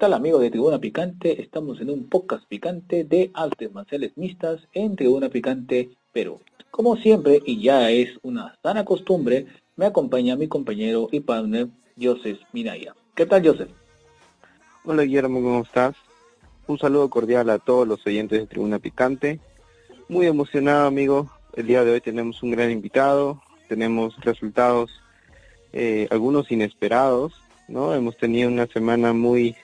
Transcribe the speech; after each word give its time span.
tal 0.00 0.14
amigos 0.14 0.40
de 0.40 0.50
Tribuna 0.50 0.78
Picante? 0.78 1.42
Estamos 1.42 1.78
en 1.82 1.90
un 1.90 2.08
podcast 2.08 2.46
picante 2.48 3.04
de 3.04 3.30
artes 3.34 3.70
marciales 3.70 4.16
mixtas 4.16 4.66
en 4.72 4.96
Tribuna 4.96 5.28
Picante, 5.28 5.90
Perú. 6.10 6.40
Como 6.70 6.96
siempre, 6.96 7.42
y 7.44 7.60
ya 7.60 7.90
es 7.90 8.08
una 8.22 8.56
sana 8.62 8.86
costumbre, 8.86 9.46
me 9.76 9.84
acompaña 9.84 10.36
mi 10.36 10.48
compañero 10.48 11.10
y 11.12 11.20
partner 11.20 11.68
Joseph 12.00 12.38
Minaya. 12.54 12.94
¿Qué 13.14 13.26
tal 13.26 13.46
Joseph? 13.46 13.68
Hola 14.86 15.02
Guillermo, 15.02 15.42
¿cómo 15.42 15.60
estás? 15.60 15.94
Un 16.66 16.78
saludo 16.78 17.10
cordial 17.10 17.50
a 17.50 17.58
todos 17.58 17.86
los 17.86 18.06
oyentes 18.06 18.40
de 18.40 18.46
Tribuna 18.46 18.78
Picante. 18.78 19.38
Muy 20.08 20.24
emocionado 20.24 20.86
amigo, 20.86 21.30
el 21.56 21.66
día 21.66 21.84
de 21.84 21.92
hoy 21.92 22.00
tenemos 22.00 22.42
un 22.42 22.52
gran 22.52 22.70
invitado, 22.70 23.42
tenemos 23.68 24.18
resultados, 24.22 25.02
eh, 25.74 26.08
algunos 26.10 26.50
inesperados, 26.50 27.34
¿no? 27.68 27.92
Hemos 27.92 28.16
tenido 28.16 28.48
una 28.48 28.66
semana 28.66 29.12
muy 29.12 29.56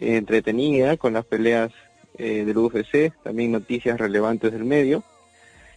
entretenida 0.00 0.96
con 0.96 1.12
las 1.14 1.24
peleas 1.24 1.72
eh, 2.18 2.44
del 2.44 2.56
UFC, 2.58 3.12
también 3.22 3.52
noticias 3.52 3.98
relevantes 3.98 4.52
del 4.52 4.64
medio. 4.64 5.02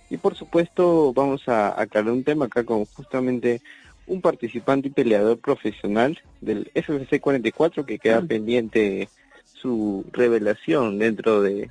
Y 0.09 0.17
por 0.17 0.35
supuesto 0.35 1.13
vamos 1.13 1.47
a 1.47 1.79
aclarar 1.79 2.11
un 2.11 2.23
tema 2.23 2.45
acá 2.45 2.63
con 2.63 2.85
justamente 2.85 3.61
un 4.07 4.21
participante 4.21 4.87
y 4.87 4.91
peleador 4.91 5.37
profesional 5.37 6.19
del 6.41 6.71
FFC 6.73 7.19
44 7.19 7.85
que 7.85 7.99
queda 7.99 8.21
pendiente 8.21 9.07
su 9.45 10.05
revelación 10.11 10.97
dentro 10.97 11.41
de, 11.41 11.69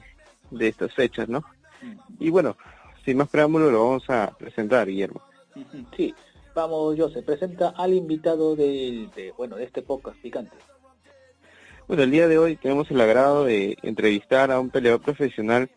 de 0.50 0.68
estas 0.68 0.94
fechas, 0.94 1.28
¿no? 1.28 1.42
Y 2.20 2.30
bueno, 2.30 2.56
sin 3.04 3.16
más 3.16 3.28
preámbulo 3.28 3.70
lo 3.70 3.84
vamos 3.84 4.10
a 4.10 4.30
presentar, 4.38 4.86
Guillermo. 4.86 5.22
Sí, 5.96 6.14
vamos, 6.54 6.96
yo 6.96 7.08
se 7.08 7.22
presenta 7.22 7.70
al 7.70 7.94
invitado 7.94 8.54
del, 8.54 9.10
de, 9.16 9.32
bueno, 9.36 9.56
de 9.56 9.64
este 9.64 9.82
podcast 9.82 10.16
picante. 10.20 10.56
Bueno, 11.88 12.02
el 12.02 12.10
día 12.10 12.28
de 12.28 12.36
hoy 12.36 12.56
tenemos 12.56 12.90
el 12.90 13.00
agrado 13.00 13.44
de 13.44 13.78
entrevistar 13.82 14.50
a 14.50 14.60
un 14.60 14.68
peleador 14.68 15.00
profesional 15.00 15.70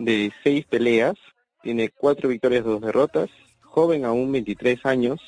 de 0.00 0.32
seis 0.42 0.66
peleas, 0.66 1.14
tiene 1.62 1.88
cuatro 1.88 2.28
victorias, 2.28 2.64
dos 2.64 2.80
derrotas, 2.80 3.30
joven 3.60 4.04
aún 4.04 4.32
23 4.32 4.84
años, 4.84 5.20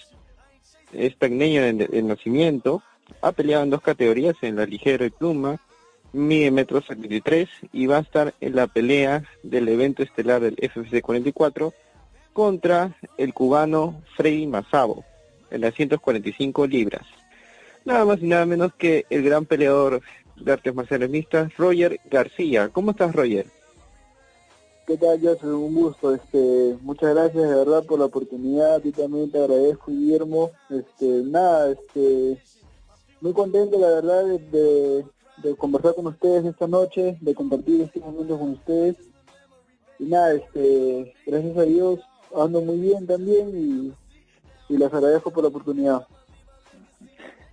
es 0.93 1.17
tecneño 1.19 1.63
de, 1.63 2.03
nacimiento, 2.03 2.83
ha 3.23 3.31
peleado 3.31 3.63
en 3.63 3.71
dos 3.71 3.81
categorías, 3.81 4.35
en 4.43 4.57
la 4.57 4.67
ligero 4.67 5.05
y 5.05 5.11
pluma, 5.11 5.61
mide 6.13 6.51
metro 6.51 6.83
73 6.83 7.48
y 7.73 7.87
va 7.87 7.98
a 7.98 8.01
estar 8.01 8.35
en 8.41 8.57
la 8.57 8.67
pelea 8.67 9.23
del 9.45 9.69
evento 9.69 10.03
estelar 10.03 10.41
del 10.41 10.57
FFC 10.57 11.01
44 11.01 11.73
contra 12.33 12.97
el 13.19 13.33
cubano 13.33 14.03
Freddy 14.17 14.48
Mazabo 14.48 15.05
en 15.53 15.61
las 15.61 15.75
145 15.75 16.67
libras. 16.67 17.07
Nada 17.85 18.05
más 18.05 18.19
y 18.21 18.27
nada 18.27 18.47
menos 18.47 18.73
que 18.75 19.05
el 19.11 19.23
gran 19.23 19.45
peleador 19.45 20.01
de 20.37 20.53
artes 20.53 20.75
marciales 20.75 21.11
mixtas, 21.11 21.57
Roger 21.57 22.01
García. 22.11 22.69
¿Cómo 22.71 22.91
estás, 22.91 23.15
Roger? 23.15 23.47
¿Qué 24.87 24.99
tal, 24.99 25.19
Joseph? 25.21 25.45
Un 25.45 25.75
gusto. 25.75 26.15
Este, 26.15 26.77
muchas 26.83 27.15
gracias 27.15 27.49
de 27.49 27.55
verdad 27.55 27.85
por 27.85 27.99
la 27.99 28.05
oportunidad. 28.07 28.75
A 28.75 28.81
ti 28.81 28.93
también 28.93 29.31
te 29.31 29.39
agradezco, 29.39 29.91
Guillermo. 29.91 30.51
Este, 30.69 31.07
nada, 31.07 31.71
este, 31.71 32.39
muy 33.21 33.33
contento, 33.33 33.79
la 33.79 33.89
verdad, 33.89 34.25
de, 34.25 35.07
conversar 35.57 35.95
con 35.95 36.07
ustedes 36.09 36.45
esta 36.45 36.67
noche, 36.67 37.17
de 37.21 37.35
compartir 37.35 37.81
este 37.81 38.01
momento 38.01 38.39
con 38.39 38.51
ustedes. 38.51 38.97
Y 39.98 40.05
nada, 40.05 40.35
este, 40.35 41.14
gracias 41.27 41.57
a 41.57 41.63
Dios 41.63 42.01
ando 42.37 42.61
muy 42.61 42.79
bien 42.79 43.07
también 43.07 43.48
y, 44.69 44.73
y 44.73 44.77
les 44.77 44.92
agradezco 44.92 45.31
por 45.31 45.45
la 45.45 45.48
oportunidad. 45.48 46.07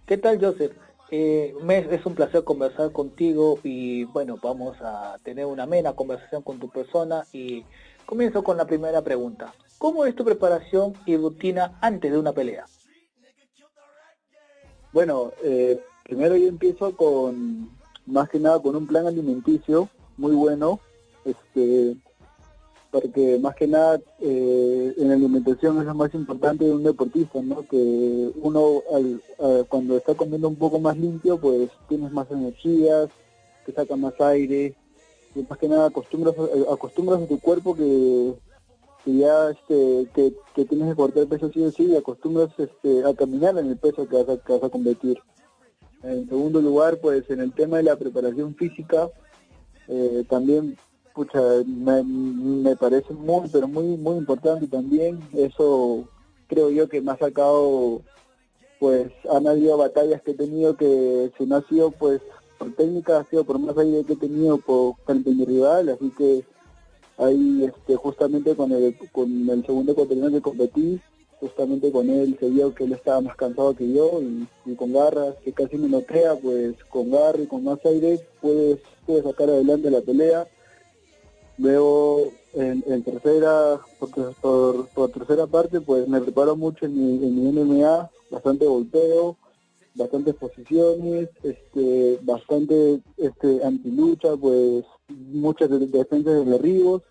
¿Qué 0.05 0.17
tal, 0.17 0.39
Joseph? 0.44 0.73
Eh, 1.13 1.53
es 1.91 2.05
un 2.05 2.16
placer 2.16 2.45
conversar 2.45 2.94
contigo 2.94 3.59
y 3.63 4.05
bueno, 4.05 4.38
vamos 4.41 4.77
a 4.79 5.17
tener 5.23 5.45
una 5.45 5.63
amena 5.63 5.91
conversación 5.91 6.41
con 6.41 6.57
tu 6.57 6.69
persona 6.69 7.25
y 7.33 7.66
comienzo 8.05 8.44
con 8.44 8.55
la 8.55 8.66
primera 8.66 9.01
pregunta. 9.01 9.53
¿Cómo 9.77 10.05
es 10.05 10.16
tu 10.16 10.23
preparación 10.23 10.94
y 11.05 11.17
rutina 11.17 11.77
antes 11.81 12.13
de 12.13 12.17
una 12.17 12.31
pelea? 12.31 12.66
Bueno, 14.94 15.33
eh, 15.44 15.81
primero 16.03 16.38
yo 16.38 16.47
empiezo 16.47 16.95
con, 16.95 17.69
más 18.05 18.29
que 18.29 18.39
nada 18.39 18.61
con 18.61 18.78
un 18.78 18.88
plan 18.88 19.05
alimenticio 19.05 19.89
muy 20.16 20.33
bueno. 20.33 20.79
Este, 21.25 21.97
porque 22.91 23.40
más 23.40 23.56
que 23.56 23.68
nada 23.68 24.00
eh, 24.19 24.94
en 24.97 25.07
la 25.07 25.13
alimentación 25.13 25.79
es 25.79 25.85
lo 25.85 25.96
más 25.96 26.13
importante 26.13 26.66
de 26.66 26.72
un 26.72 26.84
deportista, 26.84 27.41
¿no? 27.41 27.66
Que 27.68 28.31
uno 28.41 28.84
cuando 29.69 29.97
está 29.97 30.13
comiendo 30.13 30.50
un 30.50 30.57
poco 30.57 30.79
más 30.79 30.97
limpio, 30.97 31.40
pues 31.40 31.69
tienes 31.88 32.12
más 32.12 32.29
energías, 32.29 33.09
te 33.66 33.72
saca 33.72 33.96
más 33.96 34.19
aire, 34.19 34.75
y 35.35 35.44
más 35.44 35.57
que 35.57 35.68
nada 35.68 35.88
acostumbras, 35.88 36.35
acostumbras 36.72 37.22
a 37.22 37.28
tu 37.28 37.40
cuerpo 37.40 37.75
que, 37.75 38.34
ya 39.06 39.50
este, 39.50 40.08
que, 40.13 40.66
tienes 40.66 40.90
que 40.90 40.96
cortar 40.96 41.28
peso 41.28 41.50
sí 41.52 41.62
o 41.63 41.72
sí 41.72 41.85
y 41.85 41.96
acostumbras 41.96 42.50
este, 42.58 43.03
a 43.06 43.13
caminar 43.13 43.58
en 43.58 43.68
el 43.68 43.78
peso 43.78 44.08
que 44.08 44.22
vas 44.22 44.29
a, 44.29 44.38
que 44.38 44.53
vas 44.53 44.63
a 44.63 44.69
competir. 44.69 45.18
En 46.03 46.28
segundo 46.28 46.62
lugar, 46.62 47.00
pues 47.00 47.29
en 47.29 47.40
el 47.40 47.53
tema 47.53 47.78
de 47.78 47.84
la 47.84 47.96
preparación 47.96 48.56
física, 48.56 49.09
eh, 49.88 50.23
también 50.29 50.78
pucha, 51.21 51.39
me, 51.67 52.01
me, 52.03 52.75
parece 52.75 53.13
muy, 53.13 53.47
pero 53.49 53.67
muy, 53.67 53.95
muy 53.97 54.17
importante 54.17 54.67
también. 54.67 55.19
Eso 55.33 56.07
creo 56.47 56.71
yo 56.71 56.89
que 56.89 56.99
me 56.99 57.11
ha 57.11 57.17
sacado, 57.17 58.01
pues, 58.79 59.11
han 59.29 59.47
habido 59.47 59.77
batallas 59.77 60.21
que 60.23 60.31
he 60.31 60.35
tenido 60.35 60.75
que 60.75 61.31
si 61.37 61.45
no 61.45 61.57
ha 61.57 61.67
sido, 61.67 61.91
pues, 61.91 62.21
por 62.57 62.73
técnica, 62.73 63.19
ha 63.19 63.25
sido 63.25 63.43
por 63.43 63.59
más 63.59 63.77
aire 63.77 64.03
que 64.03 64.13
he 64.13 64.17
tenido 64.17 64.57
por, 64.57 64.95
frente 65.05 65.29
a 65.29 65.33
mi 65.33 65.45
rival, 65.45 65.89
así 65.89 66.11
que 66.17 66.43
ahí, 67.17 67.65
este, 67.65 67.95
justamente 67.95 68.55
con 68.55 68.71
el, 68.71 68.97
con 69.11 69.47
el 69.47 69.63
segundo 69.63 69.91
ecuatoriano 69.91 70.31
que 70.31 70.41
competí, 70.41 70.99
justamente 71.39 71.91
con 71.91 72.09
él 72.09 72.35
se 72.39 72.49
vio 72.49 72.73
que 72.73 72.85
él 72.85 72.93
estaba 72.93 73.21
más 73.21 73.35
cansado 73.35 73.75
que 73.75 73.91
yo 73.91 74.21
y, 74.65 74.75
con 74.75 74.93
garras, 74.93 75.35
que 75.43 75.53
casi 75.53 75.77
me 75.77 75.87
noquea, 75.87 76.35
pues 76.35 76.75
con 76.89 77.11
garra 77.11 77.41
y 77.41 77.47
con 77.47 77.63
más 77.63 77.79
aire 77.85 78.19
puedes, 78.41 78.79
puedes 79.05 79.23
sacar 79.23 79.49
adelante 79.49 79.91
la 79.91 80.01
pelea 80.01 80.47
Veo 81.57 82.31
en, 82.53 83.03
tercera, 83.03 83.79
por, 84.00 84.88
por, 84.88 85.12
tercera 85.12 85.47
parte, 85.47 85.81
pues 85.81 86.07
me 86.07 86.22
preparo 86.22 86.56
mucho 86.56 86.85
en 86.85 86.95
mi, 86.95 87.25
en 87.25 87.35
mi 87.35 87.51
MMA, 87.51 88.09
bastante 88.29 88.66
golpeo, 88.66 89.38
bastantes 89.95 90.35
posiciones, 90.35 91.29
este, 91.44 92.19
bastante 92.22 93.01
este, 93.17 93.63
antilucha, 93.63 94.35
pues 94.38 94.85
muchas 95.09 95.69
defensas 95.69 96.34
de 96.34 96.45
derribos 96.45 97.03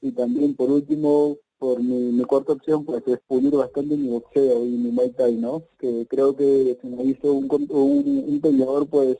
y 0.00 0.12
también 0.12 0.54
por 0.54 0.70
último, 0.70 1.36
por 1.58 1.82
mi, 1.82 2.22
cuarta 2.24 2.52
opción, 2.52 2.84
pues 2.84 3.02
es 3.06 3.18
pulir 3.26 3.52
bastante 3.52 3.96
mi 3.96 4.08
boxeo 4.08 4.64
y 4.64 4.70
mi 4.70 4.90
Muay 4.90 5.10
Thai, 5.10 5.36
¿no? 5.36 5.62
Que 5.78 6.06
creo 6.08 6.36
que 6.36 6.78
se 6.80 6.86
me 6.86 7.04
hizo 7.04 7.32
un, 7.32 7.48
un, 7.50 8.24
un 8.28 8.40
peleador 8.40 8.86
pues 8.86 9.16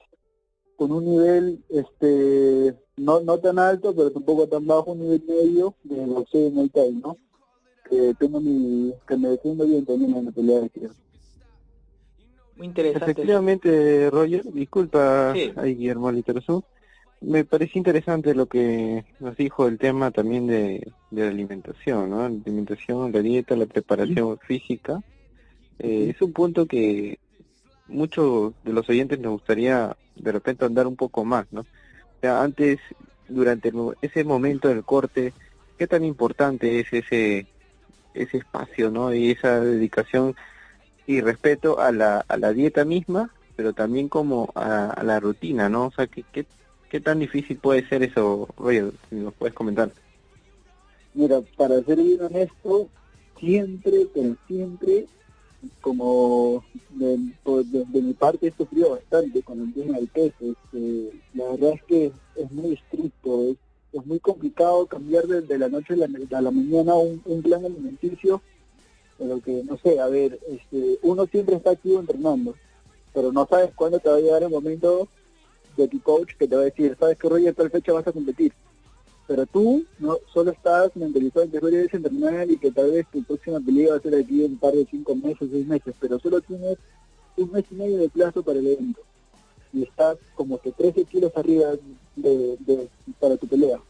con 0.77 0.93
un 0.93 1.05
nivel 1.05 1.65
este 1.69 2.75
no 2.97 3.21
no 3.21 3.39
tan 3.39 3.59
alto 3.59 3.95
pero 3.95 4.11
tampoco 4.11 4.47
tan 4.47 4.67
bajo 4.67 4.93
un 4.93 5.01
nivel 5.01 5.23
medio 5.27 5.75
de 5.85 6.07
boxeo 6.07 6.49
en 6.49 6.59
el 6.59 6.71
time 6.71 7.01
no 7.03 7.17
que 7.89 8.15
tengo 8.19 8.41
mi 8.41 8.93
que 9.07 9.17
me 9.17 9.29
defiendo 9.31 9.67
bien 9.67 9.85
también 9.85 10.15
en 10.17 10.25
la 10.27 10.31
pelea 10.33 10.61
de 10.61 10.69
tierra 10.69 10.95
muy 12.57 12.69
interesante. 12.69 13.11
Efectivamente 13.11 14.11
Roger 14.11 14.45
disculpa 14.53 15.33
ahí 15.33 15.75
Guillermo 15.75 16.11
Literazú 16.13 16.65
me 17.21 17.45
parece 17.45 17.79
interesante 17.79 18.35
lo 18.35 18.47
que 18.47 19.05
nos 19.21 19.37
dijo 19.37 19.67
el 19.67 19.79
tema 19.79 20.11
también 20.11 20.47
de, 20.47 20.93
de 21.11 21.23
la 21.23 21.29
alimentación 21.29 22.11
no 22.11 22.21
la 22.21 22.27
alimentación 22.27 23.13
la 23.13 23.21
dieta 23.21 23.57
la 23.57 23.67
preparación 23.67 24.39
física. 24.39 25.03
Eh, 25.79 26.13
es 26.15 26.23
un 26.23 26.33
punto 26.33 26.67
que 26.67 27.19
muchos 27.89 28.55
de 28.65 28.73
los 28.73 28.89
oyentes 28.89 29.19
nos 29.19 29.33
gustaría 29.33 29.97
de 30.17 30.33
repente 30.33 30.65
andar 30.65 30.87
un 30.87 30.97
poco 30.97 31.25
más, 31.25 31.47
¿no? 31.53 31.65
O 32.23 32.27
antes, 32.29 32.81
durante 33.29 33.73
ese 34.03 34.25
momento 34.25 34.69
del 34.69 34.85
corte, 34.85 35.33
¿qué 35.79 35.87
tan 35.87 36.05
importante 36.05 36.81
es 36.81 36.93
ese 36.93 37.47
ese 38.17 38.39
espacio, 38.39 38.91
¿no? 38.91 39.15
Y 39.15 39.31
esa 39.31 39.61
dedicación 39.61 40.35
y 41.07 41.21
respeto 41.21 41.81
a 41.81 41.93
la, 41.93 42.25
a 42.27 42.37
la 42.37 42.53
dieta 42.53 42.85
misma, 42.85 43.31
pero 43.55 43.73
también 43.73 44.09
como 44.09 44.51
a, 44.55 45.03
la 45.05 45.21
rutina, 45.21 45.69
¿no? 45.69 45.87
O 45.87 45.93
sea, 45.93 46.07
¿qué, 46.07 46.25
qué, 46.33 46.47
qué 46.91 47.01
tan 47.01 47.21
difícil 47.21 47.59
puede 47.59 47.87
ser 47.89 48.03
eso, 48.03 48.49
Roger? 48.57 48.93
Si 49.09 49.17
nos 49.17 49.35
puedes 49.35 49.55
comentar. 49.55 49.91
Mira, 51.15 51.41
para 51.57 51.81
ser 51.83 51.99
bien 51.99 52.23
honesto, 52.23 52.89
siempre, 53.39 54.07
pero 54.13 54.37
siempre 54.47 55.07
como 55.81 56.65
de, 56.91 58.03
mi 58.03 58.13
parte 58.15 58.49
he 58.49 58.53
sufrido 58.53 58.91
bastante 58.91 59.43
con 59.43 59.61
el 59.61 59.75
tema 59.75 59.99
del 59.99 60.09
peso. 60.09 60.35
Este, 60.41 61.13
la 61.35 61.51
verdad 61.51 61.73
es 61.75 61.83
que 61.85 62.13
es 62.37 62.51
muy 62.51 62.75
estricto, 62.75 63.51
es, 63.93 64.07
muy 64.07 64.21
complicado 64.21 64.87
cambiar 64.87 65.27
de, 65.27 65.59
la 65.59 65.69
noche 65.69 65.95
a 65.95 66.41
la, 66.43 66.51
mañana 66.51 66.95
un, 66.95 67.43
plan 67.43 67.65
alimenticio, 67.65 68.43
pero 69.19 69.41
que 69.41 69.65
no 69.65 69.79
sé, 69.79 69.99
a 69.99 70.07
ver, 70.09 70.39
este, 70.49 70.99
uno 71.03 71.27
siempre 71.27 71.57
está 71.57 71.71
activo 71.71 72.01
entrenando, 72.01 72.55
pero 73.15 73.33
no 73.33 73.47
sabes 73.47 73.71
cuándo 73.75 73.99
te 73.99 74.11
va 74.11 74.17
a 74.17 74.21
llegar 74.21 74.43
el 74.43 74.51
momento 74.51 75.09
de 75.79 75.89
tu 75.89 76.01
coach 76.03 76.35
que 76.39 76.47
te 76.47 76.57
va 76.57 76.63
a 76.63 76.67
decir, 76.67 76.95
sabes 77.01 77.17
que 77.17 77.29
Roger, 77.29 77.55
tal 77.55 77.71
fecha 77.71 77.93
vas 77.93 78.07
a 78.07 78.13
competir. 78.13 78.53
Pero 79.27 79.45
tú 79.47 79.85
no 79.99 80.19
solo 80.33 80.53
estás 80.53 80.95
mentalizado 80.95 81.45
en 81.45 81.51
que 81.51 81.61
Roger 81.61 81.87
es 81.87 81.95
entrenar 81.95 82.51
y 82.51 82.59
que 82.59 82.71
tal 82.71 82.93
vez 82.93 83.07
tu 83.11 83.23
próxima 83.25 83.59
pelea 83.61 83.91
va 83.91 83.97
a 83.97 84.01
ser 84.01 84.15
aquí 84.15 84.45
en 84.45 84.53
un 84.53 84.59
par 84.59 84.73
de 84.73 84.87
cinco 84.89 85.17
meses, 85.17 85.49
seis 85.51 85.67
meses, 85.67 85.95
pero 85.99 86.19
solo 86.21 86.41
tienes 86.41 86.79
un 87.37 87.51
mes 87.51 87.65
y 87.71 87.75
medio 87.75 87.99
de 87.99 88.09
plazo 88.09 88.43
para 88.43 88.59
el 88.59 88.67
evento. 88.67 89.01
Y 89.73 89.83
estás 89.83 90.17
como 90.37 90.59
que 90.59 90.71
13 90.73 91.05
kilos 91.05 91.33
arriba 91.35 91.73
de, 92.15 92.57
de, 92.61 92.89
para 93.19 93.37
tu 93.37 93.47
pelea. 93.49 93.81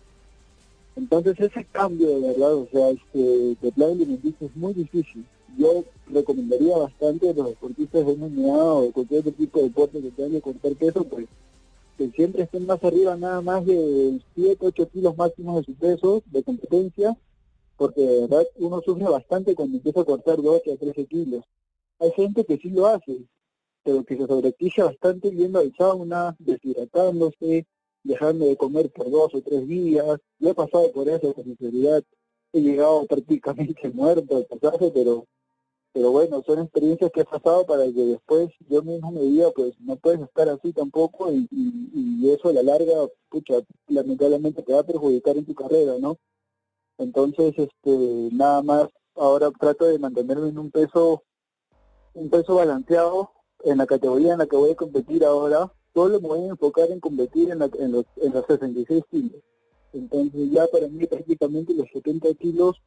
Entonces 0.96 1.38
ese 1.38 1.64
cambio 1.66 2.08
de 2.08 2.28
verdad, 2.28 2.54
o 2.54 2.68
sea, 2.72 2.88
este, 2.88 3.56
de 3.60 3.72
plan 3.72 3.90
alimenticio 3.90 4.46
es 4.46 4.56
muy 4.56 4.72
difícil. 4.72 5.24
Yo 5.58 5.84
recomendaría 6.08 6.76
bastante 6.76 7.30
a 7.30 7.34
los 7.34 7.48
deportistas 7.48 8.06
de 8.06 8.16
MMA 8.16 8.72
o 8.74 8.92
cualquier 8.92 9.20
otro 9.20 9.32
tipo 9.32 9.58
de 9.58 9.64
deporte 9.66 10.00
que 10.00 10.10
tengan 10.10 10.32
que 10.32 10.40
cortar 10.40 10.72
peso, 10.72 11.04
pues 11.04 11.26
que 11.96 12.10
siempre 12.10 12.42
estén 12.42 12.66
más 12.66 12.82
arriba 12.84 13.16
nada 13.16 13.40
más 13.40 13.64
de 13.64 14.20
7, 14.34 14.58
8 14.60 14.88
kilos 14.90 15.16
máximos 15.16 15.56
de 15.56 15.64
su 15.64 15.74
peso 15.78 16.22
de 16.26 16.42
competencia, 16.42 17.16
porque 17.76 18.00
de 18.00 18.20
verdad 18.22 18.46
uno 18.56 18.80
sufre 18.82 19.04
bastante 19.04 19.54
cuando 19.54 19.76
empieza 19.76 20.00
a 20.00 20.04
cortar 20.04 20.40
12 20.40 20.72
a 20.72 20.76
13 20.76 21.06
kilos. 21.06 21.44
Hay 21.98 22.10
gente 22.12 22.44
que 22.44 22.58
sí 22.58 22.70
lo 22.70 22.86
hace, 22.86 23.22
pero 23.82 24.04
que 24.04 24.16
se 24.16 24.26
sobrequilla 24.26 24.84
bastante 24.84 25.30
yendo 25.30 25.60
al 25.60 25.72
sauna, 25.76 26.36
deshidratándose, 26.38 27.66
dejando 28.02 28.46
de 28.46 28.56
comer 28.56 28.90
por 28.90 29.10
dos 29.10 29.34
o 29.34 29.40
tres 29.40 29.66
días. 29.66 30.18
Yo 30.38 30.50
he 30.50 30.54
pasado 30.54 30.90
por 30.92 31.08
eso 31.08 31.32
con 31.34 31.44
sinceridad. 31.44 32.02
He 32.52 32.60
llegado 32.60 33.06
prácticamente 33.06 33.90
muerto 33.94 34.36
al 34.36 34.46
pasaje, 34.46 34.90
pero 34.92 35.26
pero 35.92 36.10
bueno, 36.10 36.42
son 36.44 36.58
experiencias 36.58 37.10
que 37.10 37.22
he 37.22 37.24
pasado 37.24 37.64
para 37.64 37.84
que 37.84 38.04
después 38.04 38.50
yo 38.68 38.82
mismo 38.82 39.10
me 39.12 39.22
diga, 39.22 39.50
pues 39.54 39.74
no 39.80 39.96
puedes 39.96 40.20
estar 40.20 40.48
así 40.48 40.72
tampoco 40.72 41.32
y, 41.32 41.48
y, 41.50 42.30
eso 42.30 42.48
a 42.48 42.52
la 42.52 42.62
larga, 42.62 43.08
pucha, 43.30 43.54
lamentablemente 43.88 44.62
te 44.62 44.72
va 44.72 44.80
a 44.80 44.86
perjudicar 44.86 45.36
en 45.36 45.46
tu 45.46 45.54
carrera, 45.54 45.94
¿no? 45.98 46.18
Entonces, 46.98 47.54
este, 47.56 48.28
nada 48.32 48.62
más, 48.62 48.88
ahora 49.14 49.50
trato 49.50 49.86
de 49.86 49.98
mantenerme 49.98 50.48
en 50.48 50.58
un 50.58 50.70
peso, 50.70 51.22
un 52.14 52.28
peso 52.30 52.56
balanceado 52.56 53.30
en 53.64 53.78
la 53.78 53.86
categoría 53.86 54.32
en 54.32 54.40
la 54.40 54.46
que 54.46 54.56
voy 54.56 54.72
a 54.72 54.76
competir 54.76 55.24
ahora, 55.24 55.72
solo 55.94 56.20
me 56.20 56.28
voy 56.28 56.40
a 56.42 56.48
enfocar 56.48 56.90
en 56.90 57.00
competir 57.00 57.50
en, 57.50 57.62
en, 57.62 57.92
los, 57.92 58.04
en 58.16 58.32
los 58.32 58.44
66 58.46 59.02
kilos. 59.10 59.42
Entonces 59.92 60.50
ya 60.50 60.66
para 60.66 60.88
mí 60.88 61.06
prácticamente 61.06 61.72
los 61.72 61.88
70 61.90 62.34
kilos 62.34 62.82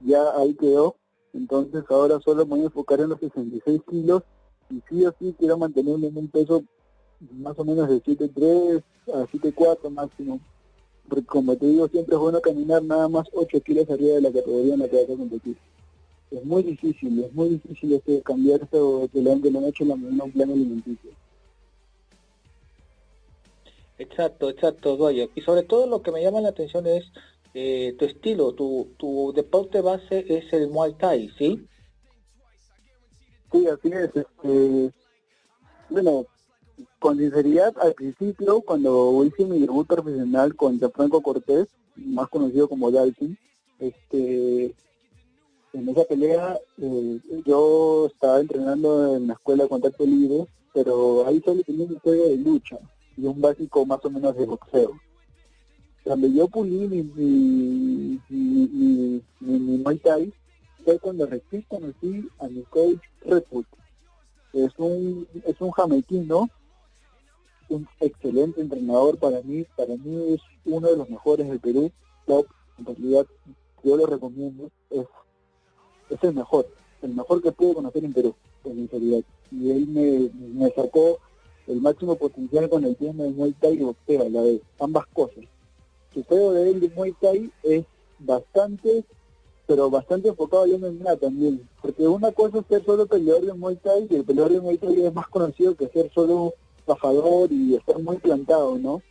ya 0.00 0.36
ahí 0.36 0.54
quedó 0.54 0.96
entonces 1.36 1.84
ahora 1.90 2.18
solo 2.20 2.46
me 2.46 2.50
voy 2.50 2.60
a 2.60 2.64
enfocar 2.64 3.00
en 3.00 3.10
los 3.10 3.20
66 3.20 3.82
kilos 3.90 4.22
y 4.70 4.82
sí 4.88 5.04
o 5.04 5.14
sí 5.18 5.34
quiero 5.38 5.58
mantenerme 5.58 6.06
en 6.08 6.16
un 6.16 6.28
peso 6.28 6.64
más 7.32 7.58
o 7.58 7.64
menos 7.64 7.88
de 7.88 8.02
7.3 8.02 8.82
a 9.12 9.26
7.4 9.26 9.90
máximo. 9.90 10.40
Porque 11.08 11.26
como 11.26 11.54
te 11.56 11.66
digo, 11.66 11.88
siempre 11.88 12.14
es 12.14 12.20
bueno 12.20 12.40
caminar 12.40 12.82
nada 12.82 13.08
más 13.08 13.28
8 13.32 13.60
kilos 13.60 13.88
arriba 13.90 14.14
de 14.14 14.22
la 14.22 14.32
categoría 14.32 14.74
en 14.74 14.80
la 14.80 14.88
que 14.88 14.96
vas 14.96 15.10
a 15.10 15.16
competir. 15.16 15.56
Es 16.30 16.44
muy 16.44 16.62
difícil, 16.62 17.22
es 17.22 17.32
muy 17.32 17.50
difícil 17.50 17.92
este 17.92 18.22
cambiar 18.22 18.62
esto 18.62 19.08
de 19.12 19.22
la, 19.22 19.34
de 19.36 19.50
la 19.50 19.60
noche 19.60 19.84
a 19.84 19.94
un 19.94 20.32
plan 20.32 20.50
alimenticio. 20.50 21.10
Exacto, 23.98 24.50
exacto, 24.50 24.96
Doyer. 24.96 25.30
Y 25.34 25.42
sobre 25.42 25.62
todo 25.62 25.86
lo 25.86 26.02
que 26.02 26.10
me 26.10 26.22
llama 26.22 26.40
la 26.40 26.48
atención 26.48 26.86
es 26.86 27.04
eh, 27.58 27.96
tu 27.98 28.04
estilo, 28.04 28.52
tu, 28.52 28.88
tu 28.98 29.32
deporte 29.34 29.80
base 29.80 30.26
es 30.28 30.52
el 30.52 30.68
Muay 30.68 30.92
Thai, 30.92 31.30
¿sí? 31.38 31.66
Sí, 33.50 33.66
así 33.66 33.88
es. 33.88 34.10
Este, 34.14 34.92
bueno, 35.88 36.26
con 36.98 37.16
sinceridad, 37.16 37.74
al 37.80 37.94
principio, 37.94 38.60
cuando 38.60 39.24
hice 39.24 39.46
mi 39.46 39.60
debut 39.60 39.86
profesional 39.86 40.54
contra 40.54 40.90
Franco 40.90 41.22
Cortés, 41.22 41.66
más 41.94 42.28
conocido 42.28 42.68
como 42.68 42.90
Dalton, 42.90 43.38
este, 43.78 44.74
en 45.72 45.88
esa 45.88 46.04
pelea 46.04 46.58
eh, 46.76 47.20
yo 47.46 48.10
estaba 48.12 48.38
entrenando 48.40 49.16
en 49.16 49.28
la 49.28 49.32
escuela 49.32 49.62
de 49.62 49.70
contacto 49.70 50.04
libre, 50.04 50.46
pero 50.74 51.26
ahí 51.26 51.40
solo 51.42 51.62
tenía 51.62 51.86
un 51.86 51.98
juego 52.00 52.28
de 52.28 52.36
lucha 52.36 52.78
y 53.16 53.24
un 53.24 53.40
básico 53.40 53.86
más 53.86 54.04
o 54.04 54.10
menos 54.10 54.36
de 54.36 54.44
boxeo 54.44 55.05
cuando 56.06 56.28
yo 56.28 56.46
pulí 56.46 56.86
mi, 56.86 57.02
mi, 57.02 58.20
mi, 58.28 59.22
mi, 59.40 59.78
Muay 59.78 59.98
Thai 59.98 60.32
fue 60.84 61.00
cuando 61.00 61.26
recién 61.26 61.62
conocí 61.62 62.28
a 62.38 62.46
mi 62.46 62.62
coach 62.62 63.00
Redwood. 63.22 63.64
Es 64.52 64.70
un, 64.78 65.26
es 65.44 65.60
un 65.60 65.72
jamaiquino, 65.72 66.48
un 67.70 67.88
excelente 67.98 68.60
entrenador 68.60 69.18
para 69.18 69.42
mí, 69.42 69.66
para 69.76 69.96
mí 69.96 70.34
es 70.34 70.40
uno 70.64 70.86
de 70.86 70.96
los 70.96 71.10
mejores 71.10 71.48
del 71.48 71.58
Perú, 71.58 71.90
top, 72.24 72.46
en 72.78 72.86
realidad 72.86 73.26
yo 73.82 73.96
lo 73.96 74.06
recomiendo, 74.06 74.70
es, 74.90 75.06
es 76.10 76.22
el 76.22 76.34
mejor, 76.34 76.68
el 77.02 77.14
mejor 77.14 77.42
que 77.42 77.50
pude 77.50 77.74
conocer 77.74 78.04
en 78.04 78.12
Perú, 78.12 78.32
en 78.62 78.76
sinceridad. 78.76 79.24
Y 79.50 79.72
él 79.72 79.88
me, 79.88 80.30
me 80.54 80.70
sacó 80.70 81.18
el 81.66 81.80
máximo 81.80 82.14
potencial 82.14 82.70
con 82.70 82.84
el 82.84 82.94
tema 82.94 83.24
de 83.24 83.30
Muay 83.30 83.54
Thai 83.54 83.74
y 83.74 83.82
boxeo, 83.82 84.28
la 84.28 84.42
de 84.42 84.62
ambas 84.78 85.04
cosas 85.08 85.44
su 86.16 86.24
juego 86.24 86.54
de 86.54 86.70
él 86.70 86.80
de 86.80 86.88
Muay 86.88 87.12
Thai 87.20 87.50
es 87.62 87.84
bastante, 88.18 89.04
pero 89.66 89.90
bastante 89.90 90.28
enfocado 90.30 90.62
al 90.62 90.78
MMA 90.78 91.16
también. 91.16 91.68
Porque 91.82 92.08
una 92.08 92.32
cosa 92.32 92.60
es 92.60 92.66
ser 92.66 92.82
solo 92.86 93.06
peleador 93.06 93.44
de 93.44 93.52
Muay 93.52 93.76
Thai 93.76 94.06
y 94.08 94.14
el 94.16 94.24
peleador 94.24 94.52
de 94.52 94.60
Muay 94.62 94.78
Thai 94.78 95.04
es 95.04 95.12
más 95.12 95.28
conocido 95.28 95.74
que 95.74 95.88
ser 95.88 96.10
solo 96.14 96.54
bajador 96.86 97.52
y 97.52 97.74
estar 97.74 97.98
muy 97.98 98.16
plantado, 98.16 98.78
¿no? 98.78 99.02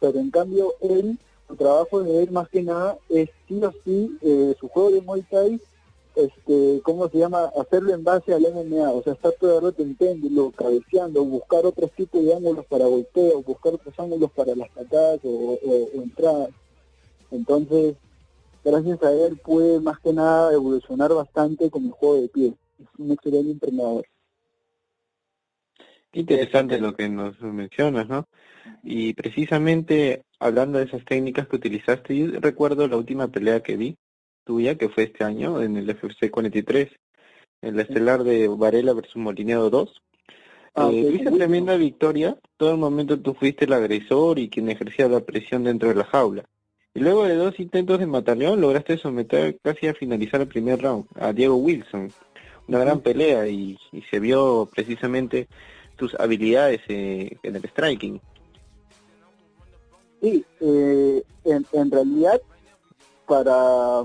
Pero 0.00 0.18
en 0.18 0.32
cambio 0.32 0.74
él, 0.80 1.16
su 1.46 1.54
trabajo 1.54 2.02
de 2.02 2.24
él 2.24 2.32
más 2.32 2.48
que 2.48 2.64
nada 2.64 2.98
es 3.08 3.30
sí 3.46 3.62
o 3.62 3.72
sí 3.84 4.18
eh, 4.20 4.56
su 4.58 4.66
juego 4.68 4.90
de 4.90 5.00
Muay 5.00 5.22
Thai 5.30 5.60
este, 6.18 6.80
¿cómo 6.82 7.08
se 7.08 7.18
llama? 7.18 7.52
Hacerlo 7.56 7.94
en 7.94 8.02
base 8.02 8.34
al 8.34 8.42
MMA, 8.42 8.90
o 8.90 9.02
sea, 9.04 9.12
estar 9.12 9.32
todo 9.38 9.58
el 9.58 9.64
rato 9.66 9.82
intentándolo, 9.82 10.50
cabeceando, 10.50 11.24
buscar 11.24 11.64
otros 11.64 11.92
tipos 11.92 12.24
de 12.24 12.34
ángulos 12.34 12.66
para 12.66 12.86
golpeo, 12.86 13.40
buscar 13.42 13.74
otros 13.74 13.94
ángulos 13.98 14.32
para 14.32 14.56
las 14.56 14.68
patadas 14.70 15.20
o, 15.22 15.58
entradas. 15.94 16.50
Entonces, 17.30 17.94
gracias 18.64 19.00
a 19.04 19.12
él 19.12 19.38
pude 19.44 19.78
más 19.78 20.00
que 20.00 20.12
nada 20.12 20.52
evolucionar 20.52 21.14
bastante 21.14 21.70
con 21.70 21.86
el 21.86 21.92
juego 21.92 22.20
de 22.22 22.28
pie. 22.28 22.54
Es 22.80 22.88
un 22.98 23.12
excelente 23.12 23.52
entrenador. 23.52 24.04
Qué 26.10 26.20
interesante 26.20 26.80
lo 26.80 26.96
que 26.96 27.08
nos 27.08 27.40
mencionas, 27.40 28.08
¿no? 28.08 28.26
Y 28.82 29.14
precisamente 29.14 30.24
hablando 30.40 30.78
de 30.78 30.86
esas 30.86 31.04
técnicas 31.04 31.46
que 31.46 31.56
utilizaste, 31.56 32.16
yo 32.16 32.40
recuerdo 32.40 32.88
la 32.88 32.96
última 32.96 33.28
pelea 33.28 33.60
que 33.60 33.76
vi, 33.76 33.96
tuya, 34.48 34.78
que 34.78 34.88
fue 34.88 35.04
este 35.04 35.24
año 35.24 35.60
en 35.60 35.76
el 35.76 35.90
FC 35.90 36.30
43, 36.30 36.88
en 37.60 37.76
la 37.76 37.82
estelar 37.82 38.24
de 38.24 38.48
Varela 38.48 38.94
versus 38.94 39.16
Molinedo 39.16 39.68
2. 39.68 40.02
Ah, 40.74 40.90
eh, 40.90 41.22
tremenda 41.22 41.76
victoria, 41.76 42.38
todo 42.56 42.70
el 42.72 42.78
momento 42.78 43.20
tú 43.20 43.34
fuiste 43.34 43.66
el 43.66 43.74
agresor 43.74 44.38
y 44.38 44.48
quien 44.48 44.70
ejercía 44.70 45.06
la 45.06 45.20
presión 45.20 45.64
dentro 45.64 45.90
de 45.90 45.96
la 45.96 46.04
jaula. 46.04 46.44
Y 46.94 47.00
luego 47.00 47.24
de 47.24 47.34
dos 47.34 47.60
intentos 47.60 47.98
de 47.98 48.06
mataleón 48.06 48.62
lograste 48.62 48.96
someter 48.96 49.58
casi 49.62 49.86
a 49.86 49.92
finalizar 49.94 50.40
el 50.40 50.48
primer 50.48 50.80
round 50.80 51.04
a 51.16 51.34
Diego 51.34 51.56
Wilson. 51.56 52.10
Una 52.68 52.78
gran 52.78 53.00
pelea 53.00 53.46
y, 53.48 53.78
se 54.10 54.18
vio 54.18 54.66
precisamente 54.74 55.46
tus 55.96 56.14
habilidades 56.14 56.80
eh, 56.88 57.36
en 57.42 57.56
el 57.56 57.62
striking. 57.68 58.18
Sí, 60.22 60.42
eh, 60.60 61.22
en, 61.44 61.66
en 61.72 61.90
realidad 61.90 62.40
para 63.26 64.04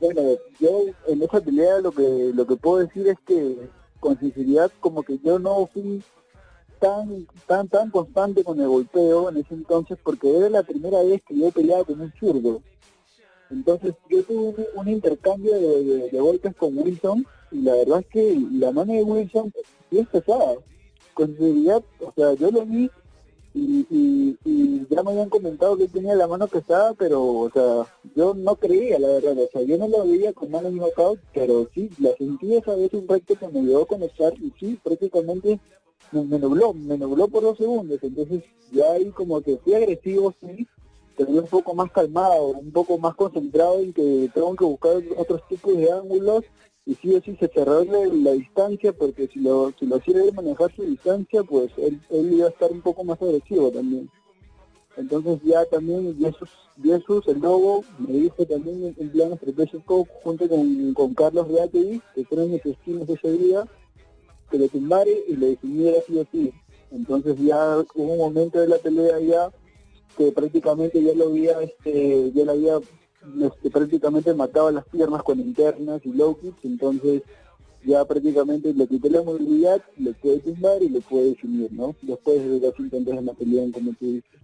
bueno, 0.00 0.22
yo 0.58 0.84
en 1.06 1.22
esa 1.22 1.40
pelea 1.40 1.78
lo 1.80 1.92
que 1.92 2.32
lo 2.34 2.46
que 2.46 2.56
puedo 2.56 2.78
decir 2.78 3.06
es 3.06 3.18
que 3.26 3.68
con 4.00 4.18
sinceridad 4.18 4.70
como 4.80 5.02
que 5.02 5.18
yo 5.18 5.38
no 5.38 5.68
fui 5.72 6.02
tan 6.80 7.26
tan 7.46 7.68
tan 7.68 7.90
constante 7.90 8.42
con 8.42 8.58
el 8.60 8.68
golpeo 8.68 9.28
en 9.28 9.36
ese 9.36 9.54
entonces 9.54 9.98
porque 10.02 10.34
era 10.34 10.48
la 10.48 10.62
primera 10.62 11.02
vez 11.02 11.22
que 11.26 11.38
yo 11.38 11.50
peleaba 11.50 11.84
con 11.84 12.00
un 12.00 12.12
zurdo. 12.18 12.62
Entonces 13.50 13.94
yo 14.08 14.22
tuve 14.22 14.68
un, 14.76 14.88
intercambio 14.88 15.52
de, 15.52 16.08
golpes 16.12 16.54
con 16.54 16.78
Wilson 16.78 17.26
y 17.50 17.62
la 17.62 17.74
verdad 17.74 18.00
es 18.00 18.06
que 18.06 18.40
la 18.52 18.70
mano 18.70 18.92
de 18.92 19.02
Wilson 19.02 19.52
es 19.90 20.08
pesada. 20.08 20.54
Con 21.14 21.26
sinceridad, 21.36 21.82
o 22.00 22.12
sea, 22.16 22.32
yo 22.34 22.50
lo 22.52 22.64
vi 22.64 22.88
y, 23.54 23.86
y, 24.44 24.86
ya 24.88 25.02
me 25.02 25.10
habían 25.10 25.28
comentado 25.28 25.76
que 25.76 25.88
tenía 25.88 26.14
la 26.14 26.26
mano 26.26 26.46
pesada, 26.46 26.94
pero, 26.94 27.22
o 27.22 27.50
sea, 27.50 27.86
yo 28.14 28.34
no 28.34 28.56
creía, 28.56 28.98
la 28.98 29.08
verdad, 29.08 29.36
o 29.38 29.48
sea, 29.52 29.62
yo 29.62 29.76
no 29.78 29.88
lo 29.88 30.06
veía 30.06 30.32
con 30.32 30.50
mano 30.50 30.70
knockout, 30.70 31.20
pero 31.32 31.68
sí, 31.74 31.90
la 31.98 32.10
sentí 32.16 32.54
esa 32.54 32.74
vez 32.74 32.92
un 32.92 33.08
recto 33.08 33.34
que 33.34 33.48
me 33.48 33.62
llevó 33.62 33.82
a 33.82 33.86
conectar 33.86 34.32
y 34.38 34.52
sí, 34.58 34.78
prácticamente 34.82 35.60
me, 36.12 36.38
nubló, 36.38 36.72
me 36.74 36.96
nubló 36.96 37.28
por 37.28 37.42
dos 37.42 37.58
segundos, 37.58 37.98
entonces 38.02 38.42
ya 38.72 38.92
ahí 38.92 39.10
como 39.10 39.40
que 39.40 39.58
fui 39.58 39.74
agresivo, 39.74 40.32
sí, 40.40 40.66
pero 41.16 41.30
un 41.30 41.46
poco 41.46 41.74
más 41.74 41.90
calmado, 41.90 42.48
un 42.48 42.72
poco 42.72 42.98
más 42.98 43.14
concentrado 43.14 43.80
en 43.80 43.92
que 43.92 44.30
tengo 44.32 44.54
que 44.56 44.64
buscar 44.64 44.96
otros 45.16 45.46
tipos 45.48 45.76
de 45.76 45.90
ángulos 45.90 46.44
y 46.86 46.94
sí 46.94 47.14
o 47.14 47.20
sí 47.20 47.36
se 47.38 47.48
cerrarle 47.48 48.12
la 48.12 48.32
distancia 48.32 48.92
porque 48.92 49.28
si 49.28 49.40
lo 49.40 49.72
si 49.78 49.86
lo 49.86 49.96
hacía 49.96 50.16
manejar 50.34 50.74
su 50.74 50.82
distancia 50.82 51.42
pues 51.42 51.70
él, 51.76 52.00
él 52.10 52.32
iba 52.32 52.46
a 52.46 52.50
estar 52.50 52.70
un 52.70 52.80
poco 52.80 53.04
más 53.04 53.20
agresivo 53.20 53.70
también. 53.70 54.10
Entonces 54.96 55.38
ya 55.44 55.64
también 55.66 56.16
Jesús, 56.18 56.48
Jesús 56.82 57.24
el 57.28 57.40
lobo 57.40 57.84
me 57.98 58.12
dijo 58.12 58.44
también 58.44 58.94
en 58.98 59.10
plan 59.10 59.32
estratégico 59.32 60.06
junto 60.22 60.48
con, 60.48 60.94
con 60.94 61.14
Carlos 61.14 61.48
Reategui 61.48 62.00
que 62.14 62.24
fueron 62.24 62.50
mis 62.50 62.62
destinos 62.62 63.08
ese 63.08 63.32
día 63.32 63.64
que 64.50 64.58
le 64.58 64.68
tumbare 64.68 65.24
y 65.28 65.36
le 65.36 65.50
definiera 65.50 65.98
así 66.00 66.18
o 66.18 66.26
sí. 66.32 66.52
Entonces 66.90 67.36
ya 67.38 67.78
hubo 67.94 68.12
un 68.12 68.18
momento 68.18 68.58
de 68.58 68.68
la 68.68 68.78
pelea 68.78 69.20
ya 69.20 69.52
que 70.16 70.32
prácticamente 70.32 71.02
ya 71.02 71.14
lo 71.14 71.28
había 71.28 71.60
este 71.62 72.32
ya 72.32 72.44
lo 72.44 72.52
había 72.52 72.80
este, 73.42 73.70
prácticamente 73.70 74.34
mataba 74.34 74.72
las 74.72 74.84
piernas 74.86 75.22
con 75.22 75.40
internas 75.40 76.00
y 76.04 76.12
low 76.12 76.38
kicks, 76.38 76.64
entonces 76.64 77.22
ya 77.84 78.04
prácticamente 78.04 78.72
le 78.74 78.86
quité 78.86 79.10
la 79.10 79.22
movilidad, 79.22 79.82
le 79.98 80.12
puede 80.14 80.38
tumbar 80.40 80.82
y 80.82 80.88
le 80.88 81.00
puede 81.00 81.30
definir, 81.30 81.72
¿no? 81.72 81.94
Después 82.02 82.38
de 82.38 82.60
los 82.60 82.78
intentos 82.78 83.16
de 83.16 83.22
la 83.22 83.32
pelea, 83.32 83.64
como 83.72 83.92
tú 83.94 84.06
dices. 84.06 84.40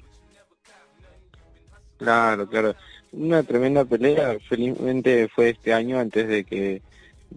Claro, 1.99 2.49
claro. 2.49 2.75
Una 3.13 3.43
tremenda 3.43 3.85
pelea, 3.85 4.39
felizmente 4.49 5.29
fue 5.29 5.51
este 5.51 5.73
año 5.73 5.99
antes 5.99 6.29
de 6.29 6.45
que 6.45 6.83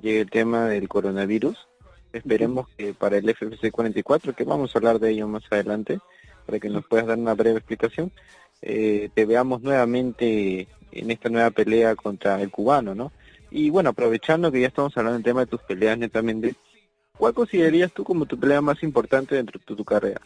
llegue 0.02 0.22
el 0.22 0.30
tema 0.30 0.68
del 0.68 0.88
coronavirus. 0.90 1.58
Esperemos 2.12 2.68
que 2.78 2.94
para 2.94 3.18
el 3.18 3.30
FFC 3.30 3.72
44, 3.72 4.34
que 4.34 4.44
vamos 4.44 4.76
a 4.76 4.80
hablar 4.80 5.00
de 5.00 5.12
ello 5.12 5.28
más 5.28 5.44
adelante, 5.50 6.00
para 6.46 6.60
que 6.60 6.70
nos 6.70 6.86
puedas 6.86 7.08
dar 7.08 7.18
una 7.18 7.36
breve 7.36 7.60
explicación, 7.60 8.12
eh, 8.62 9.10
te 9.14 9.26
veamos 9.26 9.62
nuevamente 9.62 10.68
en 10.92 11.12
esta 11.12 11.30
nueva 11.30 11.52
pelea 11.52 11.96
contra 11.96 12.42
el 12.42 12.52
cubano, 12.52 12.96
¿no? 12.96 13.12
Y 13.52 13.70
bueno, 13.70 13.90
aprovechando 13.90 14.52
que 14.52 14.62
ya 14.62 14.68
estamos 14.68 14.96
hablando 14.96 15.18
del 15.18 15.24
tema 15.24 15.42
de 15.42 15.48
tus 15.48 15.62
peleas 15.62 15.98
netamente, 15.98 16.56
¿cuál 17.18 17.34
considerarías 17.34 17.92
tú 17.92 18.04
como 18.04 18.26
tu 18.26 18.40
pelea 18.40 18.62
más 18.62 18.82
importante 18.84 19.36
dentro 19.36 19.60
de 19.60 19.76
tu, 19.76 19.84
carrera? 19.86 20.22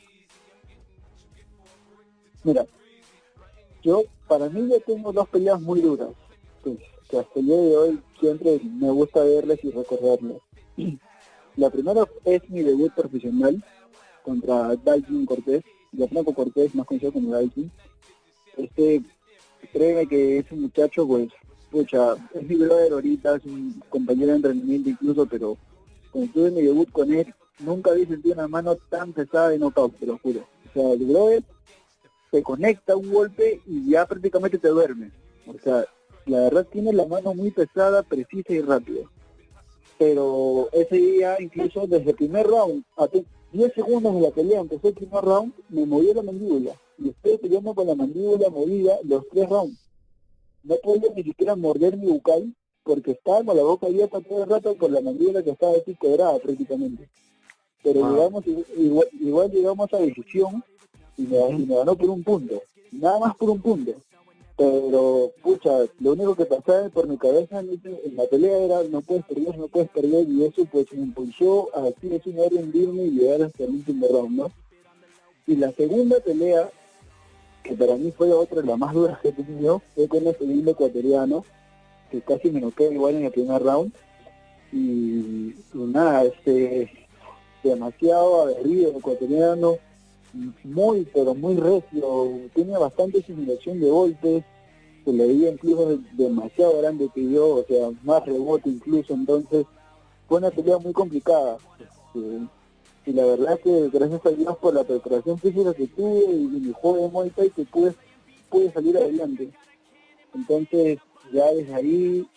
Mira, 2.44 2.66
yo 3.82 4.04
para 4.28 4.50
mí 4.50 4.68
ya 4.70 4.80
tengo 4.86 5.14
dos 5.14 5.28
peleas 5.30 5.62
muy 5.62 5.82
duras, 5.82 6.10
pues, 6.64 6.78
que 7.10 7.20
hasta 7.20 7.40
el 7.40 7.46
día 7.46 7.58
de 7.58 7.78
hoy 7.78 8.00
siempre 8.20 8.60
me 8.64 8.90
gusta 8.90 9.24
verles 9.24 9.60
y 9.64 9.72
recordarlas. 9.72 10.38
La 11.56 11.70
primera 11.70 12.04
es 12.26 12.50
mi 12.50 12.64
debut 12.64 12.92
profesional 12.94 13.64
contra 14.24 14.76
Dalton 14.76 15.26
Cortés, 15.26 15.64
de 15.92 16.08
Franco 16.08 16.34
Cortés, 16.34 16.74
más 16.74 16.88
conocido 16.88 17.14
como 17.14 17.32
Dalton. 17.32 17.72
Este 18.58 19.02
créeme 19.72 20.08
que 20.08 20.40
ese 20.40 20.56
muchacho, 20.56 21.08
pues, 21.08 21.30
pucha, 21.72 22.16
es 22.34 22.48
mi 22.48 22.56
brother 22.56 22.94
ahorita, 22.94 23.36
es 23.38 23.46
un 23.46 23.82
compañero 23.90 24.28
de 24.32 24.36
entrenamiento 24.36 24.90
incluso, 24.90 25.26
pero 25.26 25.58
cuando 26.12 26.32
tuve 26.32 26.52
mi 26.52 26.62
debut 26.62 26.92
con 26.92 27.14
él, 27.14 27.34
nunca 27.60 27.92
había 27.92 28.08
sentido 28.08 28.36
una 28.36 28.48
mano 28.48 28.76
tan 28.90 29.14
pesada 29.14 29.50
de 29.50 29.60
knockout, 29.60 29.98
te 29.98 30.06
lo 30.06 30.18
juro. 30.20 30.42
O 30.42 30.74
sea, 30.74 30.94
el 30.94 31.06
brother 31.06 31.44
se 32.32 32.44
conecta 32.44 32.96
un 32.96 33.12
golpe 33.12 33.62
y 33.66 33.90
ya 33.90 34.06
prácticamente 34.06 34.58
te 34.58 34.68
duerme. 34.68 35.12
O 35.48 35.58
sea, 35.64 35.86
la 36.26 36.40
verdad 36.42 36.68
tiene 36.72 36.94
la 36.94 37.06
mano 37.06 37.34
muy 37.34 37.52
pesada, 37.52 38.04
precisa 38.04 38.54
y 38.54 38.62
rápida. 38.62 39.06
Pero 39.98 40.70
ese 40.72 40.96
día, 40.96 41.38
incluso 41.40 41.86
desde 41.88 42.12
el 42.12 42.16
primer 42.16 42.48
round, 42.48 42.84
a 42.98 43.08
10 43.52 43.74
segundos 43.74 44.16
de 44.16 44.22
la 44.22 44.32
pelea, 44.32 44.60
empezó 44.62 44.88
el 44.88 44.96
primer 44.96 45.24
round, 45.24 45.54
me 45.70 45.86
movió 45.86 46.14
la 46.14 46.24
mandíbula 46.24 46.76
y 46.98 47.10
estoy 47.10 47.38
peleando 47.38 47.74
con 47.74 47.88
la 47.88 47.96
mandíbula 47.96 48.50
movida 48.50 48.98
los 49.04 49.28
tres 49.30 49.50
rounds. 49.50 49.80
No 50.64 50.76
puedo 50.84 51.14
ni 51.16 51.24
siquiera 51.24 51.56
morder 51.56 51.98
mi 51.98 52.08
bucal 52.08 52.54
porque 52.84 53.12
estaba 53.12 53.44
con 53.44 53.58
la 53.58 53.64
boca 53.64 53.88
abierta 53.88 54.22
todo 54.22 54.44
el 54.44 54.50
rato 54.50 54.78
con 54.78 54.94
la 54.94 55.02
mandíbula 55.02 55.44
que 55.44 55.52
estaba 55.52 55.74
así 55.74 55.96
quebrada 55.96 56.40
prácticamente. 56.40 57.10
Pero 57.84 58.10
llegamos, 58.10 58.44
igual, 59.20 59.52
llegamos 59.52 59.94
a 59.94 59.98
decisión 59.98 60.64
y 61.18 61.24
me, 61.24 61.50
y 61.50 61.66
me 61.66 61.76
ganó 61.76 61.96
por 61.96 62.10
un 62.10 62.24
punto. 62.24 62.62
Nada 62.92 63.20
más 63.20 63.36
por 63.36 63.50
un 63.50 63.62
punto 63.62 63.94
pero 64.56 65.32
pucha, 65.42 65.72
lo 66.00 66.12
único 66.12 66.36
que 66.36 66.46
pasaba 66.46 66.88
por 66.90 67.08
mi 67.08 67.18
cabeza 67.18 67.60
en, 67.60 67.82
la 68.16 68.26
pelea 68.26 68.58
era 68.60 68.84
no 68.84 69.02
puedes 69.02 69.26
perder, 69.26 69.58
no 69.58 69.68
puedes 69.68 69.90
perder 69.90 70.30
y 70.30 70.46
eso 70.46 70.66
pues 70.66 70.92
me 70.94 71.02
impulsó 71.02 71.76
a 71.76 71.82
decir 71.82 72.14
es 72.14 72.26
no 72.28 72.48
rendirme 72.50 73.04
y 73.06 73.12
llegar 73.12 73.42
hasta 73.42 73.64
el 73.64 73.72
último 73.72 74.08
round, 74.08 74.38
¿no? 74.38 74.52
Y 75.48 75.56
la 75.56 75.72
segunda 75.72 76.20
pelea 76.20 76.70
que 77.64 77.74
para 77.76 77.96
mí 77.96 78.12
fue 78.12 78.32
otra 78.32 78.62
de 78.62 78.68
las 78.68 78.78
más 78.78 78.94
duras 78.94 79.20
que 79.20 79.30
he 79.30 79.32
tenido, 79.32 79.82
fue 79.96 80.08
con 80.08 80.28
el 80.28 80.38
segundo 80.38 80.72
ecuatoriano, 80.72 81.46
que 82.12 82.22
casi 82.22 82.52
me 82.52 82.62
noqué 82.62 82.92
igual 82.92 83.16
en 83.16 83.26
el 83.26 83.32
primer 83.32 83.64
round. 83.64 83.92
Y, 84.72 85.54
nada, 85.74 86.26
este 86.26 86.92
demasiado 87.64 88.44
aguerrido 88.44 88.98
ecuatoriano, 88.98 89.78
muy 90.64 91.08
pero 91.14 91.34
muy 91.34 91.56
recio, 91.56 92.42
tiene 92.54 92.78
bastante 92.78 93.22
simulación 93.22 93.80
de 93.80 93.90
golpes, 93.90 94.44
se 95.06 95.14
le 95.14 95.28
veía 95.28 95.52
incluso 95.52 96.00
demasiado 96.14 96.80
grande 96.82 97.10
que 97.14 97.30
yo, 97.30 97.56
o 97.56 97.66
sea, 97.66 97.90
más 98.04 98.26
rebote 98.26 98.70
incluso, 98.70 99.14
entonces 99.14 99.66
fue 100.28 100.40
una 100.40 100.52
pelea 100.52 100.78
muy 100.80 100.92
complicada. 100.92 101.58
Este, 101.80 102.48
y 103.06 103.14
la 103.14 103.26
verdad 103.26 103.60
que 103.60 103.90
gracias 103.90 104.26
a 104.26 104.30
Dios 104.30 104.58
por 104.58 104.74
la 104.74 104.84
preparación 104.84 105.38
física 105.38 105.74
que 105.74 105.88
tuve 105.88 106.24
y, 106.32 106.46
mi 106.46 106.74
juego 106.74 107.04
de 107.04 107.10
Muay 107.10 107.30
Thai 107.32 107.50
que 107.50 107.66
pude, 107.66 107.94
pude 108.50 108.72
salir 108.72 108.98
adelante. 108.98 109.50
Entonces 110.34 111.00
ya 111.32 111.52
desde 111.52 111.74
ahí 111.74 112.28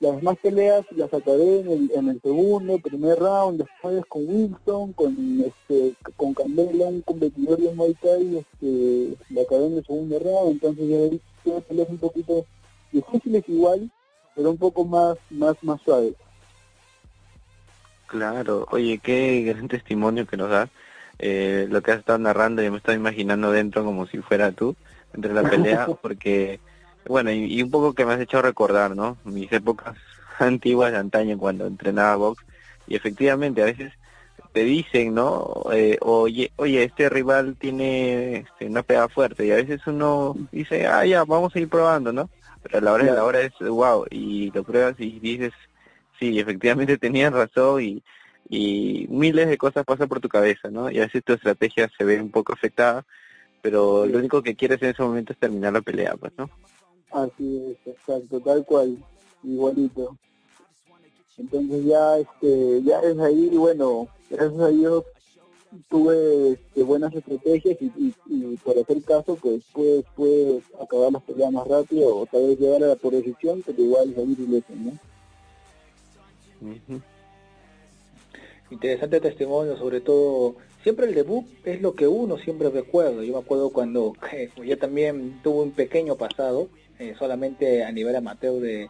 las 0.00 0.16
demás 0.16 0.36
peleas 0.42 0.84
las 0.90 1.14
acabé 1.14 1.60
en 1.60 1.70
el, 1.70 1.92
en 1.94 2.08
el 2.08 2.20
segundo, 2.20 2.78
primer 2.78 3.18
round, 3.18 3.58
después 3.58 4.04
con 4.06 4.28
Wilson, 4.28 4.92
con 4.94 5.44
este, 5.46 5.94
con 6.16 6.34
Candela, 6.34 6.86
un 6.86 7.02
competidor 7.02 7.60
de 7.60 7.72
Muay 7.72 7.94
Thai, 7.94 8.38
este, 8.38 9.16
la 9.30 9.42
acabé 9.42 9.66
en 9.66 9.76
el 9.76 9.86
segundo 9.86 10.18
round, 10.18 10.52
entonces 10.52 10.88
ya 10.88 11.18
tuve 11.44 11.60
peleas 11.62 11.88
un 11.88 11.98
poquito 11.98 12.44
difíciles 12.90 13.44
igual, 13.48 13.90
pero 14.34 14.50
un 14.50 14.58
poco 14.58 14.84
más, 14.84 15.16
más, 15.30 15.54
más 15.62 15.80
suaves. 15.82 16.14
Claro, 18.12 18.66
oye, 18.70 18.98
qué 18.98 19.40
gran 19.40 19.68
testimonio 19.68 20.26
que 20.26 20.36
nos 20.36 20.50
das. 20.50 20.68
Eh, 21.18 21.66
lo 21.70 21.80
que 21.80 21.92
has 21.92 22.00
estado 22.00 22.18
narrando, 22.18 22.62
y 22.62 22.68
me 22.68 22.76
estaba 22.76 22.94
imaginando 22.94 23.50
dentro 23.50 23.84
como 23.86 24.06
si 24.06 24.18
fuera 24.18 24.52
tú, 24.52 24.76
entre 25.14 25.32
la 25.32 25.42
pelea, 25.42 25.86
porque, 26.02 26.60
bueno, 27.08 27.30
y, 27.30 27.62
un 27.62 27.70
poco 27.70 27.94
que 27.94 28.04
me 28.04 28.12
has 28.12 28.20
hecho 28.20 28.42
recordar, 28.42 28.94
¿no? 28.94 29.16
Mis 29.24 29.50
épocas 29.50 29.96
antiguas 30.38 30.92
de 30.92 30.98
antaño 30.98 31.38
cuando 31.38 31.66
entrenaba 31.66 32.16
box, 32.16 32.44
y 32.86 32.96
efectivamente 32.96 33.62
a 33.62 33.66
veces 33.66 33.94
te 34.52 34.64
dicen, 34.64 35.14
¿no? 35.14 35.64
Eh, 35.72 35.96
oye, 36.02 36.52
oye, 36.56 36.84
este 36.84 37.08
rival 37.08 37.56
tiene 37.58 38.40
este, 38.40 38.66
una 38.66 38.82
pega 38.82 39.08
fuerte, 39.08 39.46
y 39.46 39.52
a 39.52 39.56
veces 39.56 39.80
uno 39.86 40.36
dice, 40.52 40.86
ah, 40.86 41.06
ya, 41.06 41.24
vamos 41.24 41.56
a 41.56 41.60
ir 41.60 41.70
probando, 41.70 42.12
¿no? 42.12 42.28
Pero 42.62 42.76
a 42.76 42.80
la 42.82 42.92
hora 42.92 43.04
de 43.06 43.12
la 43.12 43.24
hora 43.24 43.40
es, 43.40 43.58
wow, 43.58 44.04
y 44.10 44.50
lo 44.50 44.64
pruebas 44.64 44.96
y 44.98 45.18
dices, 45.18 45.54
sí, 46.22 46.38
efectivamente 46.38 46.98
tenían 46.98 47.32
razón 47.32 47.82
y, 47.82 48.02
y 48.48 49.06
miles 49.08 49.48
de 49.48 49.58
cosas 49.58 49.84
pasan 49.84 50.08
por 50.08 50.20
tu 50.20 50.28
cabeza, 50.28 50.70
¿no? 50.70 50.88
Y 50.88 50.98
a 50.98 51.06
veces 51.06 51.24
tu 51.24 51.32
estrategia 51.32 51.90
se 51.98 52.04
ve 52.04 52.20
un 52.20 52.30
poco 52.30 52.52
afectada, 52.52 53.04
pero 53.60 54.06
lo 54.06 54.18
único 54.18 54.40
que 54.40 54.54
quieres 54.54 54.80
en 54.82 54.90
ese 54.90 55.02
momento 55.02 55.32
es 55.32 55.38
terminar 55.40 55.72
la 55.72 55.82
pelea, 55.82 56.14
pues, 56.16 56.32
¿no? 56.38 56.48
Así 57.10 57.62
es, 57.70 57.92
exacto, 57.92 58.40
tal 58.40 58.64
cual, 58.64 58.96
igualito. 59.42 60.16
Entonces 61.36 61.84
ya, 61.86 62.18
este, 62.18 62.82
ya 62.84 63.00
es 63.00 63.18
ahí, 63.18 63.48
bueno, 63.56 64.06
gracias 64.30 64.60
a 64.60 64.68
Dios 64.68 65.04
tuve 65.88 66.52
este, 66.52 66.82
buenas 66.82 67.14
estrategias 67.14 67.78
y, 67.80 68.14
y, 68.26 68.56
por 68.58 68.78
hacer 68.78 69.02
caso, 69.02 69.34
pues 69.36 69.64
puedes, 69.72 70.62
acabar 70.80 71.10
las 71.10 71.22
peleas 71.22 71.50
más 71.50 71.66
rápido 71.66 72.16
o 72.16 72.26
tal 72.26 72.46
vez 72.46 72.60
llegar 72.60 72.84
a 72.84 72.88
la 72.88 72.96
posición, 72.96 73.62
pero 73.64 73.82
igual 73.82 74.14
salir 74.14 74.38
ileso, 74.38 74.72
¿no? 74.76 74.92
Interesante 78.70 79.20
testimonio, 79.20 79.76
sobre 79.76 80.00
todo, 80.00 80.56
siempre 80.82 81.06
el 81.06 81.14
debut 81.14 81.44
es 81.64 81.82
lo 81.82 81.94
que 81.94 82.08
uno 82.08 82.38
siempre 82.38 82.70
recuerda. 82.70 83.22
Yo 83.22 83.34
me 83.34 83.40
acuerdo 83.40 83.70
cuando 83.70 84.14
yo 84.64 84.78
también 84.78 85.40
tuve 85.42 85.62
un 85.62 85.72
pequeño 85.72 86.16
pasado, 86.16 86.68
eh, 86.98 87.14
solamente 87.18 87.84
a 87.84 87.92
nivel 87.92 88.16
amateur 88.16 88.60
de, 88.60 88.88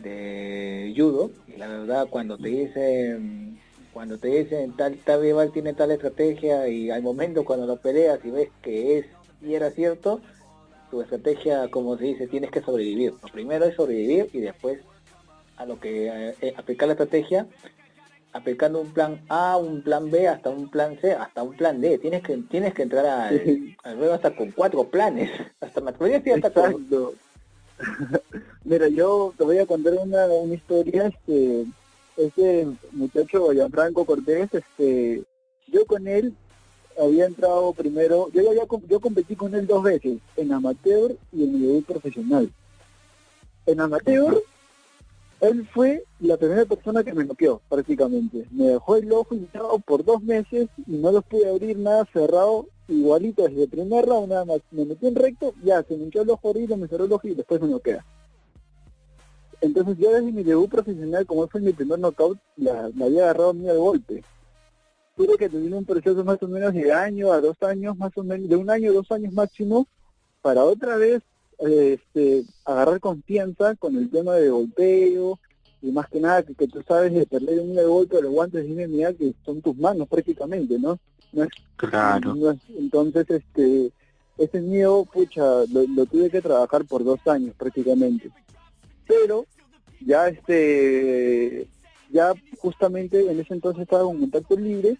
de 0.00 0.92
judo, 0.96 1.30
y 1.46 1.56
la 1.58 1.68
verdad 1.68 2.08
cuando 2.10 2.38
te 2.38 2.48
dicen 2.48 3.58
cuando 3.92 4.18
te 4.18 4.26
dicen 4.26 4.72
tal 4.76 4.96
tal 4.96 5.20
rival 5.20 5.52
tiene 5.52 5.72
tal 5.72 5.92
estrategia 5.92 6.66
y 6.66 6.90
al 6.90 7.00
momento 7.00 7.44
cuando 7.44 7.64
lo 7.64 7.76
peleas 7.76 8.18
y 8.24 8.30
ves 8.30 8.48
que 8.60 8.98
es 8.98 9.06
y 9.44 9.54
era 9.54 9.70
cierto, 9.70 10.20
tu 10.90 11.02
estrategia, 11.02 11.68
como 11.68 11.98
se 11.98 12.04
dice, 12.04 12.26
tienes 12.26 12.50
que 12.50 12.62
sobrevivir. 12.62 13.12
Lo 13.22 13.28
primero 13.28 13.64
es 13.66 13.76
sobrevivir 13.76 14.30
y 14.32 14.40
después 14.40 14.80
a 15.56 15.66
lo 15.66 15.78
que 15.80 16.08
eh, 16.08 16.34
eh, 16.40 16.54
aplicar 16.56 16.88
la 16.88 16.94
estrategia, 16.94 17.46
aplicando 18.32 18.80
un 18.80 18.92
plan 18.92 19.20
A, 19.28 19.56
un 19.56 19.82
plan 19.82 20.10
B, 20.10 20.26
hasta 20.28 20.50
un 20.50 20.68
plan 20.68 20.98
C, 21.00 21.12
hasta 21.12 21.42
un 21.42 21.56
plan 21.56 21.80
D. 21.80 21.98
Tienes 21.98 22.22
que 22.22 22.36
tienes 22.38 22.74
que 22.74 22.82
entrar 22.82 23.06
al, 23.06 23.76
al 23.84 24.12
hasta 24.12 24.34
con 24.34 24.50
cuatro 24.50 24.84
planes. 24.84 25.30
Hasta 25.60 25.80
me 25.80 25.90
hasta 25.90 26.72
Mira, 28.64 28.88
yo 28.88 29.34
te 29.36 29.44
voy 29.44 29.58
a 29.58 29.66
contar 29.66 29.94
una, 29.94 30.26
una 30.26 30.54
historia. 30.54 31.06
Este, 31.06 31.66
ese 32.16 32.68
muchacho 32.92 33.52
Gianfranco 33.52 34.04
Cortés, 34.04 34.48
este, 34.52 35.24
yo 35.66 35.84
con 35.86 36.06
él 36.06 36.34
había 37.00 37.26
entrado 37.26 37.72
primero, 37.72 38.28
yo 38.32 38.42
ya 38.52 38.62
yo 38.88 39.00
competí 39.00 39.34
con 39.34 39.54
él 39.54 39.66
dos 39.66 39.82
veces, 39.82 40.18
en 40.36 40.52
amateur 40.52 41.16
y 41.32 41.44
en 41.44 41.60
nivel 41.60 41.82
profesional. 41.82 42.50
En 43.66 43.80
amateur, 43.80 44.40
él 45.48 45.68
fue 45.72 46.04
la 46.20 46.36
primera 46.36 46.64
persona 46.64 47.02
que 47.02 47.12
me 47.12 47.24
noqueó 47.24 47.60
prácticamente. 47.68 48.46
Me 48.50 48.68
dejó 48.68 48.96
el 48.96 49.12
ojo 49.12 49.34
hinchado 49.34 49.78
por 49.78 50.04
dos 50.04 50.22
meses 50.22 50.68
y 50.86 50.92
no 50.92 51.12
los 51.12 51.24
pude 51.24 51.48
abrir 51.48 51.78
nada 51.78 52.06
cerrado, 52.12 52.66
igualito 52.88 53.42
desde 53.44 53.64
el 53.64 53.68
primer 53.68 54.06
round 54.06 54.28
nada 54.28 54.44
más. 54.44 54.58
Me 54.70 54.84
metí 54.84 55.06
en 55.06 55.14
recto, 55.14 55.54
ya 55.62 55.82
se 55.82 55.96
me 55.96 56.04
hinchó 56.04 56.22
el 56.22 56.30
ojo 56.30 56.48
horrible, 56.48 56.76
me 56.76 56.88
cerró 56.88 57.04
el 57.04 57.12
ojo 57.12 57.28
y 57.28 57.34
después 57.34 57.60
me 57.60 57.68
noquea. 57.68 58.04
Entonces 59.60 59.96
yo 59.98 60.10
desde 60.10 60.30
mi 60.30 60.42
debut 60.42 60.70
profesional, 60.70 61.26
como 61.26 61.48
fue 61.48 61.60
mi 61.60 61.72
primer 61.72 61.98
knockout, 61.98 62.38
la, 62.56 62.84
había 62.84 63.24
agarrado 63.24 63.50
a 63.50 63.54
mí 63.54 63.68
al 63.68 63.78
golpe. 63.78 64.22
Tuve 65.16 65.36
que 65.36 65.48
tener 65.48 65.72
un 65.72 65.84
proceso 65.84 66.24
más 66.24 66.42
o 66.42 66.48
menos 66.48 66.74
de 66.74 66.92
año 66.92 67.32
a 67.32 67.40
dos 67.40 67.56
años, 67.62 67.96
más 67.96 68.10
o 68.16 68.24
menos, 68.24 68.48
de 68.48 68.56
un 68.56 68.68
año 68.68 68.90
a 68.90 68.94
dos 68.94 69.10
años 69.10 69.32
máximo, 69.32 69.86
para 70.42 70.64
otra 70.64 70.96
vez 70.96 71.22
este, 71.58 72.44
agarrar 72.64 73.00
confianza 73.00 73.74
con 73.76 73.96
el 73.96 74.10
tema 74.10 74.34
de 74.34 74.48
golpeo 74.48 75.38
y 75.82 75.92
más 75.92 76.08
que 76.08 76.20
nada 76.20 76.42
que, 76.42 76.54
tú 76.66 76.82
sabes 76.86 77.12
de 77.12 77.26
perder 77.26 77.60
un 77.60 77.74
de 77.74 77.84
golpe 77.84 78.22
los 78.22 78.32
guantes 78.32 78.64
de 78.64 78.86
MMA 78.86 79.12
que 79.12 79.34
son 79.44 79.60
tus 79.60 79.76
manos 79.76 80.08
prácticamente, 80.08 80.78
¿no? 80.78 80.98
claro. 81.76 82.56
entonces, 82.78 83.28
este, 83.28 83.90
ese 84.38 84.60
miedo, 84.60 85.04
pucha, 85.04 85.42
lo 85.68 86.06
tuve 86.06 86.30
que 86.30 86.40
trabajar 86.40 86.84
por 86.84 87.04
dos 87.04 87.20
años 87.26 87.54
prácticamente. 87.56 88.30
Pero 89.06 89.46
ya 90.00 90.28
este 90.28 91.68
ya 92.10 92.32
justamente 92.58 93.30
en 93.30 93.40
ese 93.40 93.54
entonces 93.54 93.82
estaba 93.82 94.04
con 94.04 94.20
contacto 94.20 94.56
libre 94.56 94.96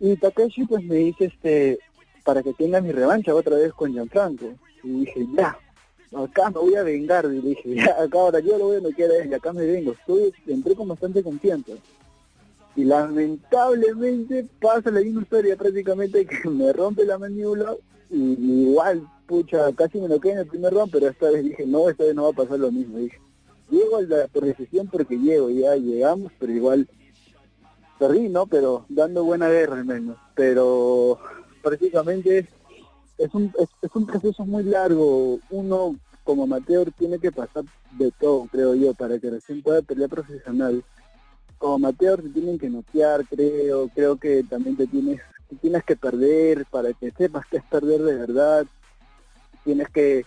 y 0.00 0.16
Takashi 0.16 0.64
pues 0.64 0.82
me 0.84 0.96
dice 0.96 1.26
este 1.26 1.78
para 2.24 2.42
que 2.42 2.52
tenga 2.54 2.80
mi 2.80 2.92
revancha 2.92 3.34
otra 3.34 3.56
vez 3.56 3.72
con 3.72 3.92
Gianfranco 3.92 4.54
y 4.82 5.00
dije 5.00 5.26
ya 5.36 5.56
acá 6.16 6.50
me 6.50 6.60
voy 6.60 6.74
a 6.74 6.82
vengar 6.82 7.26
y 7.26 7.40
dije 7.40 7.74
ya 7.74 8.02
acá 8.02 8.18
ahora 8.18 8.40
yo 8.40 8.58
lo 8.58 8.66
voy 8.66 8.76
a 8.78 8.80
noquear 8.80 9.10
a 9.10 9.16
él 9.18 9.34
acá 9.34 9.52
me 9.52 9.66
vengo 9.66 9.92
estoy 9.92 10.32
entré 10.46 10.74
con 10.74 10.88
bastante 10.88 11.22
confianza 11.22 11.72
y 12.76 12.84
lamentablemente 12.84 14.46
pasa 14.60 14.90
la 14.90 15.00
misma 15.00 15.22
historia 15.22 15.56
prácticamente 15.56 16.26
que 16.26 16.48
me 16.50 16.72
rompe 16.72 17.04
la 17.04 17.18
mandíbula 17.18 17.76
y, 18.10 18.66
igual 18.68 19.06
pucha 19.26 19.72
casi 19.74 20.00
me 20.00 20.08
noqueé 20.08 20.32
en 20.32 20.38
el 20.38 20.46
primer 20.46 20.72
round 20.72 20.90
pero 20.90 21.08
esta 21.08 21.30
vez 21.30 21.44
dije 21.44 21.66
no 21.66 21.88
esta 21.88 22.04
vez 22.04 22.14
no 22.14 22.24
va 22.24 22.30
a 22.30 22.32
pasar 22.32 22.58
lo 22.58 22.72
mismo 22.72 22.98
dije 22.98 23.18
llego 23.70 23.96
a 23.96 24.02
la 24.02 24.28
decisión 24.32 24.88
porque 24.88 25.16
llego, 25.16 25.50
ya 25.50 25.76
llegamos, 25.76 26.32
pero 26.38 26.52
igual 26.52 26.88
perdí, 27.98 28.28
¿no? 28.28 28.46
Pero 28.46 28.86
dando 28.88 29.24
buena 29.24 29.48
guerra 29.48 29.76
al 29.76 29.84
menos. 29.84 30.16
Pero 30.34 31.18
prácticamente 31.64 32.46
es, 33.18 33.34
un, 33.34 33.52
es, 33.58 33.90
un 33.94 34.06
proceso 34.06 34.44
muy 34.44 34.62
largo. 34.64 35.40
Uno 35.50 35.96
como 36.22 36.44
amateur 36.44 36.92
tiene 36.92 37.18
que 37.18 37.32
pasar 37.32 37.64
de 37.92 38.12
todo, 38.12 38.46
creo 38.52 38.74
yo, 38.74 38.94
para 38.94 39.18
que 39.18 39.30
recién 39.30 39.62
pueda 39.62 39.82
pelear 39.82 40.10
profesional. 40.10 40.84
Como 41.58 41.74
amateur 41.74 42.22
te 42.22 42.28
tienen 42.28 42.58
que 42.58 42.68
noquear, 42.68 43.24
creo, 43.26 43.88
creo 43.88 44.16
que 44.16 44.44
también 44.44 44.76
te 44.76 44.86
tienes, 44.86 45.20
tienes 45.60 45.84
que 45.84 45.96
perder 45.96 46.66
para 46.66 46.92
que 46.92 47.10
sepas 47.10 47.46
que 47.46 47.56
es 47.56 47.64
perder 47.64 48.02
de 48.02 48.14
verdad. 48.14 48.66
Tienes 49.64 49.88
que 49.88 50.24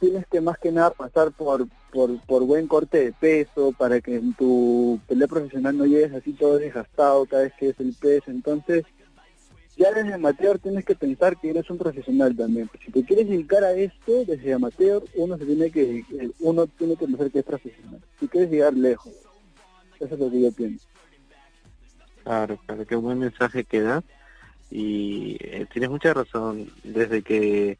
tienes 0.00 0.26
que 0.28 0.40
más 0.40 0.58
que 0.58 0.70
nada 0.70 0.90
pasar 0.90 1.32
por, 1.32 1.66
por, 1.92 2.20
por 2.26 2.44
buen 2.44 2.68
corte 2.68 3.04
de 3.04 3.12
peso 3.12 3.72
para 3.76 4.00
que 4.00 4.14
en 4.14 4.32
tu 4.34 5.00
pelea 5.08 5.26
profesional 5.26 5.76
no 5.76 5.86
llegues 5.86 6.14
así 6.14 6.32
todo 6.34 6.58
desgastado 6.58 7.26
cada 7.26 7.42
vez 7.42 7.52
que 7.58 7.70
es 7.70 7.80
el 7.80 7.94
peso. 7.94 8.30
Entonces, 8.30 8.84
ya 9.78 9.92
desde 9.92 10.14
amateur 10.14 10.58
tienes 10.58 10.84
que 10.84 10.96
pensar 10.96 11.38
que 11.38 11.50
eres 11.50 11.70
un 11.70 11.78
profesional 11.78 12.36
también. 12.36 12.68
Si 12.84 12.90
te 12.90 13.04
quieres 13.04 13.28
dedicar 13.28 13.62
a 13.62 13.72
esto, 13.72 14.24
desde 14.26 14.52
amateur, 14.52 15.02
uno 15.14 15.38
se 15.38 15.46
tiene 15.46 15.70
que, 15.70 16.04
uno 16.40 16.66
tiene 16.66 16.96
que 16.96 17.06
pensar 17.06 17.30
que 17.30 17.38
es 17.38 17.44
profesional. 17.44 18.00
Si 18.18 18.26
quieres 18.26 18.50
llegar 18.50 18.74
lejos. 18.74 19.12
Eso 20.00 20.14
es 20.14 20.20
lo 20.20 20.30
que 20.30 20.40
yo 20.40 20.52
pienso. 20.52 20.86
Claro, 22.24 22.58
claro, 22.66 22.86
qué 22.86 22.96
buen 22.96 23.20
mensaje 23.20 23.64
que 23.64 23.80
da. 23.80 24.02
Y 24.70 25.38
eh, 25.40 25.66
tienes 25.72 25.90
mucha 25.90 26.12
razón. 26.12 26.70
Desde 26.82 27.22
que 27.22 27.78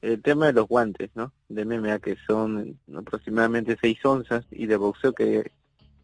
el 0.00 0.22
tema 0.22 0.46
de 0.46 0.52
los 0.52 0.68
guantes, 0.68 1.10
¿no? 1.14 1.32
De 1.48 1.64
MMA 1.64 1.98
que 1.98 2.16
son 2.26 2.78
aproximadamente 2.94 3.76
6 3.80 4.04
onzas 4.04 4.44
y 4.50 4.66
de 4.66 4.76
boxeo 4.76 5.12
que 5.12 5.50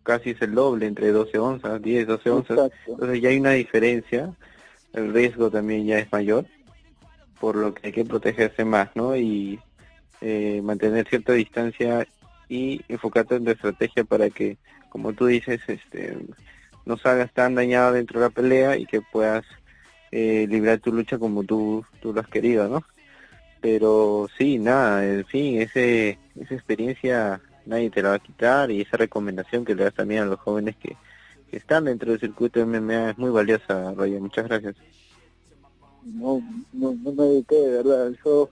casi 0.03 0.31
es 0.31 0.43
el 0.43 0.55
doble, 0.55 0.87
entre 0.87 1.13
12 1.13 1.39
onzas, 1.39 1.81
10, 1.81 2.07
12 2.07 2.31
onzas. 2.31 2.71
Entonces 2.87 3.21
ya 3.21 3.29
hay 3.29 3.39
una 3.39 3.53
diferencia, 3.53 4.35
el 4.93 5.13
riesgo 5.13 5.51
también 5.51 5.87
ya 5.87 5.99
es 5.99 6.11
mayor, 6.13 6.47
por 7.41 7.57
lo 7.57 7.75
que 7.75 7.89
hay 7.89 7.93
que 7.93 8.05
protegerse 8.05 8.65
más, 8.65 8.91
¿no? 8.95 9.17
Y 9.17 9.61
eh, 10.21 10.61
mantener 10.63 11.09
cierta 11.09 11.33
distancia 11.33 12.07
y 12.49 12.81
enfocarte 12.89 13.37
en 13.37 13.45
tu 13.45 13.51
estrategia 13.51 14.05
para 14.05 14.31
que, 14.31 14.57
como 14.89 15.13
tú 15.13 15.27
dices, 15.27 15.61
este 15.67 16.17
no 16.87 16.97
salgas 16.97 17.33
tan 17.35 17.55
dañado 17.55 17.93
dentro 17.93 18.19
de 18.19 18.27
la 18.27 18.31
pelea 18.31 18.79
y 18.79 18.87
que 18.87 19.03
puedas 19.03 19.45
eh, 20.11 20.47
librar 20.49 20.79
tu 20.79 20.91
lucha 20.91 21.19
como 21.19 21.45
tú, 21.45 21.85
tú 22.01 22.15
lo 22.15 22.21
has 22.23 22.29
querido, 22.29 22.67
¿no? 22.67 22.83
Pero 23.61 24.27
sí, 24.39 24.59
nada, 24.59 25.05
en 25.05 25.27
fin, 25.27 25.61
ese, 25.61 26.19
esa 26.35 26.55
experiencia 26.55 27.41
nadie 27.67 27.91
te 27.91 28.03
la 28.03 28.11
va 28.11 28.15
a 28.15 28.21
quitar 28.21 28.71
y 28.71 28.81
esa 28.81 28.97
recomendación 28.97 29.65
que 29.65 29.75
le 29.75 29.85
das 29.85 29.95
también 29.95 30.23
a 30.23 30.27
los 30.27 30.41
jóvenes 30.41 30.77
que, 30.77 30.97
están 31.53 31.85
dentro 31.85 32.11
del 32.11 32.21
circuito 32.21 32.61
de 32.61 32.67
MMA 32.67 33.11
es 33.11 33.19
muy 33.19 33.31
valiosa, 33.31 33.93
Roger. 33.95 34.21
Muchas 34.21 34.49
gracias. 34.49 34.77
No, 36.05 36.43
no, 36.73 36.95
no 36.95 37.13
me 37.13 37.25
dediqué, 37.25 37.57
de 37.57 37.83
verdad. 37.83 38.13
Yo 38.25 38.49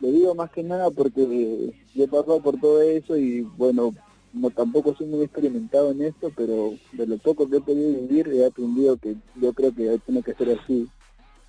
le 0.00 0.12
digo 0.12 0.34
más 0.34 0.50
que 0.50 0.62
nada 0.62 0.90
porque 0.90 1.72
yo 1.94 2.04
he 2.04 2.08
pasado 2.08 2.40
por 2.40 2.58
todo 2.58 2.82
eso 2.82 3.16
y 3.16 3.42
bueno, 3.42 3.94
no 4.32 4.50
tampoco 4.50 4.94
soy 4.94 5.06
muy 5.06 5.24
experimentado 5.24 5.90
en 5.90 6.02
esto, 6.02 6.32
pero 6.34 6.74
de 6.92 7.06
lo 7.06 7.18
poco 7.18 7.48
que 7.48 7.58
he 7.58 7.60
podido 7.60 8.00
vivir 8.00 8.28
he 8.28 8.46
aprendido 8.46 8.96
que 8.96 9.16
yo 9.36 9.52
creo 9.52 9.74
que 9.74 9.98
tiene 10.04 10.22
que 10.22 10.34
ser 10.34 10.58
así. 10.58 10.88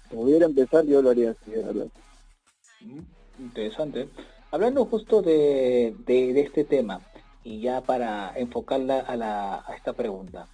Si 0.09 0.15
pudiera 0.15 0.45
empezar, 0.45 0.85
yo 0.85 1.01
lo 1.01 1.09
haría 1.09 1.31
así, 1.31 1.51
de 1.51 1.63
verdad. 1.63 1.87
Interesante. 3.39 4.09
Hablando 4.51 4.85
justo 4.85 5.21
de, 5.21 5.95
de, 6.05 6.39
este 6.41 6.63
tema, 6.63 7.01
y 7.43 7.61
ya 7.61 7.81
para 7.81 8.33
enfocarla 8.35 8.99
a, 8.99 9.15
la, 9.15 9.63
a 9.65 9.75
esta 9.75 9.93
pregunta. 9.93 10.47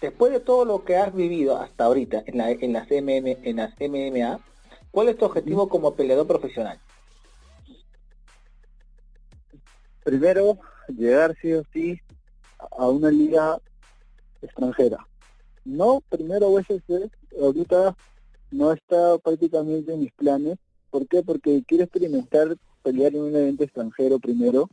Después 0.00 0.32
de 0.32 0.40
todo 0.40 0.64
lo 0.64 0.84
que 0.84 0.96
has 0.96 1.14
vivido 1.14 1.58
hasta 1.58 1.84
ahorita 1.84 2.22
en, 2.26 2.38
la, 2.38 2.50
en, 2.50 2.72
las, 2.72 2.88
MM, 2.88 3.36
en 3.42 3.56
las 3.56 3.74
MMA, 3.80 4.40
¿cuál 4.90 5.08
es 5.08 5.16
tu 5.16 5.24
objetivo 5.24 5.68
como 5.68 5.94
peleador 5.94 6.26
profesional? 6.26 6.78
Primero, 10.04 10.58
llegar 10.88 11.36
sí 11.42 11.52
o 11.52 11.62
sí 11.72 12.00
a 12.76 12.88
una 12.88 13.10
liga 13.10 13.58
extranjera. 14.40 15.06
No 15.64 16.00
primero 16.08 16.48
UFC, 16.48 17.10
ahorita 17.40 17.96
no 18.52 18.72
está 18.72 19.18
prácticamente 19.18 19.92
en 19.92 20.00
mis 20.00 20.12
planes, 20.12 20.58
¿Por 20.90 21.06
qué? 21.06 21.22
Porque 21.22 21.62
quiero 21.66 21.84
experimentar 21.84 22.56
pelear 22.82 23.14
en 23.14 23.22
un 23.22 23.36
evento 23.36 23.64
extranjero 23.64 24.18
primero 24.18 24.70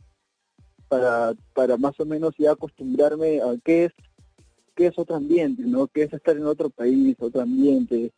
para, 0.88 1.34
para 1.54 1.76
más 1.76 1.98
o 2.00 2.04
menos 2.04 2.34
ya 2.38 2.52
acostumbrarme 2.52 3.40
a 3.40 3.56
qué 3.64 3.86
es 3.86 3.92
qué 4.74 4.88
es 4.88 4.98
otro 4.98 5.16
ambiente, 5.16 5.62
¿no? 5.64 5.86
Qué 5.88 6.02
es 6.02 6.12
estar 6.12 6.36
en 6.36 6.46
otro 6.46 6.68
país, 6.68 7.16
otro 7.18 7.40
ambiente, 7.40 8.12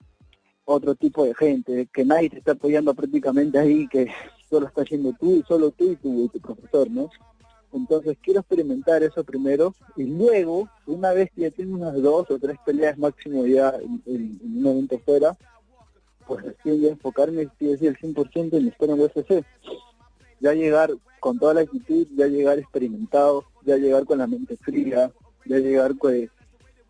otro 0.65 0.95
tipo 0.97 1.25
de 1.25 1.35
gente, 1.35 1.89
que 1.93 2.05
nadie 2.05 2.31
te 2.31 2.39
está 2.39 2.53
apoyando 2.53 2.93
prácticamente 2.95 3.59
ahí, 3.59 3.87
que 3.89 4.09
solo 4.51 4.67
está 4.67 4.83
haciendo 4.83 5.13
tú 5.19 5.37
y 5.37 5.43
solo 5.45 5.71
tú 5.71 5.93
y 5.93 5.97
tu, 5.97 6.29
tu 6.29 6.41
profesor, 6.41 6.91
¿no? 6.91 7.09
Entonces 7.73 8.17
quiero 8.23 8.41
experimentar 8.41 9.03
eso 9.03 9.23
primero 9.25 9.75
y 9.97 10.05
luego, 10.05 10.69
una 10.87 11.13
vez 11.13 11.31
que 11.31 11.43
ya 11.43 11.51
tengo 11.51 11.77
unas 11.77 11.95
dos 12.01 12.31
o 12.31 12.39
tres 12.39 12.57
peleas 12.65 12.99
máximo 12.99 13.47
ya 13.47 13.75
en 14.07 14.41
un 14.43 14.67
evento 14.67 14.99
fuera, 15.05 15.37
pues 16.27 16.45
recién 16.45 16.81
ya 16.81 16.89
enfocarme 16.89 17.49
sí, 17.59 17.69
el 17.69 17.97
100% 17.99 18.57
en 18.57 18.69
estar 18.69 18.89
en 18.89 19.01
UFC. 19.01 19.45
Ya 20.41 20.55
llegar 20.55 20.93
con 21.19 21.39
toda 21.39 21.55
la 21.55 21.61
actitud, 21.63 22.07
ya 22.17 22.27
llegar 22.27 22.59
experimentado, 22.59 23.45
ya 23.65 23.77
llegar 23.77 24.05
con 24.05 24.19
la 24.19 24.27
mente 24.27 24.57
fría, 24.57 25.11
ya 25.45 25.59
llegar 25.59 25.95
pues, 25.99 26.31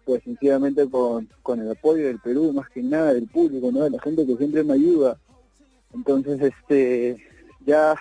pues 0.05 0.23
sencillamente 0.25 0.89
con, 0.89 1.29
con 1.43 1.61
el 1.61 1.71
apoyo 1.71 2.07
del 2.07 2.21
Perú, 2.21 2.53
más 2.53 2.69
que 2.71 2.83
nada 2.83 3.15
del 3.15 3.29
público, 3.29 3.71
¿no? 3.73 3.85
de 3.85 3.91
la 3.91 4.01
gente 4.01 4.27
que 4.27 4.37
siempre 4.37 4.65
me 4.65 4.75
ayuda. 4.75 5.19
Entonces, 5.95 6.41
este, 6.41 7.17
ya, 7.67 7.95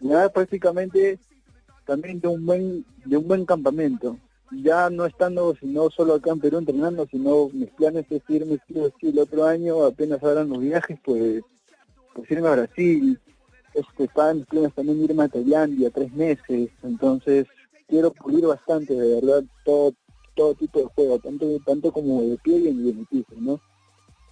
ya 0.00 0.28
prácticamente 0.28 1.18
también 1.84 2.20
de 2.20 2.28
un 2.28 2.44
buen, 2.44 2.84
de 3.04 3.16
un 3.16 3.28
buen 3.28 3.44
campamento 3.44 4.18
ya 4.50 4.90
no 4.90 5.06
estando 5.06 5.54
sino 5.56 5.90
solo 5.90 6.14
acá 6.14 6.30
en 6.30 6.40
Perú 6.40 6.58
entrenando, 6.58 7.06
sino 7.06 7.48
mis 7.52 7.70
planes 7.70 8.06
es 8.10 8.22
irme 8.28 8.58
el 8.68 9.18
otro 9.18 9.44
año, 9.44 9.84
apenas 9.84 10.22
abran 10.22 10.48
los 10.48 10.60
viajes, 10.60 10.98
pues, 11.04 11.42
pues 12.14 12.30
irme 12.30 12.48
a 12.48 12.52
Brasil, 12.52 13.18
este, 13.76 14.04
están 14.04 14.38
mis 14.38 14.46
planes 14.46 14.74
también 14.74 15.04
irme 15.04 15.24
a 15.24 15.28
Tailandia 15.28 15.90
tres 15.90 16.12
meses, 16.12 16.70
entonces 16.82 17.46
quiero 17.86 18.10
pulir 18.12 18.46
bastante, 18.46 18.94
de 18.94 19.14
verdad, 19.20 19.44
todo 19.64 19.92
todo 20.34 20.54
tipo 20.54 20.80
de 20.80 20.86
juego, 20.86 21.18
tanto 21.18 21.46
tanto 21.64 21.90
como 21.90 22.22
de 22.22 22.36
pie 22.38 22.58
y 22.58 22.68
en 22.68 22.86
el 22.86 23.06
piso, 23.06 23.34
¿no? 23.38 23.60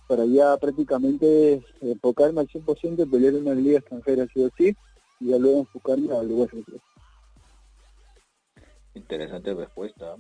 Para 0.06 0.26
ya 0.26 0.56
prácticamente 0.58 1.64
enfocarme 1.80 2.42
al 2.42 2.48
100% 2.48 3.02
en 3.02 3.10
pelear 3.10 3.34
en 3.34 3.42
una 3.42 3.54
liga 3.54 3.78
extranjera, 3.78 4.26
sí 4.32 4.44
o 4.44 4.50
sí, 4.56 4.76
y 5.20 5.28
ya 5.28 5.38
luego 5.38 5.60
enfocarme 5.60 6.14
al 6.14 6.30
UFC. 6.30 6.78
Interesante 8.94 9.54
respuesta. 9.54 10.16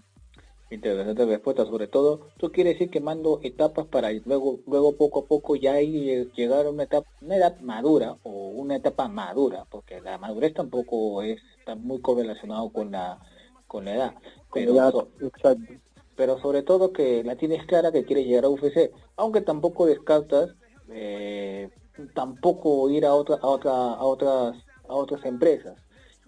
Interesante 0.70 1.26
respuesta, 1.26 1.66
sobre 1.66 1.88
todo, 1.88 2.28
tú 2.38 2.50
quieres 2.50 2.74
decir 2.74 2.90
que 2.90 3.00
mando 3.00 3.38
etapas 3.42 3.86
para 3.86 4.10
luego, 4.12 4.60
luego 4.66 4.96
poco 4.96 5.20
a 5.20 5.26
poco 5.26 5.56
ya 5.56 5.80
ir, 5.80 6.32
llegar 6.32 6.66
a 6.66 6.70
una 6.70 6.84
etapa, 6.84 7.08
una 7.20 7.36
edad 7.36 7.60
madura 7.60 8.16
o 8.22 8.48
una 8.48 8.76
etapa 8.76 9.08
madura, 9.08 9.66
porque 9.70 10.00
la 10.00 10.18
madurez 10.18 10.54
tampoco 10.54 11.22
es 11.22 11.40
está 11.58 11.74
muy 11.74 12.00
correlacionado 12.00 12.70
con 12.70 12.90
la 12.90 13.18
con 13.66 13.84
la 13.84 13.94
edad. 13.94 14.14
Pero, 14.52 15.08
pero 16.16 16.38
sobre 16.38 16.62
todo 16.62 16.92
que 16.92 17.24
la 17.24 17.36
tienes 17.36 17.66
clara 17.66 17.92
que 17.92 18.04
quieres 18.04 18.26
llegar 18.26 18.44
a 18.44 18.48
UFC, 18.48 18.90
aunque 19.16 19.40
tampoco 19.40 19.86
descartas 19.86 20.54
eh, 20.88 21.70
tampoco 22.14 22.88
ir 22.90 23.06
a 23.06 23.14
otra, 23.14 23.36
a 23.36 23.46
otra, 23.46 23.72
a 23.72 24.04
otras, 24.04 24.56
a 24.88 24.94
otras 24.94 25.24
empresas. 25.24 25.78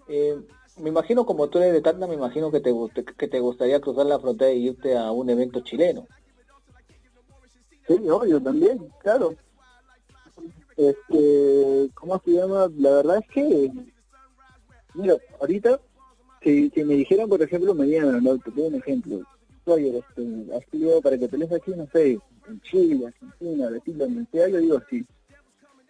Eh, 0.07 0.35
me 0.79 0.89
imagino 0.89 1.25
como 1.25 1.47
tú 1.49 1.59
eres 1.59 1.73
de 1.73 1.81
Tacna, 1.81 2.07
me 2.07 2.15
imagino 2.15 2.51
que 2.51 2.59
te, 2.59 2.73
que 3.17 3.27
te 3.27 3.39
gustaría 3.39 3.81
cruzar 3.81 4.05
la 4.05 4.19
frontera 4.19 4.51
y 4.51 4.67
irte 4.67 4.97
a 4.97 5.11
un 5.11 5.29
evento 5.29 5.61
chileno. 5.61 6.07
Sí, 7.87 7.93
obvio, 8.09 8.41
también, 8.41 8.79
claro. 9.01 9.33
Este, 10.75 11.89
¿cómo 11.95 12.21
se 12.23 12.31
llama? 12.31 12.69
La 12.77 12.91
verdad 12.91 13.17
es 13.17 13.29
que, 13.29 13.71
mira, 14.93 15.15
ahorita, 15.39 15.79
si, 16.43 16.69
si 16.69 16.83
me 16.83 16.95
dijeran, 16.95 17.29
por 17.29 17.41
ejemplo, 17.41 17.73
mediano, 17.73 18.19
¿no? 18.21 18.37
Te 18.37 18.51
doy 18.51 18.67
un 18.67 18.75
ejemplo. 18.75 19.21
Oye, 19.65 19.97
este, 19.97 20.55
has 20.55 21.01
para 21.01 21.17
que 21.17 21.27
pelees 21.27 21.51
aquí, 21.51 21.71
no 21.71 21.87
sé, 21.91 22.19
en 22.47 22.61
Chile, 22.61 23.07
Argentina, 23.07 23.69
Brasil, 23.69 23.97
donde 23.97 24.25
sea, 24.31 24.47
yo 24.47 24.59
digo 24.59 24.81
sí. 24.89 25.05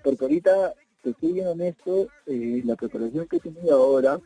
Porque 0.03 0.25
ahorita, 0.25 0.73
te 1.01 1.13
soy 1.19 1.33
bien 1.33 1.47
honesto, 1.47 2.07
eh, 2.25 2.61
la 2.63 2.75
preparación 2.75 3.27
que 3.27 3.37
he 3.37 3.39
tenido 3.39 3.75
ahora, 3.75 4.19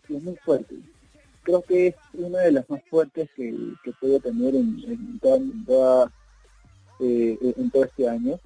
sido 0.00 0.20
muy 0.20 0.36
fuerte. 0.36 0.76
Creo 1.42 1.62
que 1.62 1.88
es 1.88 1.94
una 2.14 2.38
de 2.40 2.52
las 2.52 2.70
más 2.70 2.82
fuertes 2.88 3.28
que, 3.34 3.54
que 3.82 3.92
puedo 4.00 4.20
tener 4.20 4.54
en, 4.54 5.18
toda, 5.20 6.12
eh, 7.00 7.54
todo 7.72 7.84
este 7.84 8.08
año, 8.08 8.38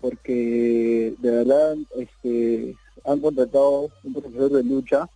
porque 0.00 1.14
de 1.18 1.30
verdad 1.30 1.76
este, 1.96 2.76
han 3.04 3.20
contratado 3.20 3.90
un 4.02 4.12
profesor 4.14 4.50
de 4.50 4.64
lucha 4.64 5.08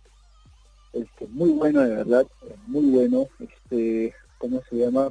este, 0.93 1.25
muy 1.27 1.49
bueno 1.49 1.81
de 1.81 1.95
verdad, 1.95 2.27
muy 2.67 2.85
bueno, 2.85 3.27
este, 3.39 4.13
¿cómo 4.37 4.61
se 4.69 4.77
llama? 4.77 5.09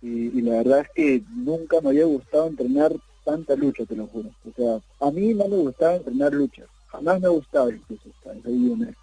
Y, 0.00 0.40
la 0.42 0.58
verdad 0.58 0.80
es 0.80 0.88
que 0.94 1.24
nunca 1.34 1.80
me 1.80 1.90
había 1.90 2.04
gustado 2.04 2.46
entrenar 2.46 2.92
tanta 3.24 3.54
lucha, 3.56 3.84
te 3.84 3.96
lo 3.96 4.06
juro. 4.06 4.30
O 4.48 4.52
sea, 4.56 4.80
a 5.06 5.10
mí 5.10 5.34
no 5.34 5.48
me 5.48 5.56
gustaba 5.56 5.96
entrenar 5.96 6.32
lucha, 6.32 6.64
jamás 6.86 7.20
me 7.20 7.26
ha 7.26 7.30
gustado 7.30 7.70
incluso, 7.70 8.08
ahí. 8.26 8.94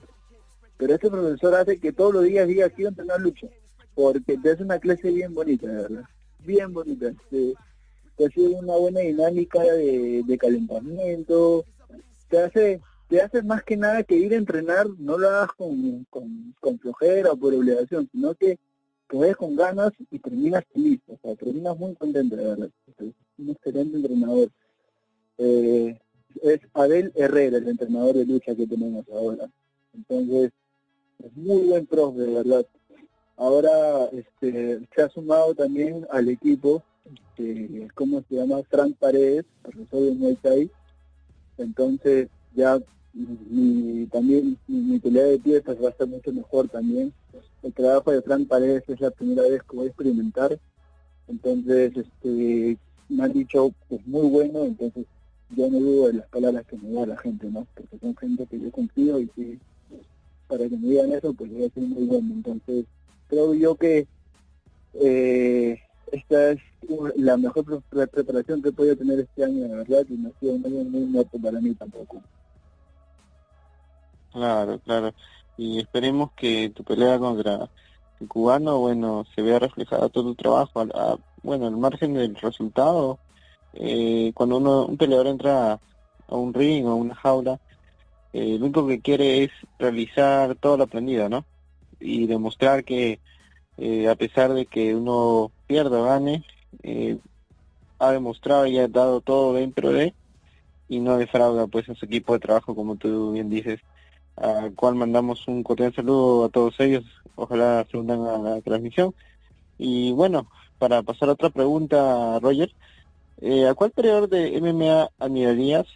Pero 0.77 0.93
este 0.93 1.09
profesor 1.09 1.55
hace 1.55 1.79
que 1.79 1.91
todos 1.91 2.13
los 2.13 2.23
días 2.23 2.47
diga 2.47 2.69
quiero 2.69 2.89
entrenar 2.89 3.19
lucha, 3.19 3.47
porque 3.95 4.37
te 4.37 4.51
hace 4.51 4.63
una 4.63 4.79
clase 4.79 5.11
bien 5.11 5.33
bonita, 5.33 5.67
de 5.67 5.75
verdad, 5.75 6.03
bien 6.39 6.71
bonita. 6.71 7.11
Te, 7.29 7.53
te 8.15 8.25
hace 8.25 8.41
una 8.41 8.75
buena 8.75 9.01
dinámica 9.01 9.61
de, 9.61 10.23
de 10.25 10.37
calentamiento, 10.37 11.65
te 12.29 12.39
hace 12.39 12.81
te 13.07 13.21
hace 13.21 13.41
más 13.41 13.63
que 13.63 13.77
nada 13.77 14.03
que 14.03 14.15
ir 14.15 14.33
a 14.33 14.37
entrenar, 14.37 14.87
no 14.97 15.17
lo 15.17 15.29
hagas 15.29 15.53
con, 15.53 16.05
con, 16.09 16.53
con 16.59 16.77
flojera 16.79 17.31
o 17.31 17.37
por 17.37 17.53
obligación, 17.53 18.09
sino 18.11 18.35
que 18.35 18.59
te 19.07 19.17
vayas 19.17 19.37
con 19.37 19.55
ganas 19.55 19.93
y 20.11 20.19
terminas 20.19 20.65
feliz, 20.73 20.99
o 21.07 21.17
sea, 21.21 21.35
terminas 21.35 21.77
muy 21.77 21.95
contento, 21.95 22.35
de 22.35 22.45
verdad. 22.45 22.69
Es 22.97 23.13
un 23.37 23.49
excelente 23.49 23.97
entrenador. 23.97 24.49
Eh, 25.37 25.97
es 26.43 26.59
Abel 26.73 27.11
Herrera, 27.15 27.57
el 27.57 27.69
entrenador 27.69 28.15
de 28.15 28.25
lucha 28.25 28.55
que 28.55 28.67
tenemos 28.67 29.05
ahora. 29.09 29.49
Entonces, 29.93 30.51
es 31.23 31.35
muy 31.35 31.67
buen 31.67 31.85
profe, 31.85 32.19
de 32.19 32.33
verdad. 32.33 32.65
Ahora 33.35 34.05
este, 34.13 34.79
se 34.95 35.01
ha 35.01 35.09
sumado 35.09 35.53
también 35.53 36.07
al 36.11 36.29
equipo, 36.29 36.83
este, 37.05 37.87
¿cómo 37.93 38.23
se 38.27 38.35
llama? 38.35 38.63
Frank 38.69 38.95
Paredes, 38.97 39.45
profesor 39.61 40.01
de 40.01 40.11
Muay 40.13 40.35
Thai. 40.35 40.71
Entonces, 41.57 42.29
ya 42.55 42.79
mi, 43.13 44.05
también 44.07 44.57
mi, 44.67 44.99
pelea 44.99 45.25
de 45.25 45.39
piezas 45.39 45.77
va 45.83 45.89
a 45.89 45.97
ser 45.97 46.07
mucho 46.07 46.31
mejor 46.31 46.67
también. 46.69 47.13
El 47.63 47.73
trabajo 47.73 48.11
de 48.11 48.21
Frank 48.21 48.47
Paredes 48.47 48.83
es 48.87 48.99
la 49.01 49.11
primera 49.11 49.43
vez 49.43 49.61
que 49.63 49.75
voy 49.75 49.85
a 49.85 49.89
experimentar. 49.89 50.59
Entonces, 51.27 51.95
este, 51.95 52.77
me 53.09 53.23
han 53.23 53.33
dicho, 53.33 53.71
pues 53.89 54.05
muy 54.07 54.27
bueno, 54.29 54.63
entonces 54.63 55.05
yo 55.55 55.69
no 55.69 55.79
dudo 55.79 56.07
de 56.07 56.13
las 56.13 56.27
palabras 56.27 56.65
que 56.65 56.77
me 56.77 56.91
da 56.91 57.05
la 57.05 57.17
gente, 57.17 57.49
¿no? 57.49 57.67
Porque 57.73 57.97
son 57.99 58.15
gente 58.15 58.45
que 58.45 58.59
yo 58.59 58.71
confío 58.71 59.19
y 59.19 59.27
que 59.27 59.59
para 60.47 60.67
que 60.67 60.77
me 60.77 60.87
digan 60.87 61.11
eso, 61.11 61.33
pues 61.33 61.51
voy 61.51 61.65
a 61.65 61.69
ser 61.69 61.83
muy 61.83 62.05
bueno. 62.05 62.33
Entonces, 62.33 62.85
creo 63.27 63.53
yo 63.53 63.75
que 63.75 64.07
eh, 64.93 65.79
esta 66.11 66.51
es 66.51 66.59
la 67.15 67.37
mejor 67.37 67.83
preparación 67.89 68.61
que 68.61 68.69
he 68.69 68.73
podido 68.73 68.95
tener 68.95 69.19
este 69.19 69.43
año, 69.43 69.67
de 69.67 69.75
verdad, 69.75 70.05
y 70.09 70.13
no 70.13 70.29
ha 70.29 70.39
sido 70.39 70.53
un 70.53 70.65
año 70.65 70.83
muy 70.85 71.01
muerto 71.01 71.37
para 71.41 71.59
mí 71.59 71.73
tampoco. 71.75 72.21
Claro, 74.31 74.79
claro. 74.79 75.13
Y 75.57 75.79
esperemos 75.79 76.31
que 76.33 76.69
tu 76.69 76.83
pelea 76.83 77.17
contra 77.19 77.69
el 78.19 78.27
cubano, 78.27 78.79
bueno, 78.79 79.25
se 79.35 79.41
vea 79.41 79.59
reflejada 79.59 80.09
todo 80.09 80.25
tu 80.25 80.35
trabajo. 80.35 80.85
bueno, 81.43 81.67
al 81.67 81.77
margen 81.77 82.13
del 82.13 82.35
resultado, 82.35 83.19
eh, 83.73 84.31
cuando 84.33 84.57
uno, 84.57 84.85
un 84.85 84.97
peleador 84.97 85.27
entra 85.27 85.79
a 86.27 86.35
un 86.35 86.53
ring 86.53 86.85
o 86.85 86.91
a 86.91 86.95
una 86.95 87.15
jaula, 87.15 87.59
eh, 88.33 88.57
lo 88.57 88.65
único 88.65 88.87
que 88.87 89.01
quiere 89.01 89.43
es 89.43 89.51
realizar 89.79 90.55
todo 90.55 90.77
lo 90.77 90.83
aprendido, 90.83 91.29
¿no? 91.29 91.45
Y 91.99 92.27
demostrar 92.27 92.83
que 92.83 93.19
eh, 93.77 94.07
a 94.09 94.15
pesar 94.15 94.53
de 94.53 94.65
que 94.65 94.95
uno 94.95 95.51
pierda 95.67 95.99
o 95.99 96.05
gane, 96.05 96.43
ha 97.99 98.11
demostrado 98.11 98.67
y 98.67 98.77
ha 98.77 98.87
dado 98.87 99.21
todo 99.21 99.53
dentro 99.53 99.91
de 99.91 100.13
y 100.87 100.99
no 100.99 101.17
defrauda 101.17 101.67
pues 101.67 101.89
a 101.89 101.95
su 101.95 102.05
equipo 102.05 102.33
de 102.33 102.39
trabajo 102.39 102.75
como 102.75 102.95
tú 102.95 103.33
bien 103.33 103.49
dices 103.49 103.79
al 104.37 104.73
cual 104.75 104.95
mandamos 104.95 105.47
un 105.47 105.63
cordial 105.63 105.93
saludo 105.93 106.45
a 106.45 106.49
todos 106.49 106.79
ellos. 106.79 107.03
Ojalá 107.35 107.85
se 107.89 107.97
unan 107.97 108.21
a 108.25 108.37
la 108.37 108.61
transmisión. 108.61 109.13
Y 109.77 110.11
bueno, 110.11 110.47
para 110.77 111.01
pasar 111.03 111.29
a 111.29 111.33
otra 111.33 111.49
pregunta, 111.49 112.39
Roger, 112.39 112.71
eh, 113.41 113.67
¿a 113.67 113.73
cuál 113.73 113.91
peleador 113.91 114.29
de 114.29 114.55
MMA 114.57 115.09
admirarías? 115.19 115.87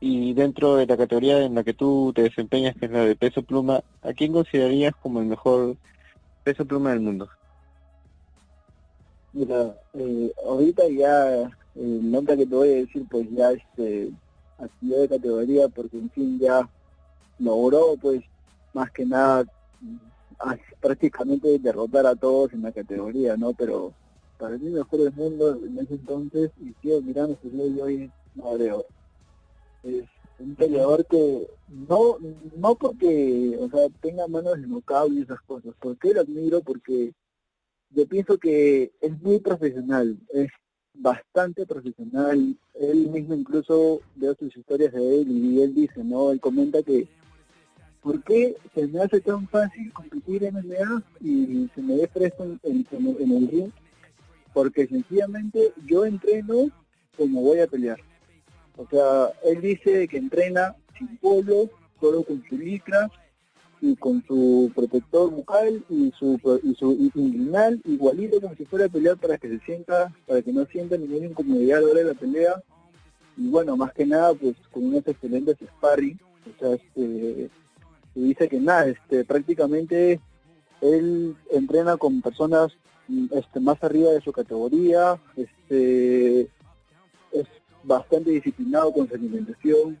Y 0.00 0.34
dentro 0.34 0.76
de 0.76 0.86
la 0.86 0.96
categoría 0.96 1.42
en 1.42 1.54
la 1.54 1.64
que 1.64 1.74
tú 1.74 2.12
te 2.14 2.22
desempeñas, 2.22 2.76
que 2.76 2.86
es 2.86 2.92
la 2.92 3.04
de 3.04 3.16
peso 3.16 3.42
pluma, 3.42 3.82
¿a 4.02 4.12
quién 4.12 4.32
considerarías 4.32 4.94
como 5.02 5.20
el 5.20 5.26
mejor 5.26 5.76
peso 6.44 6.64
pluma 6.64 6.90
del 6.90 7.00
mundo? 7.00 7.28
Mira, 9.32 9.74
eh, 9.94 10.32
ahorita 10.46 10.88
ya 10.88 11.42
el 11.42 11.50
eh, 11.76 12.00
nombre 12.02 12.36
que 12.36 12.46
te 12.46 12.54
voy 12.54 12.68
a 12.68 12.76
decir, 12.76 13.06
pues 13.10 13.26
ya 13.30 13.52
este, 13.52 14.10
sido 14.80 15.00
de 15.00 15.08
categoría, 15.08 15.68
porque 15.68 15.98
en 15.98 16.10
fin 16.10 16.38
ya 16.38 16.68
logró 17.38 17.96
pues 18.00 18.22
más 18.72 18.90
que 18.90 19.04
nada 19.04 19.44
prácticamente 20.80 21.58
derrotar 21.58 22.06
a 22.06 22.14
todos 22.14 22.52
en 22.52 22.62
la 22.62 22.72
categoría, 22.72 23.36
¿no? 23.36 23.52
Pero 23.54 23.92
para 24.38 24.56
mí 24.56 24.70
mejor 24.70 25.00
del 25.00 25.12
mundo 25.12 25.58
en 25.64 25.78
ese 25.78 25.94
entonces, 25.94 26.50
y 26.60 26.74
sigo 26.82 27.00
mirando 27.00 27.38
su 27.42 27.48
y 27.48 27.80
hoy 27.80 28.10
no 28.34 28.56
Es 29.86 30.04
un 30.38 30.54
peleador 30.54 31.06
que 31.06 31.46
no, 31.68 32.18
no 32.56 32.74
porque, 32.74 33.56
o 33.58 33.68
sea, 33.70 33.88
tenga 34.00 34.26
manos 34.26 34.54
de 34.60 35.14
y 35.14 35.22
esas 35.22 35.40
cosas, 35.42 35.74
porque 35.80 36.12
lo 36.12 36.20
admiro 36.20 36.60
porque 36.60 37.12
yo 37.90 38.06
pienso 38.06 38.36
que 38.38 38.92
es 39.00 39.22
muy 39.22 39.38
profesional, 39.38 40.18
es 40.32 40.48
bastante 40.92 41.66
profesional, 41.66 42.56
él 42.74 43.08
mismo 43.08 43.34
incluso 43.34 44.00
veo 44.14 44.34
sus 44.34 44.56
historias 44.56 44.92
de 44.92 45.20
él 45.20 45.30
y 45.30 45.62
él 45.62 45.74
dice, 45.74 46.02
¿no? 46.02 46.30
Él 46.30 46.40
comenta 46.40 46.82
que 46.82 47.08
¿por 48.02 48.22
qué 48.22 48.56
se 48.74 48.86
me 48.86 49.00
hace 49.00 49.20
tan 49.20 49.48
fácil 49.48 49.92
competir 49.92 50.44
en 50.44 50.54
MMA 50.54 51.02
y 51.20 51.68
se 51.74 51.82
me 51.82 51.96
ve 51.96 52.08
fresco 52.08 52.44
en, 52.62 52.86
el 52.92 53.48
ring? 53.48 53.70
Porque 54.52 54.86
sencillamente 54.86 55.72
yo 55.86 56.06
entreno 56.06 56.70
como 57.16 57.42
voy 57.42 57.60
a 57.60 57.66
pelear. 57.66 57.98
O 58.76 58.86
sea, 58.88 59.32
él 59.44 59.60
dice 59.60 60.06
que 60.08 60.18
entrena 60.18 60.74
sin 60.98 61.16
polo, 61.18 61.70
solo 62.00 62.22
con 62.22 62.42
su 62.48 62.56
licra 62.56 63.10
y 63.80 63.96
con 63.96 64.24
su 64.26 64.70
protector 64.74 65.30
bucal 65.30 65.84
y 65.88 66.12
su 66.18 66.38
y 66.62 66.74
su 66.74 66.92
inguinal, 67.14 67.80
igualito 67.84 68.40
como 68.40 68.54
si 68.54 68.64
fuera 68.64 68.86
a 68.86 68.88
pelear 68.88 69.16
para 69.16 69.38
que 69.38 69.48
se 69.48 69.58
sienta, 69.60 70.12
para 70.26 70.42
que 70.42 70.52
no 70.52 70.64
sienta 70.66 70.96
ninguna 70.96 71.26
incomodidad 71.26 71.78
a 71.78 71.80
la 71.82 71.88
hora 71.88 72.00
de 72.00 72.06
la 72.06 72.14
pelea. 72.14 72.62
Y 73.36 73.48
bueno, 73.48 73.76
más 73.76 73.92
que 73.92 74.06
nada, 74.06 74.32
pues 74.34 74.56
con 74.70 74.84
unos 74.86 75.06
excelentes 75.06 75.56
sparring, 75.76 76.18
o 76.46 76.58
sea, 76.58 76.74
este, 76.74 77.50
dice 78.14 78.48
que 78.48 78.58
nada, 78.58 78.86
este, 78.86 79.24
prácticamente 79.24 80.20
él 80.80 81.36
entrena 81.52 81.96
con 81.96 82.22
personas 82.22 82.72
este, 83.30 83.60
más 83.60 83.82
arriba 83.82 84.10
de 84.10 84.20
su 84.20 84.32
categoría, 84.32 85.20
este, 85.36 86.48
es 87.32 87.46
bastante 87.86 88.30
disciplinado 88.30 88.92
con 88.92 89.08
su 89.08 89.14
alimentación. 89.14 89.98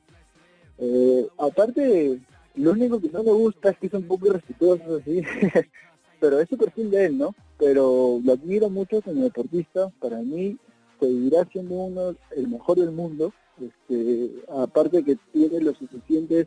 Eh, 0.78 1.26
aparte, 1.38 2.20
lo 2.54 2.72
único 2.72 3.00
que 3.00 3.08
no 3.10 3.22
me 3.22 3.32
gusta 3.32 3.70
es 3.70 3.78
que 3.78 3.86
es 3.86 3.94
un 3.94 4.06
poco 4.06 4.26
irrespetuoso 4.26 4.96
así, 4.96 5.22
pero 6.20 6.40
es 6.40 6.48
su 6.48 6.56
perfil 6.56 6.90
de 6.90 7.06
él, 7.06 7.18
¿no? 7.18 7.34
Pero 7.58 8.20
lo 8.22 8.32
admiro 8.32 8.68
mucho 8.68 9.00
como 9.00 9.22
deportista, 9.22 9.90
para 10.00 10.18
mí 10.18 10.58
seguirá 11.00 11.44
siendo 11.46 11.74
uno 11.74 12.14
el 12.34 12.48
mejor 12.48 12.78
del 12.78 12.90
mundo, 12.90 13.32
este, 13.60 14.30
aparte 14.48 15.02
que 15.02 15.16
tiene 15.32 15.60
los 15.60 15.78
suficientes 15.78 16.46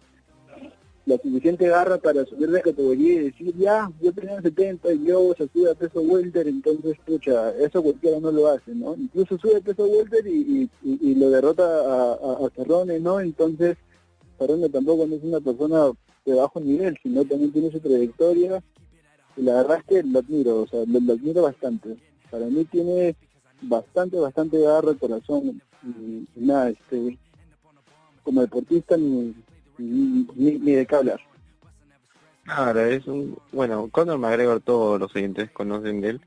la 1.05 1.17
suficiente 1.17 1.67
garra 1.67 1.97
para 1.97 2.25
subir 2.25 2.49
de 2.49 2.61
categoría 2.61 3.13
y 3.13 3.23
decir, 3.25 3.55
ya, 3.57 3.89
yo 4.01 4.11
tenía 4.13 4.41
70 4.41 4.93
y 4.93 5.05
yo 5.05 5.33
se 5.37 5.47
sube 5.47 5.71
a 5.71 5.75
peso 5.75 6.01
welter, 6.01 6.47
entonces, 6.47 6.97
pucha, 7.05 7.51
eso 7.57 7.81
cualquiera 7.81 8.19
no 8.19 8.31
lo 8.31 8.47
hace, 8.47 8.75
¿no? 8.75 8.95
Incluso 8.95 9.37
sube 9.37 9.57
a 9.57 9.61
peso 9.61 9.85
welter 9.85 10.27
y, 10.27 10.69
y, 10.83 11.15
lo 11.15 11.29
derrota 11.29 11.63
a, 11.63 12.45
a, 12.45 12.49
Cerrone, 12.55 12.99
¿no? 12.99 13.19
Entonces, 13.19 13.77
Cerrone 14.37 14.69
tampoco 14.69 15.07
no 15.07 15.15
es 15.15 15.23
una 15.23 15.39
persona 15.39 15.91
de 16.25 16.33
bajo 16.35 16.59
nivel, 16.59 16.97
sino 17.01 17.25
también 17.25 17.51
tiene 17.51 17.71
su 17.71 17.79
trayectoria 17.79 18.61
y 19.35 19.41
la 19.41 19.55
verdad 19.55 19.77
es 19.79 19.83
que 19.85 20.03
lo 20.03 20.19
admiro, 20.19 20.61
o 20.61 20.67
sea, 20.67 20.83
lo, 20.85 21.13
admiro 21.13 21.43
bastante. 21.43 21.97
Para 22.29 22.45
mí 22.45 22.65
tiene 22.65 23.15
bastante, 23.61 24.17
bastante 24.17 24.59
garra 24.59 24.93
corazón 24.93 25.61
y 25.83 26.27
nada, 26.35 26.69
este, 26.69 27.17
como 28.23 28.41
deportista 28.41 28.97
ni 28.97 29.33
ni, 29.79 30.59
de 30.59 30.85
qué 30.85 30.95
hablar. 30.95 31.19
Claro, 32.43 32.79
es 32.81 33.05
un, 33.07 33.37
bueno, 33.51 33.87
Conor 33.89 34.17
McGregor 34.17 34.61
todos 34.61 34.99
los 34.99 35.15
oyentes 35.15 35.51
conocen 35.51 36.01
de 36.01 36.09
él 36.09 36.21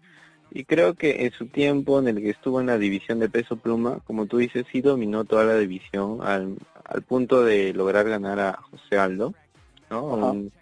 y 0.54 0.64
creo 0.64 0.94
que 0.94 1.24
en 1.24 1.32
su 1.32 1.46
tiempo 1.46 1.98
en 1.98 2.08
el 2.08 2.20
que 2.20 2.30
estuvo 2.30 2.60
en 2.60 2.66
la 2.66 2.76
división 2.76 3.18
de 3.18 3.30
peso 3.30 3.56
pluma, 3.56 4.00
como 4.06 4.26
tú 4.26 4.36
dices, 4.36 4.66
sí 4.70 4.82
dominó 4.82 5.24
toda 5.24 5.44
la 5.44 5.56
división 5.56 6.18
al, 6.22 6.56
al 6.84 7.02
punto 7.02 7.42
de 7.42 7.72
lograr 7.72 8.08
ganar 8.08 8.38
a 8.38 8.58
José 8.70 8.98
Aldo, 8.98 9.34
¿no? 9.90 10.04
Un, 10.04 10.52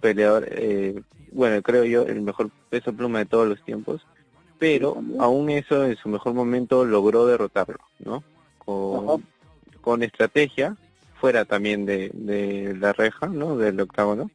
peleador, 0.00 0.48
eh, 0.50 1.00
bueno, 1.30 1.62
creo 1.62 1.84
yo, 1.84 2.02
el 2.02 2.22
mejor 2.22 2.50
peso 2.70 2.92
pluma 2.92 3.18
de 3.20 3.26
todos 3.26 3.46
los 3.46 3.62
tiempos, 3.62 4.04
pero 4.58 4.96
aún 5.20 5.50
eso 5.50 5.84
en 5.84 5.96
su 5.96 6.08
mejor 6.08 6.34
momento 6.34 6.84
logró 6.84 7.26
derrotarlo, 7.26 7.78
¿no? 7.98 8.24
Con, 8.58 9.24
con 9.80 10.02
estrategia, 10.02 10.76
fuera 11.24 11.46
también 11.46 11.86
de, 11.86 12.10
de 12.12 12.76
la 12.78 12.92
reja, 12.92 13.28
¿no? 13.28 13.56
Del 13.56 13.80
octágono, 13.80 14.30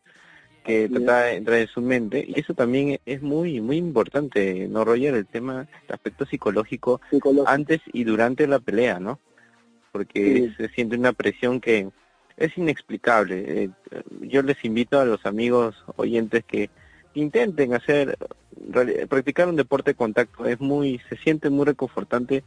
que 0.65 0.89
trata 0.89 1.21
de 1.25 1.35
entrar 1.35 1.59
en 1.59 1.67
su 1.67 1.81
mente. 1.81 2.25
Y 2.27 2.39
eso 2.39 2.55
también 2.55 2.99
es 3.05 3.21
muy 3.21 3.61
muy 3.61 3.77
importante, 3.77 4.67
¿no, 4.67 4.83
Roger? 4.83 5.13
El 5.13 5.27
tema, 5.27 5.67
el 5.87 5.93
aspecto 5.93 6.25
psicológico, 6.25 6.99
antes 7.45 7.79
y 7.93 8.05
durante 8.05 8.47
la 8.47 8.57
pelea, 8.57 8.99
¿no? 8.99 9.19
Porque 9.91 10.51
se 10.57 10.67
siente 10.69 10.95
una 10.95 11.13
presión 11.13 11.61
que 11.61 11.89
es 12.37 12.57
inexplicable. 12.57 13.35
Eh, 13.47 13.69
yo 14.21 14.41
les 14.41 14.65
invito 14.65 14.99
a 14.99 15.05
los 15.05 15.23
amigos 15.27 15.75
oyentes 15.95 16.43
que 16.43 16.71
intenten 17.13 17.75
hacer, 17.75 18.17
practicar 19.07 19.47
un 19.47 19.57
deporte 19.57 19.91
de 19.91 19.95
contacto. 19.95 20.47
Es 20.47 20.59
muy, 20.59 20.99
se 21.07 21.17
siente 21.17 21.51
muy 21.51 21.65
reconfortante 21.65 22.43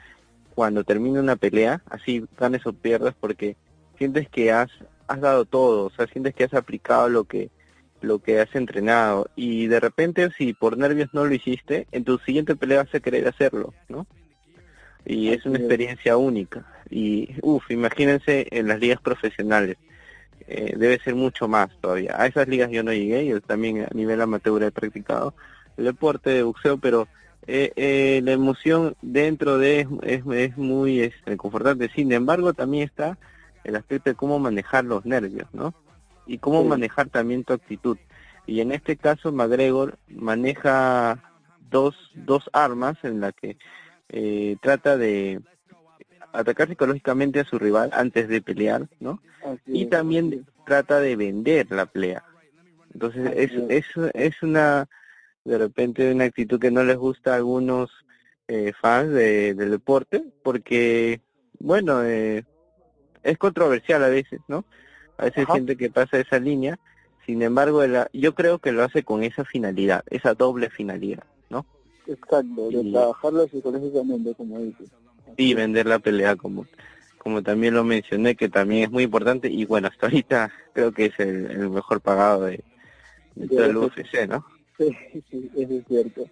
cuando 0.57 0.83
termina 0.83 1.20
una 1.20 1.37
pelea, 1.37 1.81
así 1.88 2.24
ganes 2.37 2.66
o 2.66 2.72
pierdas, 2.72 3.14
porque 3.20 3.55
sientes 4.02 4.28
que 4.28 4.50
has, 4.50 4.68
has 5.06 5.20
dado 5.20 5.44
todo, 5.44 5.86
o 5.86 5.90
sea, 5.90 6.08
sientes 6.08 6.34
que 6.34 6.42
has 6.42 6.54
aplicado 6.54 7.08
lo 7.08 7.22
que, 7.22 7.50
lo 8.00 8.18
que 8.18 8.40
has 8.40 8.52
entrenado 8.56 9.30
y 9.36 9.68
de 9.68 9.78
repente 9.78 10.28
si 10.36 10.54
por 10.54 10.76
nervios 10.76 11.10
no 11.12 11.24
lo 11.24 11.32
hiciste, 11.32 11.86
en 11.92 12.02
tu 12.02 12.18
siguiente 12.18 12.56
pelea 12.56 12.82
vas 12.82 12.92
a 12.92 12.98
querer 12.98 13.28
hacerlo, 13.28 13.72
¿no? 13.88 14.08
Y 15.04 15.28
es 15.28 15.46
una 15.46 15.58
experiencia 15.58 16.16
única. 16.16 16.66
Y, 16.90 17.28
uff, 17.42 17.70
imagínense 17.70 18.48
en 18.50 18.66
las 18.66 18.80
ligas 18.80 19.00
profesionales. 19.00 19.76
Eh, 20.48 20.74
debe 20.76 20.98
ser 20.98 21.14
mucho 21.14 21.46
más 21.46 21.70
todavía. 21.80 22.16
A 22.20 22.26
esas 22.26 22.48
ligas 22.48 22.72
yo 22.72 22.82
no 22.82 22.92
llegué, 22.92 23.24
yo 23.26 23.40
también 23.40 23.82
a 23.82 23.94
nivel 23.94 24.20
amateur 24.20 24.64
he 24.64 24.72
practicado 24.72 25.32
el 25.76 25.84
deporte 25.84 26.30
de 26.30 26.42
boxeo, 26.42 26.78
pero 26.78 27.06
eh, 27.46 27.72
eh, 27.76 28.20
la 28.24 28.32
emoción 28.32 28.96
dentro 29.00 29.58
de 29.58 29.86
es, 30.02 30.22
es, 30.32 30.56
muy 30.56 31.00
es, 31.00 31.14
este, 31.14 31.36
confortante. 31.36 31.88
Sin 31.94 32.10
embargo, 32.10 32.52
también 32.52 32.84
está 32.84 33.16
el 33.64 33.77
aspecto 33.77 34.11
de 34.11 34.16
cómo 34.16 34.38
manejar 34.38 34.85
los 34.85 35.05
nervios, 35.05 35.48
¿no? 35.53 35.75
Y 36.27 36.38
cómo 36.38 36.64
manejar 36.64 37.09
también 37.09 37.44
tu 37.44 37.53
actitud. 37.53 37.98
Y 38.46 38.61
en 38.61 38.72
este 38.72 38.96
caso, 38.96 39.33
McGregor 39.33 39.98
maneja 40.09 41.22
dos, 41.70 41.96
dos 42.14 42.48
armas 42.53 42.96
en 43.03 43.20
la 43.20 43.33
que 43.33 43.57
eh, 44.09 44.57
trata 44.61 44.96
de 44.96 45.40
atacar 46.33 46.68
psicológicamente 46.68 47.40
a 47.40 47.44
su 47.44 47.59
rival 47.59 47.90
antes 47.92 48.29
de 48.29 48.40
pelear, 48.40 48.88
¿no? 49.01 49.20
y 49.66 49.87
también 49.87 50.46
trata 50.64 51.01
de 51.01 51.16
vender 51.16 51.70
la 51.70 51.87
pelea. 51.87 52.25
Entonces 52.92 53.33
es, 53.37 53.53
es, 53.68 53.87
es 54.14 54.42
una, 54.42 54.88
de 55.44 55.59
repente, 55.59 56.12
una 56.12 56.25
actitud 56.25 56.61
que 56.61 56.70
no 56.70 56.85
les 56.85 56.96
gusta 56.96 57.33
a 57.33 57.37
algunos 57.37 57.90
eh, 58.48 58.72
fans 58.81 59.11
de, 59.11 59.55
del 59.55 59.70
deporte, 59.70 60.22
porque, 60.42 61.20
bueno, 61.59 62.05
eh, 62.05 62.44
es 63.22 63.38
controversial 63.38 64.02
a 64.04 64.08
veces, 64.08 64.40
¿no? 64.48 64.64
A 65.18 65.24
veces 65.26 65.46
siente 65.52 65.76
que 65.76 65.90
pasa 65.90 66.18
esa 66.18 66.38
línea, 66.38 66.78
sin 67.26 67.42
embargo, 67.42 67.82
yo 68.12 68.35
creo 68.35 68.58
que 68.58 68.72
lo 68.72 68.82
hace 68.82 69.04
con 69.04 69.22
esa 69.22 69.44
finalidad, 69.44 70.04
esa 70.11 70.35
doble 70.35 70.70
finalidad, 70.70 71.24
¿no? 71.50 71.64
Exacto, 72.06 72.70
de 72.70 72.90
trabajarlo 72.90 73.46
psicológicamente, 73.48 74.35
como 74.35 74.58
dices. 74.58 74.90
Y 75.37 75.54
vender 75.54 75.87
la 75.87 75.98
pelea, 75.98 76.37
como 76.37 76.66
como 77.22 77.40
también 77.40 77.74
lo 77.74 77.85
mencioné, 77.85 78.35
que 78.35 78.48
también 78.48 78.82
es 78.82 78.90
muy 78.90 79.04
importante, 79.04 79.48
y 79.48 79.64
bueno, 79.64 79.87
hasta 79.87 80.06
ahorita 80.06 80.52
creo 80.72 80.90
que 80.90 81.06
es 81.06 81.20
el, 81.20 81.70
mejor 81.70 82.00
pagado 82.00 82.46
de, 82.46 82.64
todo 83.48 83.64
el 83.64 83.76
UFC, 83.76 84.26
¿no? 84.28 84.44
Sí, 84.76 84.90
sí, 85.30 85.48
eso 85.56 85.72
es 85.72 85.87
cierto. 85.87 86.24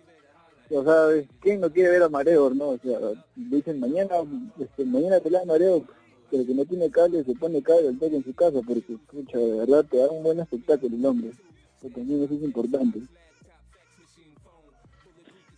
O 0.70 0.82
sea, 0.82 1.24
¿quién 1.40 1.60
no 1.60 1.70
quiere 1.70 1.90
ver 1.90 2.02
a 2.02 2.08
Mareo, 2.08 2.50
no? 2.50 2.70
O 2.70 2.78
sea, 2.78 2.98
dicen 3.36 3.78
mañana, 3.78 4.16
este, 4.58 4.84
mañana 4.84 5.20
pelea 5.20 5.42
a 5.42 5.46
Mareo, 5.46 5.84
pero 6.30 6.46
que 6.46 6.54
no 6.54 6.64
tiene 6.64 6.90
cable 6.90 7.24
se 7.24 7.34
pone 7.34 7.62
cable 7.62 7.88
al 7.88 7.98
toque 7.98 8.16
en 8.16 8.24
su 8.24 8.34
casa 8.34 8.60
porque 8.66 8.94
escucha 8.94 9.38
de 9.38 9.58
verdad 9.58 9.84
te 9.90 9.98
da 9.98 10.10
un 10.10 10.22
buen 10.22 10.40
espectáculo 10.40 10.94
el 10.94 11.04
hombre. 11.04 11.30
Eso 11.78 11.94
también 11.94 12.22
eso 12.22 12.34
es 12.34 12.42
importante. 12.42 13.00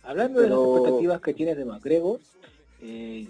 Hablando 0.03 0.41
de 0.41 0.49
las 0.49 0.59
expectativas 0.59 1.21
que 1.21 1.33
tienes 1.33 1.57
de 1.57 1.65
Macrego 1.65 2.19
eh, 2.81 3.27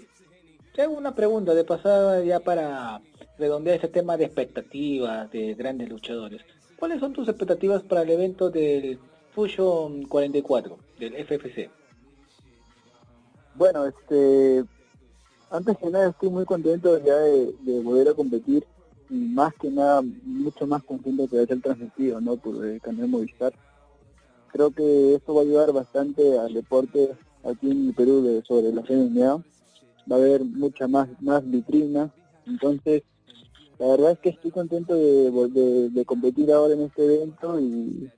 te 0.73 0.81
hago 0.81 0.97
una 0.97 1.13
pregunta 1.13 1.53
de 1.53 1.63
pasada 1.63 2.23
ya 2.23 2.39
para 2.39 3.01
redondear 3.37 3.77
ese 3.77 3.87
tema 3.87 4.17
de 4.17 4.25
expectativas 4.25 5.31
de 5.31 5.53
grandes 5.53 5.89
luchadores. 5.89 6.41
¿cuáles 6.83 6.99
son 6.99 7.13
tus 7.13 7.29
expectativas 7.29 7.81
para 7.81 8.01
el 8.01 8.09
evento 8.09 8.49
del 8.49 8.99
Fusion 9.33 10.03
44 10.03 10.77
del 10.99 11.13
FFC? 11.25 11.69
Bueno, 13.55 13.85
este 13.85 14.65
antes 15.53 15.77
que 15.77 15.89
nada 15.91 16.09
estoy 16.09 16.29
muy 16.29 16.45
contento 16.45 16.97
ya 17.03 17.15
de, 17.15 17.79
volver 17.81 18.09
a 18.09 18.13
competir 18.15 18.65
y 19.09 19.13
más 19.13 19.53
que 19.53 19.69
nada 19.69 20.01
mucho 20.23 20.65
más 20.65 20.83
contento 20.83 21.27
que 21.27 21.37
de 21.37 21.45
ser 21.45 21.61
transmitido 21.61 22.19
¿no? 22.19 22.37
por 22.37 22.65
el 22.65 22.81
canal 22.81 23.07
Movistar. 23.07 23.53
Creo 24.51 24.71
que 24.71 25.15
esto 25.15 25.35
va 25.35 25.41
a 25.41 25.43
ayudar 25.43 25.71
bastante 25.71 26.39
al 26.39 26.53
deporte 26.53 27.11
aquí 27.43 27.69
en 27.69 27.93
Perú 27.93 28.23
de, 28.23 28.41
sobre 28.43 28.73
la 28.73 28.81
MMA. 28.81 29.43
Va 30.11 30.15
a 30.15 30.19
haber 30.19 30.43
mucha 30.43 30.87
más, 30.87 31.07
más 31.21 31.47
vitrina. 31.49 32.11
Entonces, 32.47 33.03
la 33.77 33.87
verdad 33.87 34.11
es 34.13 34.19
que 34.19 34.29
estoy 34.29 34.49
contento 34.49 34.95
de, 34.95 35.89
de 35.91 36.05
competir 36.05 36.51
ahora 36.51 36.73
en 36.73 36.81
este 36.81 37.05
evento 37.05 37.59
y 37.59 38.09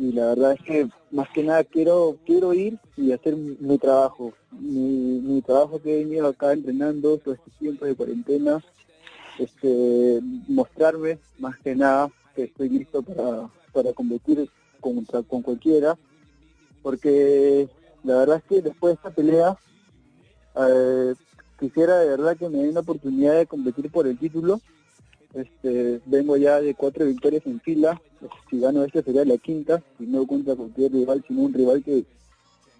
y 0.00 0.12
la 0.12 0.28
verdad 0.28 0.54
es 0.54 0.62
que 0.62 0.88
más 1.10 1.28
que 1.28 1.44
nada 1.44 1.62
quiero 1.62 2.16
quiero 2.24 2.54
ir 2.54 2.78
y 2.96 3.12
hacer 3.12 3.36
mi 3.36 3.76
trabajo, 3.76 4.32
mi, 4.50 5.20
mi 5.20 5.42
trabajo 5.42 5.78
que 5.78 5.92
he 5.94 6.04
venido 6.04 6.26
acá 6.26 6.54
entrenando 6.54 7.18
todo 7.18 7.34
este 7.34 7.50
tiempo 7.58 7.84
de 7.84 7.94
cuarentena, 7.94 8.64
este 9.38 10.20
mostrarme 10.48 11.18
más 11.38 11.58
que 11.58 11.74
nada 11.74 12.10
que 12.34 12.44
estoy 12.44 12.70
listo 12.70 13.02
para, 13.02 13.50
para 13.74 13.92
competir 13.92 14.48
contra, 14.80 15.22
con 15.22 15.42
cualquiera, 15.42 15.98
porque 16.82 17.68
la 18.02 18.16
verdad 18.20 18.36
es 18.38 18.44
que 18.44 18.62
después 18.62 18.92
de 18.92 18.94
esta 18.94 19.10
pelea 19.10 19.58
eh, 20.56 21.14
quisiera 21.58 21.98
de 21.98 22.08
verdad 22.08 22.38
que 22.38 22.48
me 22.48 22.62
den 22.62 22.72
la 22.72 22.80
oportunidad 22.80 23.36
de 23.36 23.46
competir 23.46 23.90
por 23.90 24.06
el 24.06 24.18
título 24.18 24.62
este, 25.34 26.00
vengo 26.06 26.36
ya 26.36 26.60
de 26.60 26.74
cuatro 26.74 27.06
victorias 27.06 27.46
en 27.46 27.60
fila. 27.60 28.00
Si 28.48 28.60
gano 28.60 28.84
esta 28.84 29.02
sería 29.02 29.24
la 29.24 29.38
quinta, 29.38 29.82
si 29.98 30.06
no 30.06 30.26
contra 30.26 30.56
cualquier 30.56 30.92
rival, 30.92 31.24
sino 31.26 31.42
un 31.42 31.54
rival 31.54 31.82
que 31.82 32.04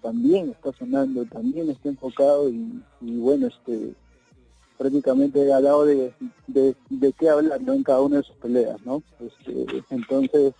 también 0.01 0.49
está 0.49 0.71
sonando, 0.73 1.25
también 1.25 1.69
está 1.69 1.89
enfocado 1.89 2.49
y, 2.49 2.81
bueno, 3.01 3.47
este 3.47 3.93
prácticamente 4.77 5.53
ha 5.53 5.61
dado 5.61 5.85
de, 5.85 6.11
qué 7.19 7.29
hablar 7.29 7.61
en 7.61 7.83
cada 7.83 8.01
una 8.01 8.17
de 8.17 8.23
sus 8.23 8.35
peleas, 8.37 8.83
¿no? 8.83 9.03
Este, 9.19 9.83
entonces, 9.91 10.53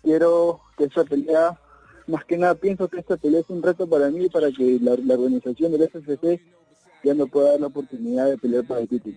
quiero 0.00 0.60
que 0.78 0.84
esta 0.84 1.02
pelea, 1.02 1.58
más 2.06 2.24
que 2.24 2.38
nada 2.38 2.54
pienso 2.54 2.86
que 2.86 3.00
esta 3.00 3.16
pelea 3.16 3.40
es 3.40 3.50
un 3.50 3.64
reto 3.64 3.88
para 3.88 4.10
mí 4.10 4.28
para 4.28 4.52
que 4.52 4.78
la, 4.80 4.92
organización 4.92 5.72
del 5.72 5.90
SFC 5.90 6.40
ya 7.02 7.14
no 7.14 7.26
pueda 7.26 7.50
dar 7.50 7.60
la 7.62 7.66
oportunidad 7.66 8.26
de 8.26 8.38
pelear 8.38 8.64
para 8.64 8.82
el 8.82 8.88
título. 8.88 9.16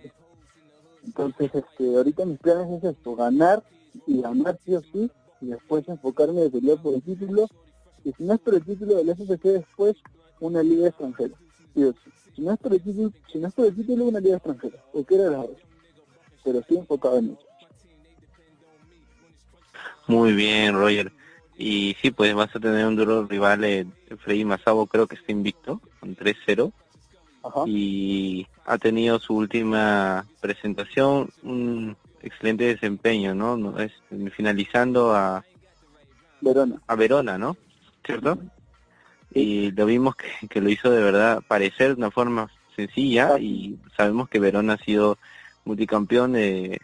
Entonces, 1.10 1.50
este, 1.52 1.96
ahorita 1.96 2.24
mis 2.24 2.38
planes 2.38 2.70
es 2.70 2.84
esto, 2.84 3.16
ganar 3.16 3.64
y 4.06 4.22
ganar 4.22 4.56
sí 4.64 4.76
o 4.76 4.80
sí, 4.80 5.10
y 5.40 5.46
después 5.46 5.88
enfocarme 5.88 6.42
de 6.42 6.50
pelear 6.50 6.80
por 6.80 6.94
el 6.94 7.02
título, 7.02 7.48
y 8.04 8.12
si 8.12 8.22
no 8.22 8.34
es 8.34 8.40
por 8.40 8.54
el 8.54 8.64
título 8.64 8.94
del 8.94 9.08
SFC 9.10 9.42
después, 9.42 9.96
una 10.38 10.62
liga 10.62 10.86
extranjera, 10.86 11.34
sí 11.74 11.82
o. 11.82 11.94
Si 12.36 12.42
no 12.42 12.52
es 12.52 12.58
por 12.60 12.72
el 12.72 12.80
título, 12.80 13.12
si 13.30 13.38
no 13.38 13.48
es 13.48 13.54
por 13.54 13.66
el 13.66 13.74
título, 13.74 14.04
una 14.04 14.20
liga 14.20 14.36
extranjera, 14.36 14.76
o 14.92 15.04
que 15.04 15.16
era 15.16 15.30
la 15.30 15.46
pero 16.44 16.62
sí 16.68 16.76
enfocado 16.76 17.18
en 17.18 17.30
eso. 17.32 17.46
Muy 20.06 20.32
bien, 20.32 20.74
Roger. 20.74 21.12
Y 21.58 21.96
sí, 22.00 22.12
pues 22.12 22.32
vas 22.34 22.54
a 22.54 22.60
tener 22.60 22.86
un 22.86 22.94
duro 22.94 23.26
rival, 23.26 23.64
eh, 23.64 23.84
Freddy 24.20 24.44
Masabo 24.44 24.86
creo 24.86 25.08
que 25.08 25.16
está 25.16 25.32
invicto, 25.32 25.80
con 25.98 26.14
3-0. 26.14 26.72
Y 27.66 28.46
ha 28.66 28.78
tenido 28.78 29.18
su 29.18 29.34
última 29.34 30.26
presentación, 30.40 31.30
un 31.42 31.96
excelente 32.22 32.64
desempeño, 32.64 33.34
¿no? 33.34 33.56
no 33.56 33.78
es, 33.78 33.92
finalizando 34.36 35.14
a 35.14 35.44
Verona. 36.40 36.80
A 36.86 36.94
Verona, 36.94 37.38
¿no? 37.38 37.56
¿Cierto? 38.04 38.38
Y 39.32 39.70
lo 39.72 39.86
vimos 39.86 40.16
que, 40.16 40.48
que, 40.48 40.60
lo 40.60 40.68
hizo 40.68 40.90
de 40.90 41.02
verdad 41.02 41.42
parecer 41.46 41.88
de 41.88 41.94
una 41.94 42.10
forma 42.10 42.50
sencilla 42.76 43.38
y 43.38 43.78
sabemos 43.96 44.28
que 44.28 44.40
Verona 44.40 44.74
ha 44.74 44.84
sido 44.84 45.18
multicampeón 45.64 46.32
de, 46.32 46.80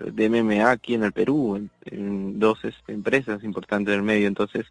de 0.00 0.28
MMA 0.28 0.70
aquí 0.70 0.94
en 0.94 1.04
el 1.04 1.12
Perú, 1.12 1.68
en, 1.84 2.38
dos 2.38 2.64
este, 2.64 2.92
empresas 2.92 3.44
importantes 3.44 3.92
del 3.92 4.02
medio. 4.02 4.26
Entonces, 4.26 4.66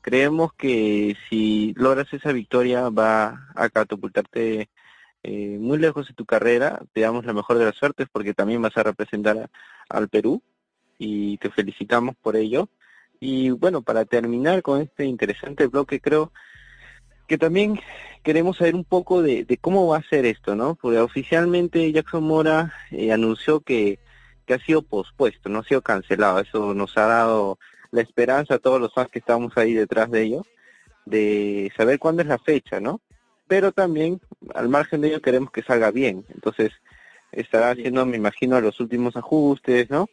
creemos 0.00 0.52
que 0.54 1.16
si 1.28 1.74
logras 1.76 2.12
esa 2.12 2.32
victoria 2.32 2.88
va 2.88 3.48
a 3.54 3.68
catapultarte 3.68 4.68
eh, 5.22 5.58
muy 5.60 5.78
lejos 5.78 6.08
de 6.08 6.14
tu 6.14 6.24
carrera. 6.26 6.80
Te 6.92 7.02
damos 7.02 7.24
la 7.24 7.32
mejor 7.32 7.58
de 7.58 7.66
las 7.66 7.76
suertes 7.76 8.08
porque 8.10 8.34
también 8.34 8.62
vas 8.62 8.76
a 8.76 8.82
representar 8.82 9.50
al 9.88 10.08
Perú 10.08 10.42
y 10.98 11.38
te 11.38 11.50
felicitamos 11.50 12.16
por 12.16 12.36
ello. 12.36 12.68
Y 13.20 13.50
bueno, 13.50 13.82
para 13.82 14.04
terminar 14.04 14.62
con 14.62 14.80
este 14.80 15.04
interesante 15.04 15.66
bloque, 15.66 16.00
creo 16.00 16.32
que 17.26 17.38
también 17.38 17.78
queremos 18.22 18.56
saber 18.56 18.74
un 18.74 18.84
poco 18.84 19.22
de, 19.22 19.46
cómo 19.60 19.86
va 19.88 19.98
a 19.98 20.08
ser 20.08 20.24
esto, 20.26 20.56
¿no? 20.56 20.74
Porque 20.74 20.98
oficialmente 20.98 21.92
Jackson 21.92 22.24
Mora 22.24 22.72
eh, 22.90 23.12
anunció 23.12 23.60
que 23.60 23.98
que 24.50 24.54
ha 24.54 24.66
sido 24.66 24.82
pospuesto, 24.82 25.48
no 25.48 25.60
ha 25.60 25.62
sido 25.64 25.80
cancelado. 25.80 26.40
Eso 26.40 26.74
nos 26.74 26.98
ha 26.98 27.06
dado 27.06 27.60
la 27.90 28.02
esperanza 28.02 28.54
a 28.54 28.58
todos 28.58 28.80
los 28.80 28.92
fans 28.92 29.10
que 29.10 29.18
estamos 29.18 29.56
ahí 29.56 29.74
detrás 29.74 30.10
de 30.10 30.22
ellos 30.22 30.46
de 31.06 31.72
saber 31.76 31.98
cuándo 31.98 32.22
es 32.22 32.28
la 32.28 32.38
fecha, 32.38 32.80
¿no? 32.80 33.00
Pero 33.48 33.72
también, 33.72 34.20
al 34.54 34.68
margen 34.68 35.00
de 35.00 35.08
ello, 35.08 35.20
queremos 35.20 35.50
que 35.50 35.62
salga 35.62 35.90
bien. 35.90 36.24
Entonces, 36.32 36.70
estará 37.32 37.70
haciendo, 37.70 38.06
me 38.06 38.16
imagino, 38.16 38.60
los 38.60 38.78
últimos 38.80 39.16
ajustes, 39.16 39.90
¿no? 39.90 40.08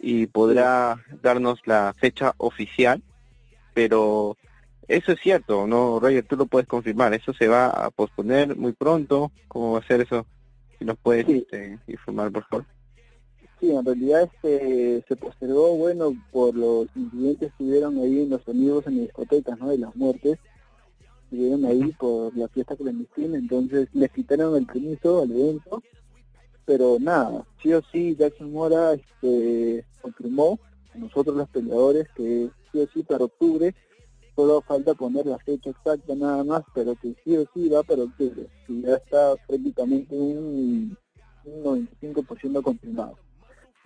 Y 0.00 0.26
podrá 0.26 0.96
darnos 1.22 1.60
la 1.66 1.94
fecha 1.96 2.34
oficial, 2.38 3.02
pero 3.74 4.36
eso 4.88 5.12
es 5.12 5.20
cierto, 5.20 5.66
¿no? 5.66 6.00
Roger, 6.00 6.24
tú 6.24 6.36
lo 6.36 6.46
puedes 6.46 6.68
confirmar, 6.68 7.14
eso 7.14 7.32
se 7.32 7.48
va 7.48 7.68
a 7.68 7.90
posponer 7.90 8.56
muy 8.56 8.72
pronto, 8.72 9.30
¿cómo 9.48 9.72
va 9.72 9.78
a 9.78 9.86
ser 9.86 10.00
eso? 10.00 10.26
Si 10.78 10.84
nos 10.84 10.98
puedes 10.98 11.28
este, 11.28 11.78
informar, 11.86 12.32
por 12.32 12.44
favor. 12.48 12.66
Sí, 13.64 13.70
en 13.70 13.82
realidad 13.82 14.24
este, 14.30 15.02
se 15.08 15.16
postergó, 15.16 15.74
bueno, 15.76 16.12
por 16.32 16.54
los 16.54 16.86
incidentes 16.94 17.50
que 17.56 17.64
hubieron 17.64 17.96
ahí 17.96 18.20
en 18.20 18.28
los 18.28 18.46
amigos 18.46 18.86
en 18.86 18.98
las 18.98 19.06
discotecas, 19.06 19.58
¿no? 19.58 19.70
De 19.70 19.78
las 19.78 19.96
muertes, 19.96 20.38
estuvieron 21.22 21.64
ahí 21.64 21.90
por 21.92 22.36
la 22.36 22.46
fiesta 22.48 22.76
clandestina, 22.76 23.38
entonces 23.38 23.88
les 23.94 24.12
quitaron 24.12 24.54
el 24.54 24.66
permiso 24.66 25.22
al 25.22 25.30
evento, 25.30 25.82
pero 26.66 26.98
nada, 27.00 27.46
sí 27.62 27.72
o 27.72 27.80
sí 27.90 28.14
Jackson 28.14 28.52
Mora 28.52 28.92
este, 28.92 29.86
confirmó 30.02 30.58
a 30.94 30.98
nosotros 30.98 31.34
los 31.34 31.48
peleadores 31.48 32.06
que 32.14 32.50
sí 32.70 32.80
o 32.80 32.86
sí 32.92 33.02
para 33.02 33.24
octubre, 33.24 33.74
solo 34.36 34.60
falta 34.60 34.92
poner 34.92 35.24
la 35.24 35.38
fecha 35.38 35.70
exacta 35.70 36.14
nada 36.14 36.44
más, 36.44 36.64
pero 36.74 36.94
que 36.96 37.14
sí 37.24 37.34
o 37.38 37.46
sí 37.54 37.70
va 37.70 37.82
para 37.82 38.02
octubre, 38.02 38.46
y 38.68 38.82
ya 38.82 38.96
está 38.96 39.36
prácticamente 39.46 40.14
un, 40.14 40.98
un 41.46 41.88
95% 42.02 42.62
confirmado 42.62 43.24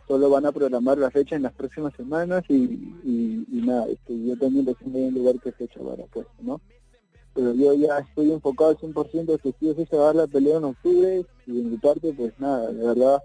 solo 0.09 0.31
van 0.31 0.47
a 0.47 0.53
programar 0.53 0.97
la 0.97 1.11
fecha 1.11 1.37
en 1.37 1.43
las 1.43 1.53
próximas 1.53 1.95
semanas 1.95 2.43
y, 2.49 3.45
nada, 3.51 3.87
este, 3.89 4.19
yo 4.25 4.37
también 4.39 4.65
tengo 4.65 4.99
en 4.99 5.15
lugar 5.15 5.37
qué 5.45 5.53
fecha 5.53 5.81
va 5.83 5.95
pues, 6.11 6.27
¿no? 6.41 6.61
Pero 7.35 7.53
yo 7.55 7.75
ya 7.75 7.99
estoy 7.99 8.33
enfocado 8.33 8.71
al 8.71 8.79
100% 8.79 9.39
que 9.41 9.85
si 9.85 9.97
va 9.97 10.11
a 10.11 10.15
la 10.15 10.27
pelea 10.27 10.57
en 10.57 10.65
octubre 10.65 11.25
y 11.47 11.53
de 11.53 11.63
mi 11.63 11.77
parte, 11.77 12.13
pues 12.15 12.33
nada, 12.41 12.73
de 12.73 12.85
verdad 12.85 13.23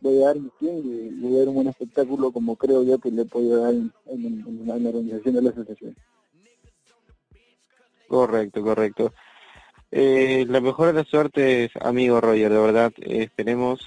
voy 0.00 0.22
a 0.22 0.26
dar 0.26 0.40
mi 0.40 0.50
tiempo 0.58 0.88
y 0.88 1.10
voy 1.20 1.36
a 1.36 1.38
dar 1.40 1.48
un 1.48 1.54
buen 1.54 1.68
espectáculo 1.68 2.32
como 2.32 2.56
creo 2.56 2.82
yo 2.82 2.98
que 2.98 3.10
le 3.10 3.24
puedo 3.26 3.62
dar 3.62 3.74
en, 3.74 4.66
la 4.66 4.74
organización 4.74 5.34
de 5.34 5.42
la 5.42 5.50
asociación. 5.50 5.94
Correcto, 8.08 8.62
correcto. 8.62 9.12
Eh, 9.90 10.46
la 10.48 10.60
mejor 10.60 10.88
de 10.88 10.94
las 10.94 11.08
suertes, 11.08 11.70
amigo 11.80 12.20
Roger, 12.20 12.50
de 12.50 12.58
verdad, 12.58 12.92
esperemos 12.96 13.80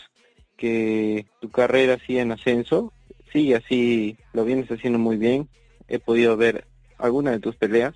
que 0.58 1.26
tu 1.40 1.50
carrera 1.50 1.98
siga 2.00 2.22
en 2.22 2.32
ascenso, 2.32 2.94
sigue 3.32 3.56
así, 3.56 4.18
lo 4.34 4.46
vienes 4.46 4.72
haciendo 4.72 5.00
muy 5.00 5.18
bien, 5.18 5.50
he 5.88 6.00
podido 6.00 6.38
ver 6.38 6.66
algunas 6.98 7.34
de 7.34 7.40
tus 7.40 7.56
peleas 7.56 7.94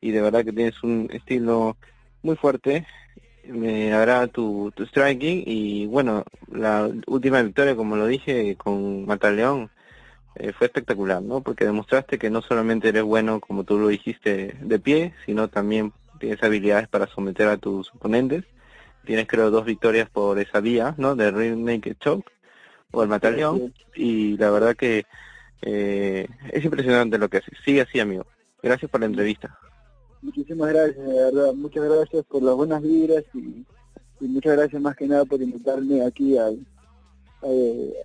y 0.00 0.10
de 0.10 0.20
verdad 0.20 0.44
que 0.44 0.52
tienes 0.52 0.82
un 0.82 1.08
estilo 1.12 1.76
muy 2.22 2.36
fuerte, 2.36 2.86
me 3.46 3.92
agrada 3.92 4.26
tu, 4.26 4.72
tu 4.74 4.84
striking 4.86 5.44
y 5.46 5.86
bueno, 5.86 6.24
la 6.50 6.90
última 7.06 7.42
victoria, 7.42 7.76
como 7.76 7.96
lo 7.96 8.06
dije, 8.06 8.56
con 8.56 9.06
Mataleón 9.06 9.70
eh, 10.36 10.52
fue 10.52 10.66
espectacular, 10.66 11.22
¿no? 11.22 11.42
Porque 11.42 11.64
demostraste 11.64 12.18
que 12.18 12.30
no 12.30 12.42
solamente 12.42 12.88
eres 12.88 13.02
bueno, 13.02 13.40
como 13.40 13.64
tú 13.64 13.78
lo 13.78 13.88
dijiste, 13.88 14.56
de 14.60 14.78
pie, 14.78 15.14
sino 15.26 15.48
también 15.48 15.92
tienes 16.18 16.42
habilidades 16.42 16.88
para 16.88 17.06
someter 17.06 17.48
a 17.48 17.56
tus 17.56 17.94
oponentes 17.94 18.44
tienes 19.04 19.26
creo 19.26 19.50
dos 19.50 19.64
victorias 19.64 20.08
por 20.10 20.38
esa 20.38 20.60
vía, 20.60 20.94
¿no? 20.98 21.14
De 21.14 21.30
Ring 21.30 21.64
Naked 21.64 21.96
Choke 22.00 22.30
o 22.92 23.02
el 23.02 23.08
Mataleón 23.08 23.74
y 23.94 24.36
la 24.36 24.50
verdad 24.50 24.76
que 24.76 25.04
eh, 25.62 26.28
es 26.52 26.64
impresionante 26.64 27.18
lo 27.18 27.28
que 27.28 27.38
haces. 27.38 27.58
Sigue 27.64 27.82
así, 27.82 28.00
amigo. 28.00 28.26
Gracias 28.62 28.90
por 28.90 29.00
la 29.00 29.06
entrevista. 29.06 29.58
Muchísimas 30.22 30.72
gracias, 30.72 31.06
de 31.06 31.14
verdad. 31.14 31.52
Muchas 31.54 31.84
gracias 31.84 32.24
por 32.26 32.42
las 32.42 32.54
buenas 32.54 32.82
vibras 32.82 33.24
y, 33.34 33.64
muchas 34.20 34.56
gracias 34.56 34.80
más 34.80 34.96
que 34.96 35.06
nada 35.06 35.24
por 35.26 35.42
invitarme 35.42 36.02
aquí 36.02 36.38
a, 36.38 36.46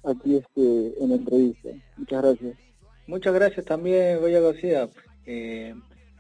aquí 0.04 0.36
este 0.36 1.02
en 1.02 1.10
la 1.10 1.16
entrevista. 1.16 1.70
Muchas 1.96 2.22
gracias. 2.22 2.58
Muchas 3.08 3.34
gracias 3.34 3.66
también, 3.66 4.20
Goya 4.20 4.42
García. 4.42 4.90
Eh, 5.26 5.74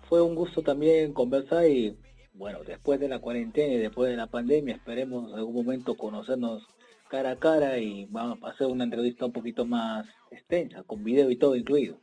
fue 0.08 0.22
un 0.22 0.36
gusto 0.36 0.62
también 0.62 1.13
conversar 1.13 1.68
y 1.68 1.98
bueno, 2.39 2.63
después 2.63 3.02
de 3.02 3.10
la 3.10 3.19
cuarentena 3.19 3.73
y 3.73 3.78
después 3.78 4.10
de 4.10 4.15
la 4.15 4.28
pandemia, 4.28 4.75
esperemos 4.75 5.30
en 5.30 5.38
algún 5.38 5.56
momento 5.56 5.95
conocernos 5.95 6.65
cara 7.10 7.32
a 7.32 7.36
cara 7.36 7.78
y 7.80 8.06
vamos 8.06 8.41
a 8.41 8.52
hacer 8.52 8.67
una 8.67 8.86
entrevista 8.86 9.25
un 9.25 9.34
poquito 9.34 9.65
más 9.65 10.08
extensa, 10.32 10.84
con 10.84 11.04
video 11.04 11.29
y 11.29 11.35
todo 11.35 11.58
incluido. 11.58 12.00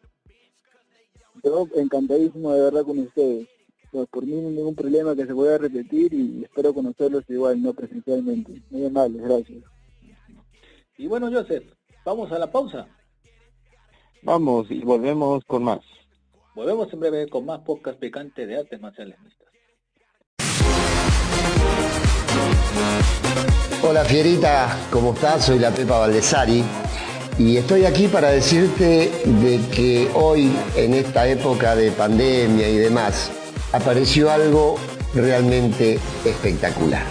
Yo 1.43 1.66
encantadísimo 1.74 2.53
de 2.53 2.61
verdad 2.61 2.84
con 2.84 2.99
ustedes. 2.99 3.49
Pues 3.91 4.07
por 4.09 4.26
mí 4.26 4.32
no 4.32 4.49
hay 4.49 4.55
ningún 4.57 4.74
problema 4.74 5.16
que 5.16 5.24
se 5.24 5.34
pueda 5.34 5.57
repetir 5.57 6.12
y 6.12 6.45
espero 6.45 6.74
conocerlos 6.74 7.24
igual, 7.30 7.62
no 7.62 7.72
presencialmente. 7.72 8.61
Muy 8.68 8.84
amables, 8.84 9.22
gracias. 9.22 9.64
Y 10.99 11.07
bueno, 11.07 11.30
Joseph, 11.32 11.64
vamos 12.05 12.30
a 12.30 12.39
la 12.39 12.53
pausa. 12.53 12.87
Vamos 14.22 14.70
y 14.70 14.80
volvemos 14.80 15.43
con 15.47 15.64
más. 15.64 15.80
Volvemos 16.55 16.93
en 16.93 17.01
breve 17.01 17.26
con 17.26 17.47
más 17.47 17.61
podcast 17.61 17.99
picante 17.99 18.47
de 18.47 18.59
artes 18.59 18.78
marciales 18.78 19.16
Hola 23.83 24.05
Fierita, 24.05 24.77
¿cómo 24.91 25.14
estás? 25.14 25.45
Soy 25.45 25.59
la 25.59 25.70
Pepa 25.70 25.99
Valdesari 25.99 26.64
y 27.39 27.57
estoy 27.57 27.85
aquí 27.85 28.09
para 28.09 28.31
decirte 28.31 29.12
de 29.24 29.61
que 29.70 30.11
hoy, 30.14 30.51
en 30.74 30.95
esta 30.95 31.29
época 31.29 31.77
de 31.77 31.93
pandemia 31.93 32.68
y 32.68 32.79
demás, 32.79 33.31
apareció 33.72 34.31
algo 34.31 34.77
realmente 35.14 35.99
espectacular, 36.24 37.05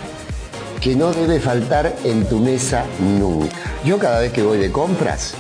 que 0.82 0.96
no 0.96 1.14
debe 1.14 1.40
faltar 1.40 1.96
en 2.04 2.26
tu 2.28 2.40
mesa 2.40 2.84
nunca. 3.00 3.56
Yo 3.86 3.98
cada 3.98 4.20
vez 4.20 4.34
que 4.34 4.44
voy 4.44 4.58
de 4.58 4.72
compras, 4.72 5.34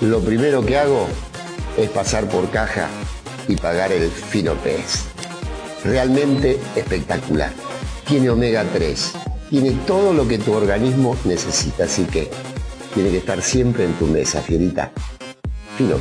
lo 0.00 0.20
primero 0.20 0.64
que 0.64 0.78
hago 0.78 1.06
es 1.78 1.88
pasar 1.90 2.26
por 2.28 2.50
caja 2.50 2.88
y 3.48 3.56
pagar 3.56 3.90
el 3.90 4.10
fino 4.10 4.54
pez. 4.54 5.04
Realmente 5.82 6.60
espectacular. 6.76 7.52
Tiene 8.06 8.30
omega 8.30 8.64
3 8.72 9.33
tiene 9.50 9.72
todo 9.86 10.12
lo 10.12 10.26
que 10.26 10.38
tu 10.38 10.52
organismo 10.52 11.16
necesita, 11.24 11.84
así 11.84 12.04
que 12.04 12.30
tiene 12.94 13.10
que 13.10 13.18
estar 13.18 13.40
siempre 13.42 13.84
en 13.84 13.92
tu 13.94 14.06
mesa, 14.06 14.40
Fierita. 14.40 14.92
Fino 15.76 15.96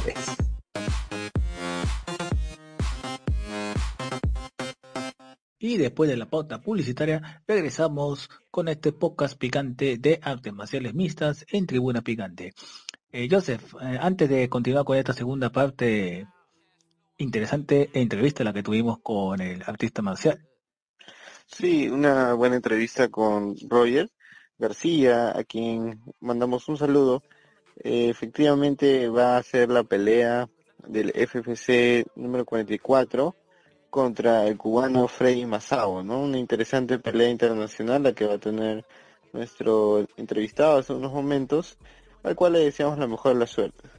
Y 5.59 5.77
después 5.77 6.09
de 6.09 6.17
la 6.17 6.29
pauta 6.29 6.61
publicitaria, 6.61 7.43
regresamos 7.47 8.29
con 8.51 8.67
este 8.67 8.91
podcast 8.91 9.37
picante 9.37 9.97
de 9.97 10.19
artes 10.21 10.53
marciales 10.53 10.93
mixtas 10.93 11.45
en 11.49 11.65
Tribuna 11.65 12.01
Picante. 12.01 12.53
Eh, 13.11 13.27
Joseph, 13.31 13.75
eh, 13.81 13.97
antes 13.99 14.29
de 14.29 14.49
continuar 14.49 14.85
con 14.85 14.97
esta 14.97 15.13
segunda 15.13 15.51
parte 15.51 16.27
interesante 17.17 17.89
entrevista 17.93 18.43
la 18.43 18.53
que 18.53 18.63
tuvimos 18.63 18.99
con 19.01 19.39
el 19.39 19.63
artista 19.63 20.01
marcial. 20.01 20.45
Sí, 21.45 21.87
una 21.87 22.33
buena 22.33 22.55
entrevista 22.55 23.09
con 23.09 23.55
Roger 23.69 24.09
García, 24.57 25.37
a 25.37 25.43
quien 25.43 26.01
mandamos 26.19 26.67
un 26.67 26.77
saludo. 26.77 27.21
Eh, 27.83 28.09
efectivamente 28.09 29.09
va 29.09 29.37
a 29.37 29.43
ser 29.43 29.69
la 29.69 29.83
pelea 29.83 30.49
del 30.87 31.11
FFC 31.11 32.05
número 32.15 32.45
44 32.45 33.35
contra 33.89 34.47
el 34.47 34.57
cubano 34.57 35.07
Freddy 35.07 35.45
Masao, 35.45 36.03
¿no? 36.03 36.21
Una 36.23 36.37
interesante 36.39 36.99
pelea 36.99 37.29
internacional 37.29 38.03
la 38.03 38.13
que 38.13 38.25
va 38.25 38.35
a 38.35 38.39
tener 38.39 38.85
nuestro 39.33 40.07
entrevistado 40.17 40.79
hace 40.79 40.93
unos 40.93 41.11
momentos, 41.11 41.77
al 42.23 42.35
cual 42.35 42.53
le 42.53 42.59
deseamos 42.59 42.97
la 42.97 43.07
mejor 43.07 43.33
de 43.33 43.39
la 43.39 43.47
suerte. 43.47 43.89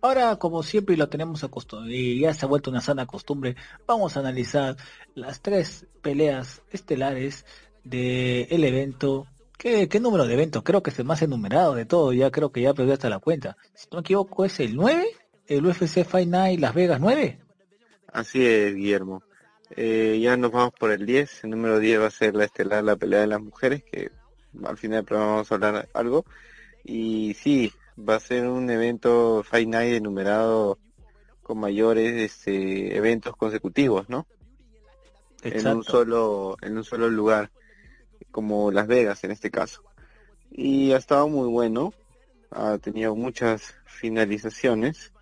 Ahora, 0.00 0.36
como 0.36 0.62
siempre 0.62 0.96
lo 0.96 1.08
tenemos 1.08 1.44
acostumbrado, 1.44 1.92
y 1.92 2.20
ya 2.20 2.34
se 2.34 2.44
ha 2.44 2.48
vuelto 2.48 2.70
una 2.70 2.80
sana 2.80 3.06
costumbre, 3.06 3.56
vamos 3.86 4.16
a 4.16 4.20
analizar 4.20 4.76
las 5.14 5.40
tres 5.40 5.86
peleas 6.00 6.62
estelares 6.70 7.44
del 7.84 8.64
evento. 8.64 9.26
¿Qué, 9.58 9.88
¿Qué, 9.88 10.00
número 10.00 10.26
de 10.26 10.34
eventos? 10.34 10.62
Creo 10.64 10.82
que 10.82 10.90
es 10.90 10.98
el 10.98 11.04
más 11.04 11.22
enumerado 11.22 11.74
de 11.74 11.84
todo, 11.84 12.12
ya 12.12 12.30
creo 12.30 12.50
que 12.50 12.62
ya 12.62 12.74
perdí 12.74 12.92
hasta 12.92 13.08
la 13.08 13.20
cuenta. 13.20 13.56
Si 13.74 13.86
no 13.92 13.98
me 13.98 14.00
equivoco, 14.00 14.44
es 14.44 14.58
el 14.58 14.74
9, 14.74 15.06
el 15.46 15.66
UFC 15.66 16.04
Fight 16.04 16.28
Night 16.28 16.60
Las 16.60 16.74
Vegas 16.74 17.00
9. 17.00 17.38
Así 18.12 18.44
es, 18.44 18.74
Guillermo. 18.74 19.22
Eh, 19.74 20.18
ya 20.20 20.36
nos 20.36 20.52
vamos 20.52 20.72
por 20.78 20.90
el 20.90 21.06
10. 21.06 21.44
El 21.44 21.50
número 21.50 21.78
10 21.78 22.00
va 22.00 22.06
a 22.06 22.10
ser 22.10 22.34
la 22.34 22.44
estelar, 22.44 22.84
la 22.84 22.96
pelea 22.96 23.20
de 23.20 23.26
las 23.26 23.40
mujeres, 23.40 23.82
que 23.84 24.10
al 24.64 24.76
final 24.76 25.04
del 25.04 25.18
vamos 25.18 25.50
a 25.50 25.54
hablar 25.54 25.88
algo. 25.94 26.24
Y 26.84 27.34
sí, 27.34 27.72
va 27.98 28.16
a 28.16 28.20
ser 28.20 28.46
un 28.46 28.70
evento 28.70 29.42
Fight 29.44 29.68
Night 29.68 29.94
enumerado 29.94 30.78
con 31.42 31.58
mayores 31.58 32.14
este, 32.14 32.96
eventos 32.96 33.36
consecutivos, 33.36 34.08
¿no? 34.08 34.26
En 35.42 35.66
un 35.66 35.82
solo 35.82 36.56
en 36.62 36.76
un 36.76 36.84
solo 36.84 37.08
lugar, 37.10 37.50
como 38.30 38.70
Las 38.70 38.86
Vegas 38.86 39.24
en 39.24 39.32
este 39.32 39.50
caso. 39.50 39.82
Y 40.50 40.92
ha 40.92 40.98
estado 40.98 41.28
muy 41.28 41.48
bueno, 41.48 41.92
ha 42.50 42.78
tenido 42.78 43.14
muchas 43.16 43.74
finalizaciones 43.86 45.12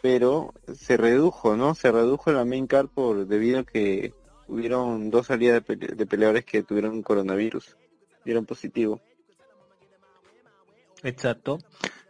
pero 0.00 0.54
se 0.74 0.96
redujo, 0.96 1.56
¿no? 1.56 1.74
Se 1.74 1.92
redujo 1.92 2.32
la 2.32 2.44
main 2.44 2.66
card 2.66 2.88
por 2.88 3.26
debido 3.26 3.60
a 3.60 3.64
que 3.64 4.14
hubieron 4.48 5.10
dos 5.10 5.26
salidas 5.26 5.62
de, 5.66 6.06
peleadores 6.06 6.44
que 6.44 6.62
tuvieron 6.62 7.02
coronavirus, 7.02 7.76
dieron 8.24 8.46
positivo. 8.46 9.00
Exacto. 11.02 11.58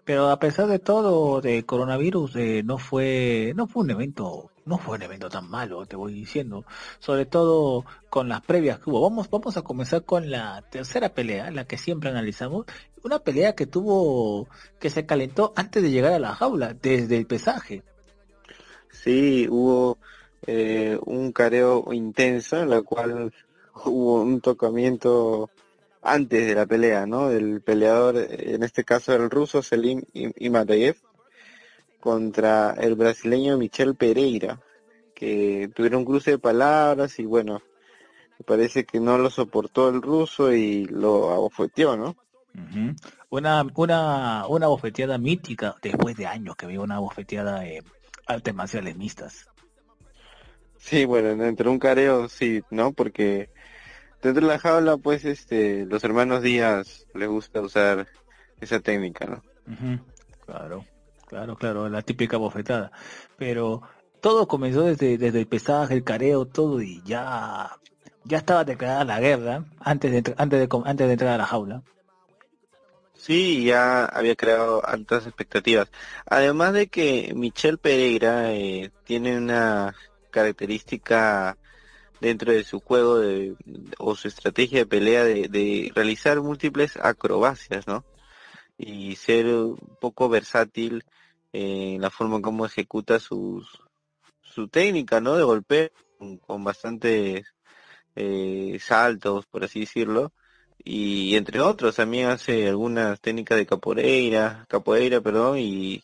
Pero 0.05 0.30
a 0.30 0.38
pesar 0.38 0.66
de 0.66 0.78
todo 0.78 1.41
de 1.41 1.64
coronavirus 1.64 2.36
eh, 2.36 2.62
no 2.64 2.78
fue 2.78 3.53
no 3.55 3.66
fue 3.66 3.84
un 3.84 3.91
evento 3.91 4.51
no 4.64 4.78
fue 4.78 4.97
un 4.97 5.03
evento 5.03 5.28
tan 5.28 5.49
malo 5.49 5.86
te 5.86 5.97
voy 5.97 6.12
diciendo 6.12 6.64
sobre 6.99 7.26
todo 7.26 7.84
con 8.09 8.28
las 8.28 8.41
previas 8.41 8.78
que 8.78 8.91
hubo 8.91 9.03
vamos 9.03 9.28
vamos 9.30 9.57
a 9.57 9.62
comenzar 9.62 10.05
con 10.05 10.30
la 10.30 10.62
tercera 10.70 11.11
pelea 11.11 11.51
la 11.51 11.64
que 11.64 11.76
siempre 11.78 12.11
analizamos 12.11 12.66
una 13.03 13.18
pelea 13.18 13.55
que 13.55 13.66
tuvo, 13.66 14.49
que 14.78 14.91
se 14.91 15.07
calentó 15.07 15.53
antes 15.57 15.82
de 15.82 15.91
llegar 15.91 16.12
a 16.12 16.18
la 16.18 16.34
jaula, 16.34 16.74
desde 16.74 17.16
el 17.16 17.26
pesaje. 17.26 17.82
Sí, 18.91 19.47
hubo 19.49 19.99
eh, 20.47 20.99
un 21.05 21.32
careo 21.32 21.84
intenso, 21.93 22.61
en 22.61 22.70
la 22.70 22.82
cual 22.82 23.32
hubo 23.84 24.22
un 24.22 24.41
tocamiento 24.41 25.51
antes 26.03 26.46
de 26.46 26.55
la 26.55 26.66
pelea, 26.66 27.07
¿no? 27.07 27.28
Del 27.28 27.61
peleador, 27.61 28.16
en 28.16 28.62
este 28.62 28.84
caso 28.84 29.14
el 29.14 29.30
ruso 29.30 29.62
Selim 29.62 30.03
Imadayev, 30.12 30.96
contra 32.01 32.74
el 32.78 32.94
brasileño 32.94 33.59
Michel 33.59 33.94
Pereira, 33.94 34.61
que 35.14 35.70
tuvieron 35.74 36.01
un 36.01 36.07
cruce 36.07 36.32
de 36.32 36.38
palabras 36.38 37.18
y 37.18 37.26
bueno, 37.26 37.62
parece 38.46 38.84
que 38.84 39.01
no 39.01 39.18
lo 39.18 39.30
soportó 39.30 39.88
el 39.88 40.01
ruso 40.01 40.53
y 40.53 40.86
lo 40.86 41.30
abofeteó, 41.30 41.96
¿no? 41.96 42.16
Una, 43.28 43.64
una, 43.74 44.46
una 44.48 44.66
bofeteada 44.66 45.18
mítica 45.18 45.76
después 45.80 46.16
de 46.16 46.26
años 46.26 46.57
que 46.57 46.66
veo 46.66 46.82
una 46.82 46.98
bofeteada 46.98 47.61
de 47.61 47.82
artes 48.26 48.55
marciales 48.55 48.96
mixtas. 48.96 49.46
Sí, 50.78 51.05
bueno, 51.05 51.36
dentro 51.36 51.66
de 51.66 51.70
un 51.70 51.78
careo 51.78 52.28
sí, 52.28 52.62
¿no? 52.70 52.92
Porque 52.92 53.51
dentro 54.22 54.46
de 54.46 54.52
la 54.52 54.58
jaula, 54.58 54.96
pues, 54.96 55.24
este, 55.24 55.86
los 55.86 56.02
hermanos 56.04 56.42
Díaz 56.42 57.06
les 57.14 57.28
gusta 57.28 57.60
usar 57.60 58.06
esa 58.60 58.80
técnica, 58.80 59.26
¿no? 59.26 59.42
Claro, 60.46 60.84
claro, 61.26 61.56
claro, 61.56 61.88
la 61.88 62.02
típica 62.02 62.36
bofetada. 62.36 62.92
Pero 63.36 63.82
todo 64.20 64.46
comenzó 64.48 64.82
desde, 64.82 65.18
desde 65.18 65.40
el 65.40 65.46
pesaje, 65.46 65.94
el 65.94 66.04
careo, 66.04 66.46
todo, 66.46 66.82
y 66.82 67.02
ya, 67.04 67.70
ya 68.24 68.38
estaba 68.38 68.64
declarada 68.64 69.04
la 69.04 69.20
guerra 69.20 69.64
antes 69.80 70.12
de, 70.12 70.34
antes 70.36 70.68
de, 70.68 70.82
antes 70.84 71.06
de 71.06 71.12
entrar 71.12 71.34
a 71.34 71.38
la 71.38 71.46
jaula. 71.46 71.82
Sí, 73.14 73.64
ya 73.64 74.06
había 74.06 74.34
creado 74.34 74.84
altas 74.86 75.26
expectativas. 75.26 75.90
Además 76.24 76.72
de 76.72 76.86
que 76.86 77.32
Michelle 77.36 77.76
Pereira 77.76 78.52
eh, 78.54 78.90
tiene 79.04 79.36
una 79.36 79.94
característica 80.30 81.58
dentro 82.20 82.52
de 82.52 82.64
su 82.64 82.80
juego 82.80 83.18
de, 83.18 83.54
o 83.98 84.14
su 84.14 84.28
estrategia 84.28 84.80
de 84.80 84.86
pelea 84.86 85.24
de, 85.24 85.92
realizar 85.94 86.40
múltiples 86.40 86.96
acrobacias, 86.96 87.86
¿no? 87.86 88.04
Y 88.78 89.16
ser 89.16 89.46
un 89.46 89.76
poco 90.00 90.28
versátil 90.28 91.04
en 91.52 92.00
la 92.00 92.10
forma 92.10 92.40
como 92.40 92.66
ejecuta 92.66 93.18
sus, 93.18 93.82
su 94.42 94.68
técnica, 94.68 95.20
¿no? 95.20 95.36
De 95.36 95.44
golpe 95.44 95.92
con, 96.46 96.64
bastantes 96.64 97.46
eh, 98.16 98.78
saltos, 98.80 99.46
por 99.46 99.64
así 99.64 99.80
decirlo 99.80 100.32
y 100.84 101.36
entre 101.36 101.60
otros 101.60 101.96
también 101.96 102.28
hace 102.28 102.68
algunas 102.68 103.20
técnicas 103.20 103.58
de 103.58 103.66
capoeira, 103.66 104.64
capoeira, 104.68 105.20
perdón, 105.20 105.58
y, 105.58 106.02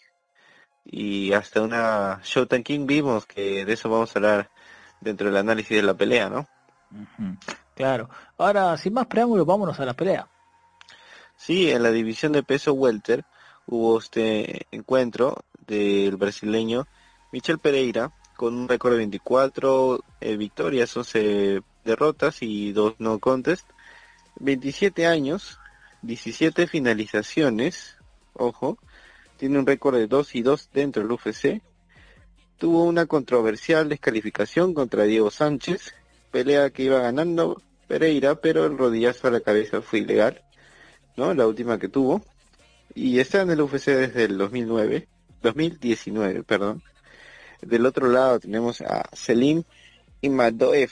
y 0.84 1.32
hasta 1.32 1.62
una 1.62 2.20
Showtime 2.24 2.62
King 2.62 2.86
vimos 2.86 3.26
que 3.26 3.64
de 3.64 3.72
eso 3.72 3.88
vamos 3.88 4.14
a 4.14 4.18
hablar 4.18 4.50
dentro 5.06 5.28
del 5.28 5.36
análisis 5.36 5.76
de 5.76 5.82
la 5.82 5.94
pelea, 5.94 6.28
¿no? 6.28 6.46
Claro. 7.74 8.10
Ahora, 8.38 8.76
sin 8.76 8.92
más 8.92 9.06
preámbulos, 9.06 9.46
vámonos 9.46 9.78
a 9.78 9.84
la 9.84 9.94
pelea. 9.94 10.28
Sí, 11.36 11.70
en 11.70 11.82
la 11.82 11.90
división 11.90 12.32
de 12.32 12.42
peso 12.42 12.72
welter 12.72 13.24
hubo 13.66 13.98
este 13.98 14.66
encuentro 14.70 15.44
del 15.66 16.16
brasileño 16.16 16.86
Michel 17.32 17.58
Pereira 17.58 18.12
con 18.36 18.54
un 18.54 18.68
récord 18.68 18.92
de 18.92 18.98
24 18.98 20.00
eh, 20.20 20.36
victorias, 20.36 20.96
11 20.96 21.62
derrotas 21.84 22.42
y 22.42 22.72
dos 22.72 22.94
no 22.98 23.18
contest 23.18 23.68
27 24.40 25.06
años, 25.06 25.58
17 26.02 26.66
finalizaciones, 26.66 27.96
ojo, 28.34 28.78
tiene 29.36 29.58
un 29.58 29.66
récord 29.66 29.96
de 29.96 30.06
2 30.06 30.34
y 30.34 30.42
2 30.42 30.70
dentro 30.72 31.02
del 31.02 31.12
UFC. 31.12 31.62
Tuvo 32.58 32.84
una 32.84 33.06
controversial 33.06 33.88
descalificación 33.88 34.72
contra 34.72 35.04
Diego 35.04 35.30
Sánchez, 35.30 35.94
pelea 36.30 36.70
que 36.70 36.84
iba 36.84 37.00
ganando 37.00 37.62
Pereira, 37.86 38.36
pero 38.36 38.64
el 38.64 38.78
rodillazo 38.78 39.28
a 39.28 39.30
la 39.30 39.40
cabeza 39.40 39.82
fue 39.82 40.00
ilegal, 40.00 40.42
¿no? 41.16 41.34
La 41.34 41.46
última 41.46 41.78
que 41.78 41.88
tuvo. 41.88 42.24
Y 42.94 43.18
está 43.18 43.42
en 43.42 43.50
el 43.50 43.60
UFC 43.60 43.88
desde 43.88 44.24
el 44.24 44.38
2009, 44.38 45.06
2019, 45.42 46.42
perdón. 46.44 46.82
Del 47.60 47.84
otro 47.84 48.08
lado 48.08 48.40
tenemos 48.40 48.80
a 48.80 49.08
Selim 49.12 49.62
Imadoev. 50.22 50.90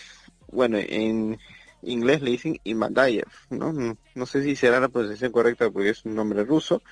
Bueno, 0.48 0.78
en 0.78 1.38
inglés 1.82 2.22
le 2.22 2.32
dicen 2.32 2.60
Imadayev, 2.64 3.28
¿no? 3.50 3.72
No 4.14 4.26
sé 4.26 4.42
si 4.42 4.56
será 4.56 4.80
la 4.80 4.88
pronunciación 4.88 5.32
correcta 5.32 5.70
porque 5.70 5.90
es 5.90 6.04
un 6.04 6.14
nombre 6.14 6.44
ruso, 6.44 6.82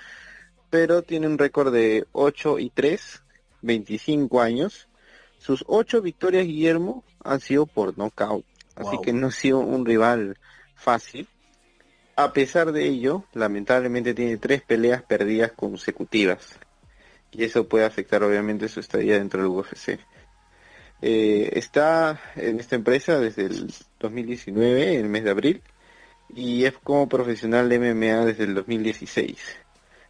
pero 0.71 1.03
tiene 1.03 1.27
un 1.27 1.39
récord 1.39 1.73
de 1.73 2.07
8 2.13 2.59
y 2.59 2.71
3, 2.71 3.22
25 3.63 4.41
años. 4.41 4.89
Sus 5.39 5.65
8 5.67 6.03
victorias, 6.03 6.47
Guillermo, 6.47 7.05
han 7.25 7.41
sido 7.41 7.67
por 7.67 7.97
knockout, 7.97 8.45
así 8.77 8.99
que 9.03 9.13
no 9.13 9.29
ha 9.29 9.33
sido 9.33 9.59
un 9.61 9.85
rival 9.85 10.39
fácil. 10.75 11.29
A 12.15 12.33
pesar 12.33 12.73
de 12.73 12.87
ello, 12.87 13.25
lamentablemente 13.33 14.15
tiene 14.15 14.37
tres 14.37 14.63
peleas 14.63 15.03
perdidas 15.03 15.53
consecutivas. 15.53 16.59
Y 17.33 17.45
eso 17.45 17.67
puede 17.67 17.87
afectar 17.87 18.23
obviamente 18.23 18.69
su 18.69 18.81
estadía 18.81 19.15
dentro 19.15 19.43
del 19.43 19.51
UFC. 19.51 19.99
Eh, 21.01 21.51
está 21.55 22.21
en 22.37 22.61
esta 22.61 22.77
empresa 22.77 23.19
desde 23.19 23.47
el 23.47 23.73
2019, 23.99 24.95
en 24.95 25.01
el 25.01 25.09
mes 25.09 25.25
de 25.25 25.31
abril, 25.31 25.63
y 26.35 26.65
es 26.65 26.75
como 26.75 27.09
profesional 27.09 27.69
de 27.69 27.79
MMA 27.79 28.25
desde 28.25 28.45
el 28.45 28.55
2016, 28.55 29.39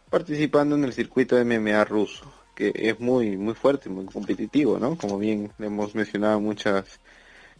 participando 0.09 0.75
en 0.75 0.83
el 0.83 0.93
circuito 0.93 1.35
de 1.35 1.45
MMA 1.45 1.83
ruso, 1.85 2.31
que 2.55 2.71
es 2.75 2.99
muy 2.99 3.37
muy 3.37 3.53
fuerte, 3.53 3.89
muy 3.89 4.05
competitivo, 4.05 4.79
¿no? 4.79 4.97
Como 4.97 5.17
bien 5.17 5.51
hemos 5.59 5.95
mencionado 5.95 6.37
en 6.37 6.43
muchas 6.43 6.99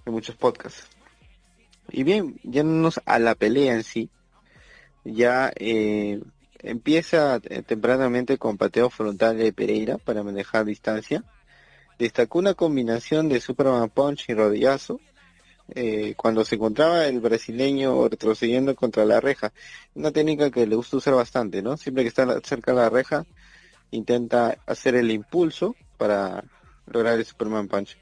en 0.06 0.14
muchos 0.14 0.36
podcasts. 0.36 0.88
Y 1.92 2.04
bien, 2.04 2.40
yéndonos 2.44 3.02
a 3.06 3.20
la 3.20 3.36
pelea 3.36 3.74
en 3.74 3.84
sí, 3.84 4.10
ya 5.04 5.52
eh, 5.56 6.22
empieza 6.60 7.40
eh, 7.44 7.62
tempranamente 7.62 8.38
con 8.38 8.58
pateo 8.58 8.90
frontal 8.90 9.38
de 9.38 9.54
Pereira 9.54 9.98
para 9.98 10.24
manejar 10.24 10.66
distancia. 10.66 11.24
Destacó 12.00 12.40
una 12.40 12.54
combinación 12.54 13.30
de 13.30 13.40
Superman 13.40 13.90
Punch 13.90 14.30
y 14.30 14.34
rodillazo, 14.34 15.00
eh, 15.76 16.14
cuando 16.18 16.44
se 16.44 16.56
encontraba 16.56 17.06
el 17.06 17.20
brasileño 17.20 18.08
retrocediendo 18.08 18.76
contra 18.76 19.06
la 19.06 19.20
reja. 19.20 19.54
Una 19.94 20.12
técnica 20.12 20.52
que 20.52 20.66
le 20.66 20.76
gusta 20.76 20.98
usar 20.98 21.14
bastante, 21.14 21.62
¿no? 21.62 21.78
Siempre 21.78 22.04
que 22.04 22.10
está 22.10 22.42
cerca 22.42 22.72
de 22.72 22.78
la 22.78 22.90
reja, 22.90 23.26
intenta 23.92 24.58
hacer 24.66 24.96
el 24.96 25.12
impulso 25.12 25.76
para 25.98 26.44
lograr 26.88 27.18
el 27.18 27.26
Superman 27.26 27.68
Punch. 27.68 27.98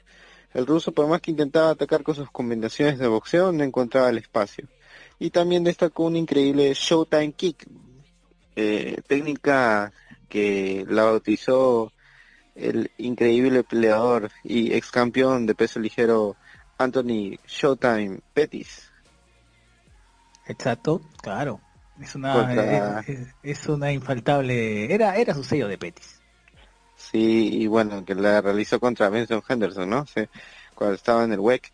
El 0.54 0.66
ruso, 0.66 0.92
por 0.92 1.06
más 1.06 1.20
que 1.20 1.30
intentaba 1.30 1.70
atacar 1.70 2.02
con 2.02 2.14
sus 2.14 2.30
combinaciones 2.30 2.98
de 2.98 3.06
boxeo, 3.06 3.52
no 3.52 3.64
encontraba 3.64 4.10
el 4.10 4.18
espacio. 4.18 4.68
Y 5.18 5.30
también 5.30 5.64
destacó 5.64 6.04
un 6.04 6.16
increíble 6.16 6.72
Showtime 6.74 7.32
Kick, 7.32 7.66
eh, 8.56 9.00
técnica 9.06 9.92
que 10.28 10.84
la 10.88 11.04
bautizó 11.04 11.92
el 12.54 12.90
increíble 12.98 13.64
peleador 13.64 14.30
y 14.44 14.74
ex 14.74 14.90
campeón 14.90 15.46
de 15.46 15.54
peso 15.54 15.80
ligero 15.80 16.36
Anthony 16.76 17.38
Showtime 17.46 18.20
Pettis. 18.34 18.90
Exacto, 20.46 21.00
claro. 21.22 21.60
Es 22.02 22.14
una, 22.16 23.04
es, 23.42 23.68
una 23.68 23.92
infaltable. 23.92 24.92
Era, 24.92 25.16
era 25.16 25.34
su 25.34 25.44
sello 25.44 25.68
de 25.68 25.78
Pettis. 25.78 26.20
Sí, 26.96 27.62
y 27.62 27.66
bueno, 27.66 28.04
que 28.04 28.14
la 28.14 28.40
realizó 28.40 28.80
contra 28.80 29.08
Benson 29.08 29.42
Henderson, 29.48 29.88
¿no? 29.88 30.04
cuando 30.74 30.94
estaba 30.94 31.24
en 31.24 31.32
el 31.32 31.40
WEC. 31.40 31.72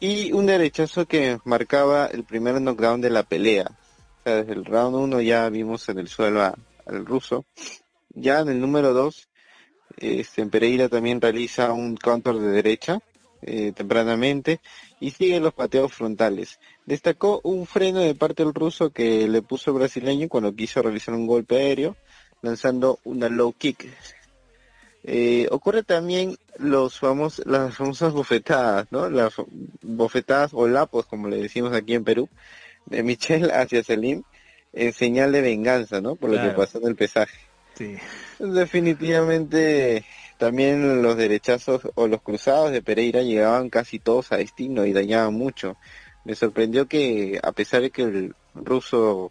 Y 0.00 0.32
un 0.32 0.46
derechazo 0.46 1.06
que 1.06 1.38
marcaba 1.44 2.06
el 2.06 2.24
primer 2.24 2.60
knockdown 2.60 3.00
de 3.00 3.10
la 3.10 3.22
pelea. 3.22 3.66
O 3.66 4.22
sea, 4.24 4.36
desde 4.36 4.52
el 4.52 4.64
round 4.64 4.96
1 4.96 5.20
ya 5.20 5.48
vimos 5.48 5.88
en 5.88 5.98
el 5.98 6.08
suelo 6.08 6.42
al 6.42 7.06
ruso. 7.06 7.44
Ya 8.10 8.40
en 8.40 8.48
el 8.48 8.60
número 8.60 8.92
2, 8.92 9.28
este, 9.98 10.46
Pereira 10.46 10.88
también 10.88 11.20
realiza 11.20 11.72
un 11.72 11.96
counter 11.96 12.34
de 12.34 12.48
derecha 12.48 13.00
eh, 13.42 13.72
tempranamente 13.72 14.60
y 15.00 15.10
sigue 15.10 15.40
los 15.40 15.54
pateos 15.54 15.92
frontales. 15.92 16.58
Destacó 16.86 17.40
un 17.42 17.66
freno 17.66 18.00
de 18.00 18.14
parte 18.14 18.44
del 18.44 18.54
ruso 18.54 18.90
que 18.90 19.28
le 19.28 19.42
puso 19.42 19.72
el 19.72 19.78
brasileño 19.78 20.28
cuando 20.28 20.54
quiso 20.54 20.82
realizar 20.82 21.14
un 21.14 21.26
golpe 21.26 21.56
aéreo, 21.56 21.96
lanzando 22.42 23.00
una 23.04 23.28
low 23.28 23.52
kick. 23.52 23.88
Eh, 25.02 25.48
ocurre 25.50 25.82
también 25.82 26.36
los 26.58 26.98
famos, 26.98 27.42
las 27.44 27.76
famosas 27.76 28.12
bofetadas, 28.12 28.86
¿no? 28.90 29.10
Las 29.10 29.34
bofetadas 29.82 30.52
o 30.54 30.66
lapos, 30.66 31.06
como 31.06 31.28
le 31.28 31.36
decimos 31.36 31.72
aquí 31.72 31.94
en 31.94 32.04
Perú, 32.04 32.28
de 32.86 33.02
Michelle 33.02 33.52
hacia 33.52 33.82
Selim, 33.82 34.22
en 34.72 34.92
señal 34.92 35.32
de 35.32 35.42
venganza, 35.42 36.00
¿no? 36.00 36.16
Por 36.16 36.30
lo 36.30 36.40
que 36.40 36.50
pasó 36.50 36.78
en 36.78 36.88
el 36.88 36.96
pesaje. 36.96 37.38
Sí. 37.74 37.96
Definitivamente 38.38 40.04
también 40.38 41.02
los 41.02 41.16
derechazos 41.16 41.82
o 41.94 42.08
los 42.08 42.22
cruzados 42.22 42.70
de 42.70 42.82
Pereira 42.82 43.22
llegaban 43.22 43.70
casi 43.70 43.98
todos 43.98 44.32
a 44.32 44.36
destino 44.36 44.84
y 44.86 44.92
dañaban 44.92 45.34
mucho. 45.34 45.76
Me 46.26 46.34
sorprendió 46.34 46.86
que 46.88 47.38
a 47.40 47.52
pesar 47.52 47.82
de 47.82 47.90
que 47.90 48.02
el 48.02 48.34
ruso 48.54 49.30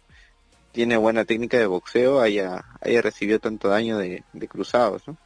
tiene 0.72 0.96
buena 0.96 1.26
técnica 1.26 1.58
de 1.58 1.66
boxeo, 1.66 2.20
haya, 2.20 2.64
haya 2.80 3.02
recibido 3.02 3.38
tanto 3.38 3.68
daño 3.68 3.98
de, 3.98 4.24
cruzados. 4.48 5.06
¿no? 5.06 5.18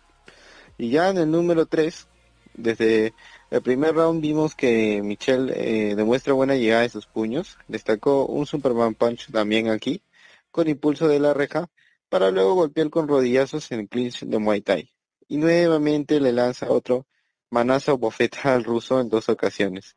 Y 0.79 0.91
ya 0.91 1.11
en 1.11 1.19
el 1.19 1.31
número 1.31 1.67
3, 1.67 2.09
desde 2.55 3.15
el 3.51 3.63
primer 3.63 3.95
round 3.95 4.21
vimos 4.21 4.57
que 4.57 5.01
Michelle 5.03 5.53
eh, 5.55 5.95
demuestra 5.95 6.33
buena 6.33 6.57
llegada 6.57 6.83
de 6.83 6.89
sus 6.89 7.07
puños. 7.07 7.57
Destacó 7.69 8.27
un 8.27 8.47
Superman 8.47 8.95
Punch 8.95 9.31
también 9.31 9.69
aquí, 9.69 10.03
con 10.51 10.69
impulso 10.69 11.07
de 11.07 11.21
la 11.21 11.35
reja, 11.35 11.69
para 12.09 12.33
luego 12.33 12.55
golpear 12.55 12.91
con 12.91 13.07
rodillazos 13.07 13.71
en 13.71 13.81
el 13.81 13.89
clinch 13.89 14.25
de 14.25 14.39
Muay 14.39 14.63
Thai 14.63 14.91
y 15.31 15.37
nuevamente 15.37 16.19
le 16.19 16.33
lanza 16.33 16.69
otro 16.69 17.07
manazo 17.51 17.97
bofeta 17.97 18.53
al 18.53 18.65
ruso 18.65 19.01
en 19.01 19.09
dos 19.09 19.29
ocasiones. 19.29 19.97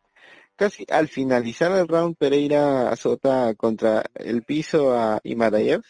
Casi 0.55 0.85
al 0.89 1.07
finalizar 1.07 1.71
el 1.71 1.87
round, 1.87 2.15
Pereira 2.15 2.89
azota 2.89 3.53
contra 3.55 4.03
el 4.13 4.43
piso 4.43 4.93
a 4.95 5.19
Imadayev 5.23 5.81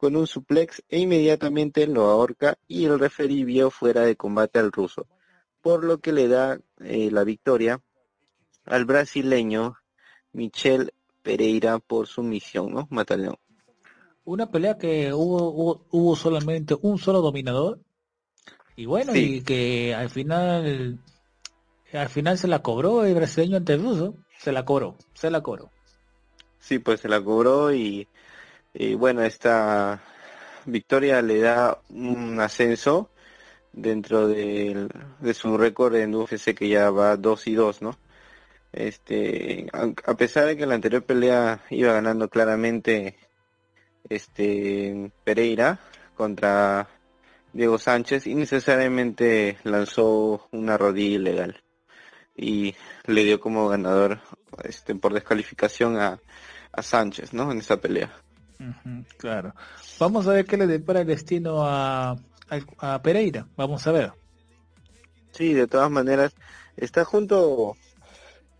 con 0.00 0.16
un 0.16 0.26
suplex 0.26 0.82
e 0.88 1.00
inmediatamente 1.00 1.86
lo 1.86 2.06
ahorca 2.06 2.56
y 2.66 2.86
el 2.86 2.98
referee 2.98 3.44
vio 3.44 3.70
fuera 3.70 4.00
de 4.00 4.16
combate 4.16 4.58
al 4.58 4.72
ruso, 4.72 5.06
por 5.60 5.84
lo 5.84 5.98
que 5.98 6.12
le 6.12 6.26
da 6.26 6.58
eh, 6.78 7.10
la 7.10 7.22
victoria 7.22 7.82
al 8.64 8.86
brasileño 8.86 9.76
Michel 10.32 10.94
Pereira 11.22 11.78
por 11.78 12.06
sumisión, 12.06 12.72
¿no? 12.72 12.88
Mataleón. 12.90 13.36
Una 14.24 14.50
pelea 14.50 14.78
que 14.78 15.12
hubo, 15.12 15.84
hubo 15.90 16.16
solamente 16.16 16.74
un 16.80 16.96
solo 16.96 17.20
dominador 17.20 17.80
y 18.76 18.86
bueno, 18.86 19.14
y 19.14 19.42
que 19.42 19.94
al 19.94 20.08
final 20.08 20.98
al 21.92 22.08
final 22.08 22.38
se 22.38 22.48
la 22.48 22.60
cobró 22.60 23.04
el 23.04 23.14
brasileño 23.14 23.56
ante 23.56 23.76
ruso, 23.76 24.14
se 24.38 24.52
la 24.52 24.64
cobró, 24.64 24.96
se 25.14 25.30
la 25.30 25.42
cobró. 25.42 25.70
Sí, 26.58 26.78
pues 26.78 27.00
se 27.00 27.08
la 27.08 27.22
cobró 27.22 27.72
y, 27.72 28.06
bueno, 28.96 29.22
esta 29.22 30.02
victoria 30.66 31.22
le 31.22 31.40
da 31.40 31.80
un 31.88 32.38
ascenso 32.40 33.10
dentro 33.72 34.28
de, 34.28 34.88
de 35.20 35.34
su 35.34 35.56
récord 35.56 35.96
en 35.96 36.14
UFC 36.14 36.54
que 36.54 36.68
ya 36.68 36.90
va 36.90 37.16
2 37.16 37.46
y 37.46 37.54
2, 37.54 37.82
¿no? 37.82 37.98
Este, 38.72 39.66
a, 39.72 40.14
pesar 40.14 40.46
de 40.46 40.56
que 40.56 40.66
la 40.66 40.74
anterior 40.76 41.02
pelea 41.02 41.64
iba 41.70 41.92
ganando 41.92 42.28
claramente 42.28 43.16
este 44.08 45.10
Pereira 45.24 45.80
contra 46.16 46.88
Diego 47.52 47.78
Sánchez 47.78 48.28
innecesariamente 48.28 49.58
lanzó 49.64 50.48
una 50.52 50.78
rodilla 50.78 51.16
ilegal 51.16 51.62
y 52.40 52.74
le 53.06 53.24
dio 53.24 53.38
como 53.38 53.68
ganador 53.68 54.20
este, 54.64 54.94
por 54.94 55.12
descalificación 55.12 55.98
a, 55.98 56.18
Sánchez, 56.82 57.32
¿no? 57.34 57.50
En 57.50 57.58
esa 57.58 57.78
pelea. 57.78 58.12
claro. 59.16 59.52
Vamos 59.98 60.28
a 60.28 60.32
ver 60.32 60.46
qué 60.46 60.56
le 60.56 60.68
depara 60.68 61.00
el 61.00 61.06
destino 61.08 61.66
a, 61.66 62.16
a, 62.78 63.02
Pereira. 63.02 63.48
Vamos 63.56 63.86
a 63.86 63.92
ver. 63.92 64.12
Sí, 65.32 65.52
de 65.52 65.66
todas 65.66 65.90
maneras, 65.90 66.32
está 66.76 67.04
junto, 67.04 67.76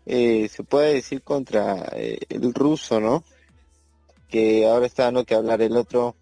eh, 0.07 0.49
se 0.49 0.65
puede 0.65 0.95
decir, 0.95 1.23
contra 1.23 1.87
eh, 1.93 2.19
el 2.29 2.53
ruso, 2.53 3.01
¿no? 3.01 3.23
Que 4.29 4.67
ahora 4.67 4.87
está 4.87 5.05
dando 5.05 5.25
que 5.25 5.37
hablar 5.37 5.63
el 5.63 5.77
otro 5.77 6.17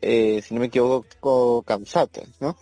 eh, 0.00 0.42
si 0.42 0.54
no 0.54 0.60
me 0.60 0.66
equivoco, 0.66 1.62
Kamsat, 1.62 2.18
¿no? 2.40 2.56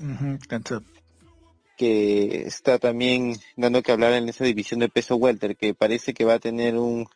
Que 1.83 2.43
está 2.47 2.79
también 2.79 3.37
dando 3.57 3.83
que 3.83 3.91
hablar 3.91 4.13
en 4.13 4.29
esa 4.29 4.45
división 4.45 4.79
de 4.79 4.89
peso 4.89 5.17
welter, 5.17 5.57
que 5.57 5.75
parece 5.75 6.15
que 6.15 6.25
va 6.25 6.35
a 6.35 6.39
tener 6.39 6.77
un 6.77 7.09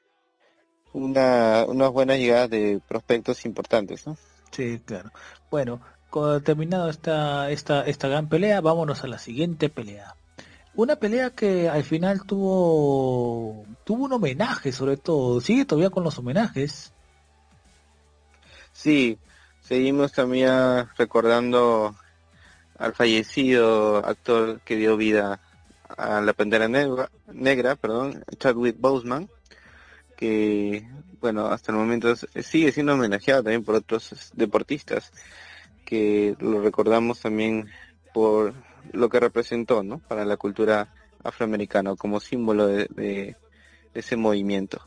una, 0.92 1.64
unas 1.68 1.90
buenas 1.92 2.18
llegadas 2.18 2.50
de 2.50 2.80
prospectos 2.88 3.44
importantes, 3.44 4.06
¿no? 4.06 4.16
Sí, 4.50 4.80
claro. 4.84 5.12
Bueno, 5.50 5.80
terminado 6.42 6.88
esta, 6.88 7.50
esta, 7.50 7.82
esta 7.82 8.08
gran 8.08 8.28
pelea, 8.28 8.60
vámonos 8.60 9.04
a 9.04 9.06
la 9.06 9.18
siguiente 9.18 9.68
pelea. 9.68 10.16
Una 10.74 10.96
pelea 10.96 11.30
que 11.30 11.68
al 11.68 11.84
final 11.84 12.22
tuvo 12.24 13.64
tuvo 13.84 14.06
un 14.06 14.14
homenaje, 14.14 14.72
sobre 14.72 14.96
todo. 14.96 15.40
Sigue 15.40 15.64
todavía 15.64 15.90
con 15.90 16.02
los 16.02 16.18
homenajes. 16.18 16.92
Sí, 18.72 19.18
Seguimos 19.66 20.12
también 20.12 20.86
recordando 20.96 21.96
al 22.78 22.94
fallecido 22.94 23.98
actor 24.04 24.60
que 24.60 24.76
dio 24.76 24.96
vida 24.96 25.40
a 25.96 26.20
la 26.20 26.32
Pantera 26.32 26.68
Negra, 26.68 27.10
negra 27.32 27.76
perdón, 27.76 28.24
Chadwick 28.38 28.76
Boseman, 28.78 29.28
que 30.16 30.86
bueno, 31.20 31.46
hasta 31.46 31.72
el 31.72 31.78
momento 31.78 32.14
sigue 32.16 32.72
siendo 32.72 32.94
homenajeado 32.94 33.42
también 33.42 33.64
por 33.64 33.76
otros 33.76 34.32
deportistas, 34.34 35.12
que 35.84 36.36
lo 36.40 36.60
recordamos 36.60 37.20
también 37.20 37.68
por 38.12 38.54
lo 38.92 39.08
que 39.08 39.20
representó, 39.20 39.82
¿no? 39.82 39.98
Para 39.98 40.24
la 40.24 40.36
cultura 40.36 40.92
afroamericana 41.22 41.96
como 41.96 42.20
símbolo 42.20 42.66
de, 42.66 43.36
ese 43.94 44.16
movimiento. 44.16 44.86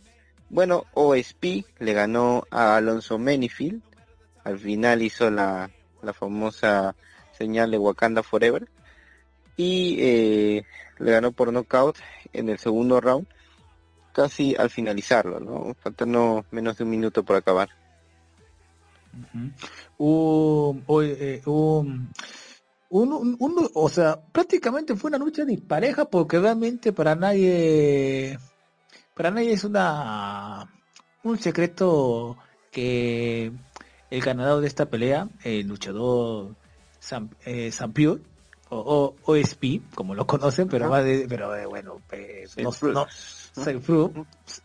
Bueno, 0.49 0.85
OSP 0.93 1.65
le 1.79 1.93
ganó 1.93 2.43
a 2.51 2.77
Alonso 2.77 3.17
Menifield 3.17 3.81
al 4.43 4.59
final 4.59 5.01
hizo 5.01 5.29
la, 5.29 5.69
la 6.01 6.13
famosa 6.13 6.95
señal 7.39 7.71
de 7.71 7.79
Wakanda 7.79 8.21
Forever 8.21 8.69
y 9.57 9.97
eh, 9.99 10.63
le 10.99 11.11
ganó 11.11 11.31
por 11.31 11.51
knockout 11.51 11.97
en 12.33 12.49
el 12.49 12.59
segundo 12.59 13.01
round 13.01 13.25
casi 14.13 14.55
al 14.55 14.69
finalizarlo, 14.69 15.39
¿no? 15.39 15.75
Faltando 15.81 16.45
menos 16.51 16.77
de 16.77 16.83
un 16.83 16.89
minuto 16.89 17.23
por 17.23 17.37
acabar. 17.37 17.69
Eh, 20.01 21.41
o 21.45 21.85
sea, 23.89 24.21
prácticamente 24.31 24.95
fue 24.95 25.09
una 25.09 25.17
lucha 25.17 25.45
dispareja 25.45 26.05
porque 26.05 26.39
realmente 26.39 26.91
para 26.91 27.15
nadie, 27.15 28.37
para 29.13 29.31
nadie 29.31 29.53
es 29.53 29.63
una 29.63 30.69
un 31.23 31.37
secreto 31.37 32.37
que 32.71 33.51
el 34.09 34.21
ganador 34.21 34.61
de 34.61 34.67
esta 34.67 34.89
pelea, 34.89 35.29
el 35.43 35.67
luchador 35.67 36.55
Sam, 37.09 37.29
eh, 37.43 37.71
o, 38.71 39.15
OSP, 39.25 39.81
como 39.95 40.13
lo 40.13 40.27
conocen, 40.27 40.67
pero 40.67 40.89
más 40.89 41.03
de, 41.03 41.25
pero 41.27 41.55
eh, 41.55 41.65
bueno, 41.65 42.01
eh, 42.11 42.45
no, 42.93 43.07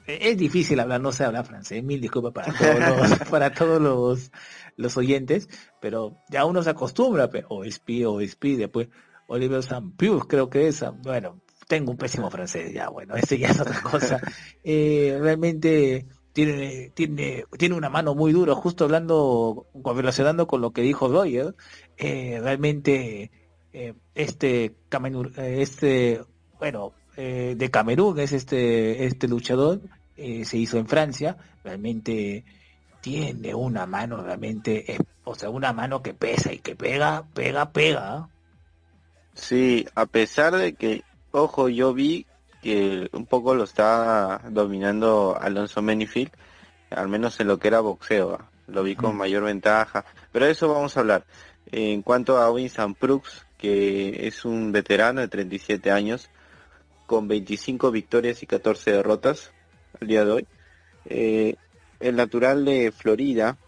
es 0.06 0.36
difícil 0.36 0.78
hablar, 0.78 1.00
no 1.00 1.10
sé 1.10 1.24
hablar 1.24 1.46
francés, 1.46 1.82
mil 1.82 2.02
disculpas 2.02 2.32
para 2.34 2.52
todos 2.52 2.78
los, 2.80 3.18
para 3.30 3.54
todos 3.54 3.80
los, 3.80 4.30
los 4.76 4.96
oyentes, 4.98 5.48
pero 5.80 6.18
ya 6.28 6.44
uno 6.44 6.62
se 6.62 6.68
acostumbra, 6.68 7.30
pero 7.30 7.48
OSP, 7.48 8.04
OSP, 8.06 8.44
después 8.58 8.88
Oliver 9.26 9.62
Sampius, 9.62 10.26
creo 10.26 10.50
que 10.50 10.68
es, 10.68 10.84
bueno, 11.02 11.40
tengo 11.66 11.92
un 11.92 11.96
pésimo 11.96 12.30
francés, 12.30 12.74
ya 12.74 12.90
bueno, 12.90 13.16
ese 13.16 13.38
ya 13.38 13.48
es 13.48 13.60
otra 13.60 13.80
cosa. 13.80 14.20
Eh, 14.62 15.16
realmente 15.18 16.06
tiene, 16.34 16.90
tiene, 16.94 17.44
tiene 17.56 17.74
una 17.74 17.88
mano 17.88 18.14
muy 18.14 18.32
dura, 18.32 18.54
justo 18.54 18.84
hablando, 18.84 19.66
relacionando 19.82 20.46
con 20.46 20.60
lo 20.60 20.72
que 20.72 20.82
dijo 20.82 21.08
Roger, 21.08 21.54
eh, 21.96 22.38
realmente 22.42 23.30
eh, 23.72 23.94
este, 24.14 24.66
eh, 24.66 25.56
este, 25.60 26.22
bueno, 26.60 26.92
eh, 27.16 27.54
de 27.56 27.70
Camerún 27.70 28.18
es 28.18 28.32
este, 28.32 29.04
este 29.06 29.26
luchador, 29.26 29.80
se 30.16 30.56
hizo 30.56 30.78
en 30.78 30.86
Francia, 30.86 31.36
realmente 31.64 32.44
tiene 33.00 33.52
una 33.52 33.86
mano 33.86 34.22
realmente, 34.22 34.96
o 35.24 35.34
sea, 35.34 35.50
una 35.50 35.72
mano 35.72 36.02
que 36.02 36.14
pesa 36.14 36.52
y 36.52 36.58
que 36.58 36.76
pega, 36.76 37.24
pega, 37.34 37.70
pega. 37.70 38.28
Sí, 39.34 39.86
a 39.96 40.06
pesar 40.06 40.56
de 40.56 40.74
que, 40.74 41.02
ojo, 41.32 41.68
yo 41.68 41.94
vi 41.94 42.26
que 42.64 43.10
un 43.12 43.26
poco 43.26 43.54
lo 43.54 43.64
está 43.64 44.40
dominando 44.48 45.36
Alonso 45.38 45.82
Menifield, 45.82 46.32
al 46.88 47.08
menos 47.08 47.38
en 47.38 47.48
lo 47.48 47.58
que 47.58 47.68
era 47.68 47.80
boxeo, 47.80 48.38
lo 48.68 48.82
vi 48.82 48.96
con 48.96 49.18
mayor 49.18 49.44
ventaja, 49.44 50.06
pero 50.32 50.46
de 50.46 50.52
eso 50.52 50.72
vamos 50.72 50.96
a 50.96 51.00
hablar. 51.00 51.26
En 51.70 52.00
cuanto 52.00 52.38
a 52.38 52.50
Winston 52.50 52.96
Brooks, 52.98 53.44
que 53.58 54.26
es 54.26 54.46
un 54.46 54.72
veterano 54.72 55.20
de 55.20 55.28
37 55.28 55.90
años, 55.90 56.30
con 57.04 57.28
25 57.28 57.90
victorias 57.90 58.42
y 58.42 58.46
14 58.46 58.92
derrotas 58.92 59.52
al 60.00 60.08
día 60.08 60.24
de 60.24 60.32
hoy. 60.32 60.46
Eh, 61.04 61.56
el 62.00 62.16
natural 62.16 62.64
de 62.64 62.92
Florida, 62.92 63.58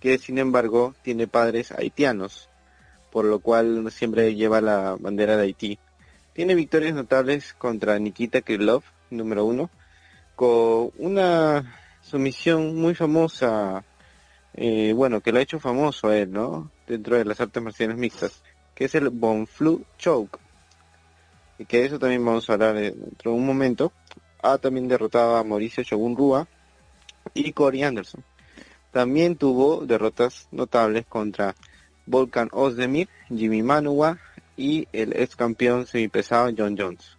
que 0.00 0.16
sin 0.16 0.38
embargo 0.38 0.94
tiene 1.02 1.26
padres 1.26 1.72
haitianos, 1.72 2.48
por 3.12 3.26
lo 3.26 3.40
cual 3.40 3.92
siempre 3.92 4.34
lleva 4.34 4.62
la 4.62 4.96
bandera 4.98 5.36
de 5.36 5.42
Haití. 5.42 5.78
Tiene 6.34 6.54
victorias 6.54 6.94
notables 6.94 7.54
contra 7.54 7.98
Nikita 7.98 8.42
Krylov, 8.42 8.82
número 9.10 9.46
uno, 9.46 9.70
con 10.36 10.90
una 10.98 11.74
sumisión 12.02 12.76
muy 12.76 12.94
famosa, 12.94 13.84
eh, 14.52 14.92
bueno, 14.94 15.20
que 15.20 15.32
lo 15.32 15.38
ha 15.38 15.42
hecho 15.42 15.60
famoso 15.60 16.08
a 16.08 16.18
él, 16.18 16.32
¿no? 16.32 16.70
Dentro 16.86 17.16
de 17.16 17.24
las 17.24 17.40
artes 17.40 17.62
marciales 17.62 17.96
mixtas 17.96 18.42
que 18.74 18.84
es 18.84 18.94
el 18.94 19.10
Bonflu 19.10 19.84
Choke. 19.98 20.38
Y 21.58 21.64
que 21.66 21.84
eso 21.84 21.98
también 21.98 22.24
vamos 22.24 22.50
a 22.50 22.54
hablar 22.54 22.74
dentro 22.74 23.30
de 23.30 23.36
un 23.36 23.46
momento. 23.46 23.92
Ha 24.42 24.58
también 24.58 24.88
derrotado 24.88 25.36
a 25.36 25.44
Mauricio 25.44 25.84
Shogun 25.84 26.16
Rua 26.16 26.48
y 27.32 27.52
Corey 27.52 27.84
Anderson. 27.84 28.24
También 28.90 29.36
tuvo 29.36 29.86
derrotas 29.86 30.48
notables 30.50 31.06
contra 31.06 31.54
Volkan 32.06 32.48
Ozdemir, 32.52 33.08
Jimmy 33.28 33.62
Manua 33.62 34.18
y 34.56 34.88
el 34.92 35.14
ex 35.16 35.36
campeón 35.36 35.86
semipesado 35.86 36.50
John 36.56 36.76
Jones. 36.78 37.18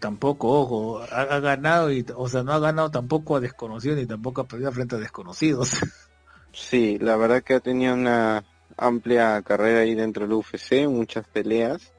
Tampoco, 0.00 0.48
ojo, 0.48 1.00
ha, 1.00 1.38
ganado, 1.38 1.92
y, 1.92 2.04
o 2.16 2.28
sea, 2.28 2.42
no 2.42 2.52
ha 2.52 2.58
ganado 2.58 2.90
tampoco 2.90 3.36
a 3.36 3.40
desconocidos 3.40 3.98
ni 3.98 4.06
tampoco 4.06 4.40
ha 4.40 4.48
perdido 4.48 4.72
frente 4.72 4.96
a 4.96 4.98
desconocidos. 4.98 5.70
Sí, 6.52 6.98
la 6.98 7.16
verdad 7.16 7.44
que 7.44 7.54
ha 7.54 7.60
tenido 7.60 7.94
una 7.94 8.44
amplia 8.76 9.40
carrera 9.42 9.80
ahí 9.80 9.94
dentro 9.94 10.26
del 10.26 10.32
UFC, 10.32 10.88
muchas 10.88 11.26
peleas 11.28 11.92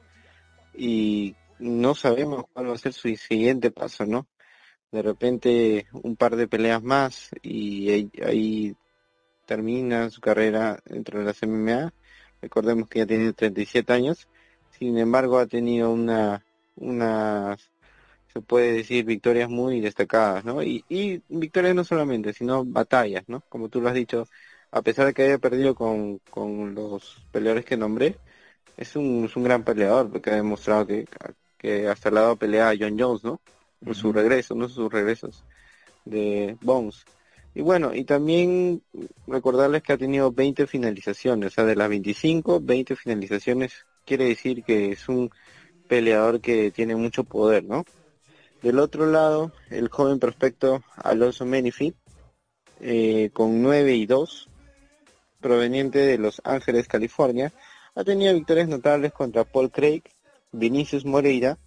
y 0.74 1.36
no 1.58 1.94
sabemos 1.94 2.44
cuál 2.52 2.68
va 2.70 2.74
a 2.74 2.78
ser 2.78 2.92
su 2.92 3.14
siguiente 3.16 3.70
paso, 3.70 4.04
¿no? 4.04 4.26
De 4.90 5.00
repente 5.00 5.86
un 5.92 6.16
par 6.16 6.36
de 6.36 6.48
peleas 6.48 6.82
más 6.82 7.30
y 7.40 7.90
ahí, 8.22 8.76
termina 9.46 10.08
su 10.10 10.20
carrera 10.20 10.80
dentro 10.84 11.18
de 11.18 11.24
las 11.24 11.42
MMA. 11.42 11.92
Recordemos 12.40 12.88
que 12.88 13.00
ya 13.00 13.06
tiene 13.06 13.32
37 13.32 13.92
años, 13.92 14.28
sin 14.82 14.98
embargo 14.98 15.38
ha 15.38 15.46
tenido 15.46 15.92
una, 15.92 16.44
unas, 16.74 17.70
se 18.32 18.40
puede 18.40 18.72
decir, 18.72 19.04
victorias 19.04 19.48
muy 19.48 19.80
destacadas, 19.80 20.44
¿no? 20.44 20.60
Y, 20.60 20.84
y 20.88 21.22
victorias 21.28 21.76
no 21.76 21.84
solamente, 21.84 22.32
sino 22.32 22.64
batallas, 22.64 23.22
¿no? 23.28 23.42
Como 23.48 23.68
tú 23.68 23.80
lo 23.80 23.88
has 23.88 23.94
dicho, 23.94 24.26
a 24.72 24.82
pesar 24.82 25.06
de 25.06 25.14
que 25.14 25.22
haya 25.22 25.38
perdido 25.38 25.76
con, 25.76 26.18
con 26.30 26.74
los 26.74 27.24
peleadores 27.30 27.64
que 27.64 27.76
nombré, 27.76 28.16
es 28.76 28.96
un, 28.96 29.26
es 29.26 29.36
un 29.36 29.44
gran 29.44 29.62
peleador 29.62 30.10
porque 30.10 30.30
ha 30.30 30.34
demostrado 30.34 30.84
que, 30.84 31.06
que 31.58 31.86
hasta 31.86 32.08
el 32.08 32.16
lado 32.16 32.34
pelea 32.34 32.70
a 32.70 32.74
John 32.76 32.98
Jones, 32.98 33.22
¿no? 33.22 33.40
Por 33.84 33.94
su 33.94 34.12
regreso, 34.12 34.56
no 34.56 34.68
sus 34.68 34.92
regresos 34.92 35.44
de 36.04 36.56
Bones. 36.60 37.04
Y 37.54 37.60
bueno, 37.60 37.94
y 37.94 38.02
también 38.02 38.82
recordarles 39.28 39.84
que 39.84 39.92
ha 39.92 39.98
tenido 39.98 40.32
20 40.32 40.66
finalizaciones, 40.66 41.52
o 41.52 41.54
sea, 41.54 41.64
de 41.66 41.76
las 41.76 41.88
25, 41.88 42.60
20 42.60 42.96
finalizaciones 42.96 43.86
quiere 44.04 44.24
decir 44.24 44.62
que 44.64 44.92
es 44.92 45.08
un 45.08 45.30
peleador 45.88 46.40
que 46.40 46.70
tiene 46.70 46.96
mucho 46.96 47.24
poder, 47.24 47.64
¿no? 47.64 47.84
Del 48.62 48.78
otro 48.78 49.06
lado, 49.06 49.52
el 49.70 49.88
joven 49.88 50.18
prospecto 50.18 50.82
Alonso 50.96 51.44
Menifit, 51.44 51.96
eh, 52.80 53.30
con 53.32 53.62
9 53.62 53.94
y 53.94 54.06
2, 54.06 54.48
proveniente 55.40 55.98
de 55.98 56.18
Los 56.18 56.40
Ángeles, 56.44 56.88
California, 56.88 57.52
ha 57.94 58.04
tenido 58.04 58.34
victorias 58.34 58.68
notables 58.68 59.12
contra 59.12 59.44
Paul 59.44 59.70
Craig, 59.70 60.02
Vinicius 60.52 61.04
Moreira 61.04 61.58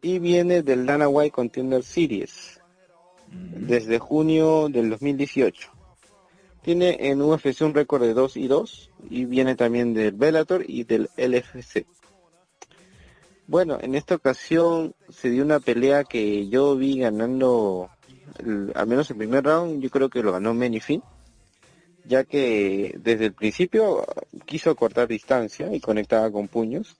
y 0.00 0.18
viene 0.18 0.62
del 0.62 0.86
Dana 0.86 1.08
White 1.08 1.32
Contender 1.32 1.82
Series 1.82 2.60
desde 3.30 3.98
junio 3.98 4.68
del 4.68 4.90
2018. 4.90 5.77
Tiene 6.62 6.96
en 7.00 7.22
UFC 7.22 7.62
un 7.62 7.74
récord 7.74 8.02
de 8.02 8.14
2 8.14 8.36
y 8.36 8.48
2 8.48 8.90
y 9.10 9.24
viene 9.24 9.54
también 9.54 9.94
del 9.94 10.12
Bellator 10.12 10.64
y 10.68 10.84
del 10.84 11.08
LFC. 11.16 11.86
Bueno, 13.46 13.78
en 13.80 13.94
esta 13.94 14.16
ocasión 14.16 14.94
se 15.08 15.30
dio 15.30 15.42
una 15.42 15.60
pelea 15.60 16.04
que 16.04 16.48
yo 16.48 16.76
vi 16.76 16.98
ganando, 16.98 17.88
al 18.74 18.86
menos 18.86 19.10
el 19.10 19.16
primer 19.16 19.44
round, 19.44 19.82
yo 19.82 19.88
creo 19.88 20.10
que 20.10 20.22
lo 20.22 20.32
ganó 20.32 20.52
Menifin 20.52 21.02
ya 22.08 22.24
que 22.24 22.94
desde 22.98 23.26
el 23.26 23.34
principio 23.34 24.04
quiso 24.46 24.74
cortar 24.74 25.06
distancia 25.06 25.72
y 25.72 25.78
conectaba 25.78 26.30
con 26.32 26.48
puños. 26.48 26.96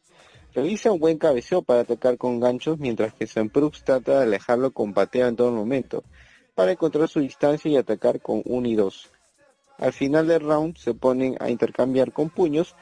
Realiza 0.54 0.92
un 0.92 1.00
buen 1.00 1.18
cabeceo 1.18 1.62
para 1.62 1.80
atacar 1.80 2.18
con 2.18 2.40
ganchos, 2.40 2.78
mientras 2.78 3.14
que 3.14 3.26
Semprux 3.26 3.82
trata 3.84 4.18
de 4.18 4.24
alejarlo 4.24 4.70
con 4.72 4.92
patea 4.92 5.28
en 5.28 5.36
todo 5.36 5.50
momento, 5.50 6.04
para 6.54 6.72
encontrar 6.72 7.08
su 7.08 7.20
distancia 7.20 7.70
y 7.70 7.76
atacar 7.76 8.20
con 8.20 8.42
1 8.44 8.68
y 8.68 8.74
2. 8.74 9.10
Al 9.78 9.92
final 9.92 10.26
del 10.26 10.40
round 10.40 10.76
se 10.76 10.92
ponen 10.92 11.36
a 11.40 11.50
intercambiar 11.50 12.12
con 12.12 12.30
puños, 12.30 12.74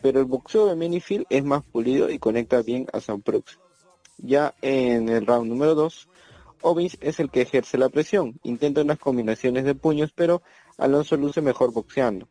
pero 0.00 0.20
el 0.20 0.26
boxeo 0.26 0.66
de 0.66 0.76
Minifield 0.76 1.26
es 1.28 1.44
más 1.44 1.64
pulido 1.64 2.10
y 2.10 2.18
conecta 2.18 2.62
bien 2.62 2.86
a 2.92 3.00
Semprux. 3.00 3.58
Ya 4.18 4.54
en 4.62 5.08
el 5.08 5.26
round 5.26 5.48
número 5.48 5.74
2, 5.74 6.08
Owens 6.62 6.96
es 7.00 7.20
el 7.20 7.30
que 7.30 7.42
ejerce 7.42 7.76
la 7.76 7.88
presión, 7.88 8.38
intenta 8.42 8.82
unas 8.82 8.98
combinaciones 8.98 9.64
de 9.64 9.74
puños, 9.74 10.12
pero 10.14 10.42
Alonso 10.78 11.16
luce 11.16 11.42
mejor 11.42 11.72
boxeando, 11.72 12.28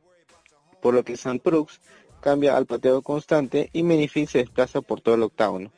por 0.82 0.94
lo 0.94 1.04
que 1.04 1.14
St. 1.14 1.42
Brooks 1.44 1.82
cambia 2.22 2.56
al 2.56 2.66
pateo 2.66 3.02
constante 3.02 3.70
y 3.74 3.84
Menifin 3.84 4.28
se 4.28 4.40
desplaza 4.40 4.82
por 4.82 5.02
todo 5.02 5.16
el 5.16 5.24
octágono. 5.24 5.72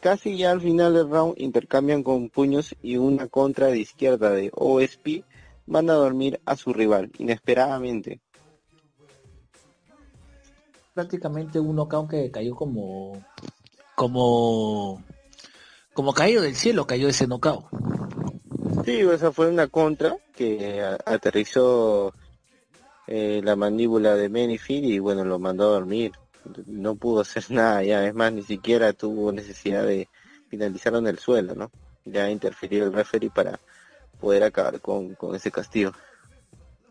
Casi 0.00 0.36
ya 0.36 0.52
al 0.52 0.60
final 0.60 0.94
del 0.94 1.10
round 1.10 1.34
intercambian 1.38 2.02
con 2.02 2.28
puños 2.28 2.76
y 2.82 2.98
una 2.98 3.26
contra 3.26 3.66
de 3.68 3.80
izquierda 3.80 4.30
de 4.30 4.50
OSP 4.54 5.24
van 5.68 5.90
a 5.90 5.94
dormir 5.94 6.40
a 6.44 6.56
su 6.56 6.72
rival, 6.72 7.10
inesperadamente. 7.18 8.20
Prácticamente 10.94 11.60
un 11.60 11.76
knockout 11.76 12.10
que 12.10 12.30
cayó 12.30 12.56
como 12.56 13.24
como 13.94 15.02
como 15.92 16.12
caído 16.12 16.42
del 16.42 16.56
cielo 16.56 16.86
cayó 16.86 17.08
ese 17.08 17.26
knockout. 17.26 17.66
Sí, 18.84 19.00
esa 19.00 19.30
fue 19.32 19.48
una 19.48 19.66
contra 19.66 20.16
que 20.34 20.82
aterrizó 21.04 22.14
eh, 23.06 23.40
la 23.44 23.56
mandíbula 23.56 24.14
de 24.14 24.28
Menifil 24.28 24.84
y 24.84 24.98
bueno, 24.98 25.24
lo 25.24 25.38
mandó 25.38 25.64
a 25.64 25.72
dormir. 25.72 26.12
No 26.66 26.94
pudo 26.94 27.20
hacer 27.20 27.44
nada 27.50 27.82
ya, 27.82 28.06
es 28.06 28.14
más, 28.14 28.32
ni 28.32 28.42
siquiera 28.42 28.92
tuvo 28.92 29.32
necesidad 29.32 29.84
de 29.84 30.08
finalizar 30.48 30.94
en 30.94 31.06
el 31.06 31.18
suelo, 31.18 31.54
¿no? 31.54 31.70
Ya 32.04 32.30
interfirió 32.30 32.84
el 32.84 32.92
referee 32.92 33.30
para, 33.30 33.60
poder 34.20 34.44
acabar 34.44 34.80
con, 34.80 35.16
ese 35.34 35.50
castigo. 35.50 35.92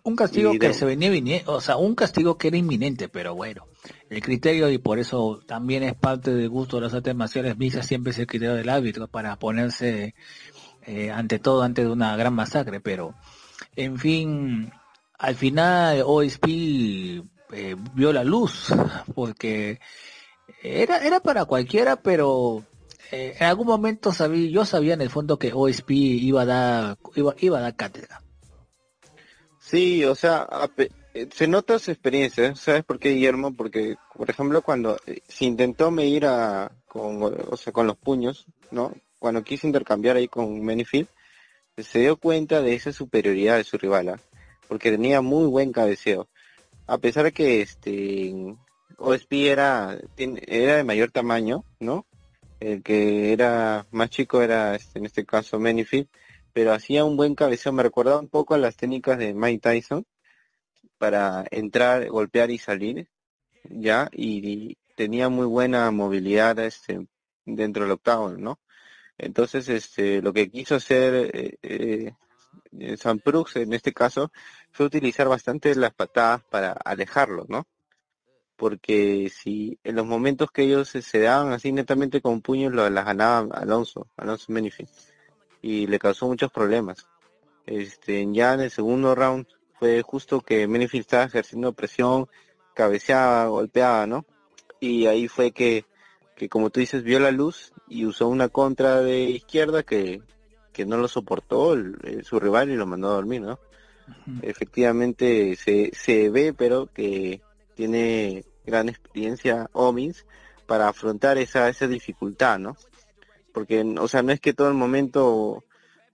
Un 0.03 0.15
castigo 0.15 0.53
que 0.57 0.73
se 0.73 0.85
venía 0.85 1.43
o 1.47 1.59
sea, 1.59 1.75
un 1.75 1.93
castigo 1.93 2.37
que 2.37 2.47
era 2.47 2.57
inminente, 2.57 3.09
pero 3.09 3.35
bueno, 3.35 3.65
el 4.09 4.21
criterio, 4.21 4.69
y 4.69 4.77
por 4.77 4.99
eso 4.99 5.41
también 5.45 5.83
es 5.83 5.95
parte 5.95 6.33
del 6.33 6.47
gusto 6.47 6.77
de 6.77 6.83
las 6.83 6.93
artes 6.93 7.13
marciales 7.13 7.57
mixtas, 7.57 7.85
siempre 7.85 8.11
es 8.11 8.19
el 8.19 8.27
criterio 8.27 8.55
del 8.55 8.69
árbitro 8.69 9.07
para 9.09 9.35
ponerse 9.35 10.15
eh, 10.85 11.11
ante 11.11 11.39
todo, 11.39 11.61
ante 11.61 11.83
de 11.83 11.91
una 11.91 12.15
gran 12.15 12.33
masacre, 12.33 12.79
pero, 12.79 13.15
en 13.75 13.97
fin, 13.97 14.71
al 15.17 15.35
final 15.35 16.01
OSP 16.05 16.45
eh, 17.51 17.75
vio 17.93 18.13
la 18.13 18.23
luz, 18.23 18.73
porque 19.13 19.81
era, 20.63 21.05
era 21.05 21.19
para 21.19 21.43
cualquiera, 21.43 21.97
pero 21.97 22.63
eh, 23.11 23.35
en 23.39 23.45
algún 23.45 23.67
momento 23.67 24.11
sabía, 24.11 24.49
yo 24.49 24.65
sabía 24.65 24.93
en 24.93 25.01
el 25.01 25.09
fondo 25.09 25.37
que 25.39 25.51
OSP 25.53 25.91
iba 25.91 26.41
a 26.41 26.45
dar, 26.45 26.97
iba, 27.15 27.35
iba 27.39 27.57
a 27.59 27.61
dar 27.61 27.75
cátedra. 27.75 28.21
Sí, 29.59 30.05
o 30.05 30.15
sea, 30.15 30.47
eh, 31.13 31.27
se 31.33 31.47
nota 31.47 31.77
su 31.77 31.91
experiencia, 31.91 32.55
¿sabes 32.55 32.83
por 32.83 32.99
qué, 32.99 33.09
Guillermo? 33.09 33.53
Porque, 33.53 33.97
por 34.15 34.29
ejemplo, 34.29 34.61
cuando 34.61 34.97
eh, 35.05 35.21
se 35.27 35.45
intentó 35.45 35.91
medir 35.91 36.25
a, 36.25 36.71
con, 36.87 37.21
o 37.21 37.57
sea, 37.57 37.73
con 37.73 37.87
los 37.87 37.97
puños, 37.97 38.45
¿no? 38.71 38.93
Cuando 39.19 39.43
quiso 39.43 39.67
intercambiar 39.67 40.15
ahí 40.15 40.27
con 40.27 40.63
Menifield, 40.63 41.09
se 41.77 41.99
dio 41.99 42.17
cuenta 42.17 42.61
de 42.61 42.75
esa 42.75 42.91
superioridad 42.91 43.57
de 43.57 43.63
su 43.63 43.77
rival, 43.77 44.09
¿ah? 44.09 44.19
porque 44.67 44.91
tenía 44.91 45.21
muy 45.21 45.47
buen 45.47 45.71
cabeceo. 45.71 46.27
A 46.87 46.97
pesar 46.97 47.25
de 47.25 47.31
que 47.33 47.61
este 47.61 48.33
OSP 48.97 49.33
era, 49.49 49.97
era 50.17 50.77
de 50.77 50.83
mayor 50.83 51.11
tamaño, 51.11 51.63
¿no? 51.79 52.05
El 52.59 52.81
que 52.83 53.33
era 53.33 53.85
más 53.91 54.09
chico 54.09 54.41
era, 54.41 54.77
en 54.95 55.05
este 55.05 55.25
caso, 55.25 55.59
Menifield, 55.59 56.07
pero 56.53 56.73
hacía 56.73 57.05
un 57.05 57.17
buen 57.17 57.35
cabeceo. 57.35 57.71
Me 57.71 57.83
recordaba 57.83 58.19
un 58.19 58.29
poco 58.29 58.55
a 58.55 58.57
las 58.57 58.75
técnicas 58.75 59.17
de 59.19 59.33
Mike 59.33 59.59
Tyson 59.59 60.05
para 60.97 61.45
entrar, 61.51 62.07
golpear 62.09 62.49
y 62.49 62.57
salir, 62.57 63.09
ya, 63.63 64.09
y, 64.11 64.77
tenía 64.95 65.29
muy 65.29 65.45
buena 65.45 65.91
movilidad 65.91 66.57
este, 66.57 67.05
dentro 67.45 67.83
del 67.83 67.91
octavo, 67.91 68.31
¿no? 68.31 68.59
Entonces, 69.19 69.69
este, 69.69 70.21
lo 70.23 70.33
que 70.33 70.49
quiso 70.49 70.75
hacer 70.75 71.29
eh, 71.33 71.57
eh, 71.61 72.97
San 72.97 73.19
Prux 73.19 73.55
en 73.57 73.73
este 73.73 73.93
caso 73.93 74.31
fue 74.71 74.87
utilizar 74.87 75.27
bastante 75.27 75.75
las 75.75 75.93
patadas 75.93 76.43
para 76.49 76.71
alejarlo, 76.71 77.45
¿no? 77.47 77.67
Porque 78.57 79.31
si 79.33 79.79
en 79.83 79.95
los 79.95 80.05
momentos 80.05 80.51
que 80.51 80.63
ellos 80.63 80.89
se, 80.89 81.19
daban 81.19 81.53
así 81.53 81.71
netamente 81.71 82.21
con 82.21 82.41
puños, 82.41 82.73
lo, 82.73 82.89
las 82.89 83.05
ganaba 83.05 83.47
Alonso, 83.55 84.07
Alonso 84.17 84.51
Menifin, 84.51 84.87
y 85.61 85.87
le 85.87 85.99
causó 85.99 86.27
muchos 86.27 86.51
problemas. 86.51 87.07
Este, 87.65 88.25
ya 88.31 88.55
en 88.55 88.61
el 88.61 88.71
segundo 88.71 89.13
round 89.13 89.45
fue 89.79 90.01
justo 90.01 90.41
que 90.41 90.67
Menifin 90.67 91.01
estaba 91.01 91.25
ejerciendo 91.25 91.73
presión, 91.73 92.27
cabeceaba, 92.73 93.47
golpeaba, 93.47 94.07
¿no? 94.07 94.25
Y 94.79 95.05
ahí 95.05 95.27
fue 95.27 95.51
que, 95.51 95.85
que 96.35 96.49
como 96.49 96.71
tú 96.71 96.79
dices, 96.79 97.03
vio 97.03 97.19
la 97.19 97.31
luz 97.31 97.73
y 97.87 98.05
usó 98.05 98.27
una 98.27 98.49
contra 98.49 99.01
de 99.01 99.21
izquierda 99.21 99.83
que, 99.83 100.21
que 100.73 100.85
no 100.85 100.97
lo 100.97 101.07
soportó 101.07 101.75
su 102.23 102.39
rival 102.39 102.71
y 102.71 102.75
lo 102.75 102.87
mandó 102.87 103.09
a 103.09 103.15
dormir, 103.15 103.41
¿no? 103.41 103.59
Efectivamente 104.41 105.55
se, 105.57 105.91
se 105.93 106.29
ve, 106.29 106.53
pero 106.53 106.87
que 106.87 107.41
tiene 107.77 108.43
gran 108.65 108.89
experiencia 108.89 109.69
Omins 109.71 110.25
para 110.65 110.89
afrontar 110.89 111.37
esa, 111.37 111.69
esa 111.69 111.87
dificultad, 111.87 112.57
¿no? 112.57 112.75
Porque, 113.53 113.81
o 113.81 114.07
sea, 114.07 114.23
no 114.23 114.31
es 114.31 114.41
que 114.41 114.53
todo 114.53 114.67
el 114.67 114.73
momento 114.73 115.63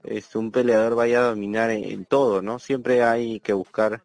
este, 0.03 0.37
un 0.37 0.51
peleador 0.51 0.95
vaya 0.95 1.19
a 1.19 1.29
dominar 1.29 1.71
en, 1.71 2.05
todo, 2.05 2.41
¿no? 2.41 2.59
Siempre 2.59 3.01
hay 3.01 3.39
que 3.39 3.53
buscar 3.53 4.03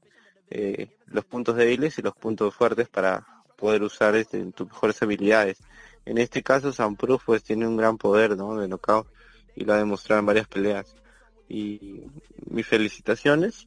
eh, 0.51 0.97
los 1.07 1.25
puntos 1.25 1.57
débiles 1.57 1.99
y 1.99 2.03
los 2.03 2.15
puntos 2.15 2.55
fuertes 2.55 2.89
para 2.89 3.27
poder 3.57 3.83
usar 3.83 4.15
este, 4.15 4.43
tus 4.53 4.69
mejores 4.69 5.03
habilidades. 5.03 5.59
En 6.07 6.19
este 6.19 6.43
caso, 6.43 6.73
Proof 6.97 7.25
pues 7.27 7.43
tiene 7.43 7.67
un 7.67 7.77
gran 7.77 7.99
poder, 7.99 8.37
¿no? 8.37 8.57
De 8.57 8.69
knockout 8.69 9.09
y 9.57 9.65
lo 9.65 9.75
ha 9.75 9.79
demostrado 9.79 10.21
en 10.21 10.27
varias 10.27 10.47
peleas. 10.47 10.95
Y 11.49 12.03
mis 12.49 12.67
felicitaciones 12.67 13.67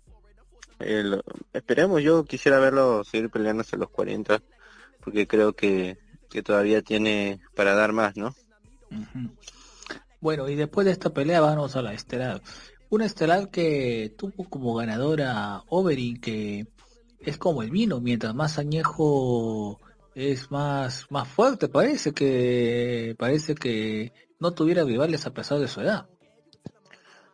esperemos, 1.53 2.01
yo 2.01 2.25
quisiera 2.25 2.59
verlo 2.59 3.03
seguir 3.03 3.29
peleando 3.29 3.61
hasta 3.61 3.77
los 3.77 3.89
40, 3.89 4.41
porque 5.03 5.27
creo 5.27 5.53
que, 5.53 5.97
todavía 6.43 6.81
tiene 6.81 7.41
para 7.55 7.75
dar 7.75 7.91
más, 7.91 8.15
¿no? 8.15 8.33
Bueno, 10.21 10.47
y 10.47 10.55
después 10.55 10.85
de 10.85 10.91
esta 10.91 11.09
pelea 11.09 11.41
vamos 11.41 11.75
a 11.75 11.81
la 11.81 11.93
estelar. 11.93 12.41
Una 12.89 13.05
estelar 13.05 13.49
que 13.49 14.13
tuvo 14.17 14.49
como 14.49 14.75
ganadora 14.75 15.63
Overin, 15.67 16.19
que 16.19 16.67
es 17.19 17.37
como 17.37 17.63
el 17.63 17.71
vino, 17.71 17.99
mientras 18.01 18.33
más 18.35 18.57
añejo 18.57 19.79
es 20.15 20.51
más, 20.51 21.07
más 21.09 21.27
fuerte, 21.27 21.69
parece 21.69 22.11
que, 22.13 23.15
parece 23.17 23.55
que 23.55 24.11
no 24.39 24.51
tuviera 24.51 24.83
rivales 24.83 25.25
a 25.25 25.33
pesar 25.33 25.59
de 25.59 25.67
su 25.67 25.81
edad. 25.81 26.07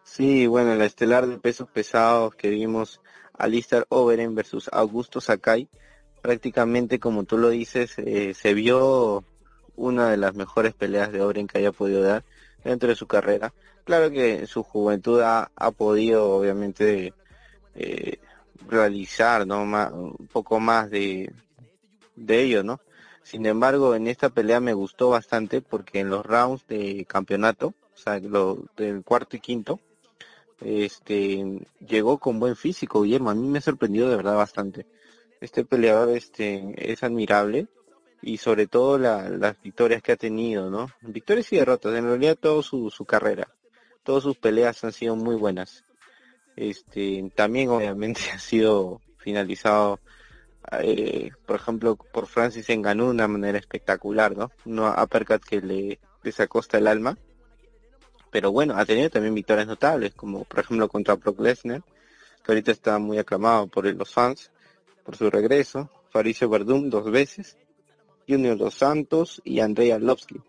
Sí, 0.04 0.48
bueno, 0.48 0.76
la 0.76 0.86
estelar 0.86 1.28
de 1.28 1.38
pesos 1.38 1.68
pesados 1.70 2.36
que 2.36 2.50
vimos 2.50 3.02
Alistair 3.38 3.86
Overen 3.90 4.36
versus 4.36 4.70
Augusto 4.72 5.22
Sakai, 5.22 5.68
prácticamente 6.22 7.00
como 7.00 7.24
tú 7.24 7.38
lo 7.38 7.50
dices, 7.50 7.94
eh, 7.98 8.34
se 8.34 8.54
vio 8.54 9.24
una 9.76 10.10
de 10.10 10.18
las 10.18 10.36
mejores 10.36 10.74
peleas 10.74 11.12
de 11.12 11.22
Overen 11.22 11.48
que 11.48 11.60
haya 11.60 11.72
podido 11.72 12.02
dar 12.02 12.24
dentro 12.64 12.90
de 12.90 12.96
su 12.96 13.08
carrera. 13.08 13.54
Claro 13.84 14.12
que 14.12 14.40
en 14.40 14.48
su 14.48 14.64
juventud 14.64 15.22
ha, 15.22 15.50
podido 15.78 16.32
obviamente 16.32 17.14
eh, 17.76 18.20
realizar 18.68 19.48
¿no? 19.48 19.62
un 19.62 20.28
poco 20.28 20.60
más 20.60 20.90
de, 20.90 21.32
de 22.16 22.42
ello, 22.42 22.64
¿no? 22.64 22.82
Sin 23.24 23.46
embargo, 23.46 23.94
en 23.94 24.08
esta 24.08 24.30
pelea 24.30 24.60
me 24.60 24.74
gustó 24.74 25.10
bastante 25.10 25.62
porque 25.62 26.00
en 26.00 26.10
los 26.10 26.26
rounds 26.26 26.66
de 26.68 27.06
campeonato, 27.06 27.74
o 27.94 27.98
sea, 27.98 28.20
lo, 28.20 28.58
del 28.78 29.04
cuarto 29.04 29.36
y 29.36 29.42
quinto, 29.42 29.82
este 30.62 31.66
llegó 31.80 32.18
con 32.18 32.40
buen 32.40 32.56
físico 32.56 33.02
Guillermo. 33.02 33.30
A 33.30 33.36
mí 33.36 33.48
me 33.48 33.60
ha 33.60 33.62
sorprendido 33.62 34.10
de 34.10 34.16
verdad 34.18 34.36
bastante. 34.36 34.86
Este 35.42 35.64
peleador 35.66 36.10
este 36.16 36.74
es 36.78 37.04
admirable 37.04 37.68
y 38.22 38.38
sobre 38.38 38.68
todo 38.68 38.98
las 38.98 39.62
victorias 39.62 40.02
que 40.02 40.14
ha 40.14 40.18
tenido 40.18 40.70
no 40.70 40.90
victorias 41.02 41.52
y 41.54 41.58
derrotas. 41.58 41.94
En 41.96 42.06
realidad 42.06 42.38
toda 42.40 42.64
su, 42.64 42.90
su 42.90 43.06
carrera 43.06 43.48
todas 44.08 44.24
sus 44.24 44.38
peleas 44.38 44.82
han 44.86 44.94
sido 44.94 45.18
muy 45.18 45.36
buenas. 45.36 45.84
Este 46.56 47.30
también 47.36 47.68
obviamente 47.68 48.22
ha 48.34 48.40
sido 48.40 49.02
finalizado 49.18 50.00
eh, 50.80 51.32
por 51.46 51.58
ejemplo 51.58 51.98
por 51.98 52.26
Francis 52.26 52.70
Enganú 52.70 53.06
de 53.06 53.12
una 53.12 53.28
manera 53.28 53.58
espectacular 53.58 54.36
no 54.36 54.50
no 54.64 54.90
uppercut 54.90 55.44
que 55.44 55.60
le, 55.60 56.00
le 56.24 56.32
sacó 56.32 56.62
el 56.72 56.88
alma 56.88 57.18
pero 58.32 58.52
bueno, 58.52 58.76
ha 58.78 58.86
tenido 58.86 59.10
también 59.10 59.34
victorias 59.34 59.68
notables, 59.68 60.14
como 60.14 60.44
por 60.44 60.60
ejemplo 60.60 60.88
contra 60.88 61.16
Brock 61.16 61.40
Lesnar, 61.40 61.84
que 62.44 62.52
ahorita 62.52 62.72
está 62.72 63.00
muy 63.00 63.18
aclamado 63.18 63.68
por 63.68 63.86
los 63.86 64.12
fans, 64.12 64.52
por 65.04 65.16
su 65.16 65.30
regreso, 65.30 65.90
Faricio 66.10 66.50
Verdum 66.50 66.90
dos 66.90 67.10
veces, 67.10 67.58
Junior 68.28 68.58
Dos 68.58 68.74
Santos 68.74 69.42
y 69.44 69.60
Andrei 69.60 69.92
Arlovsky. 69.92 70.42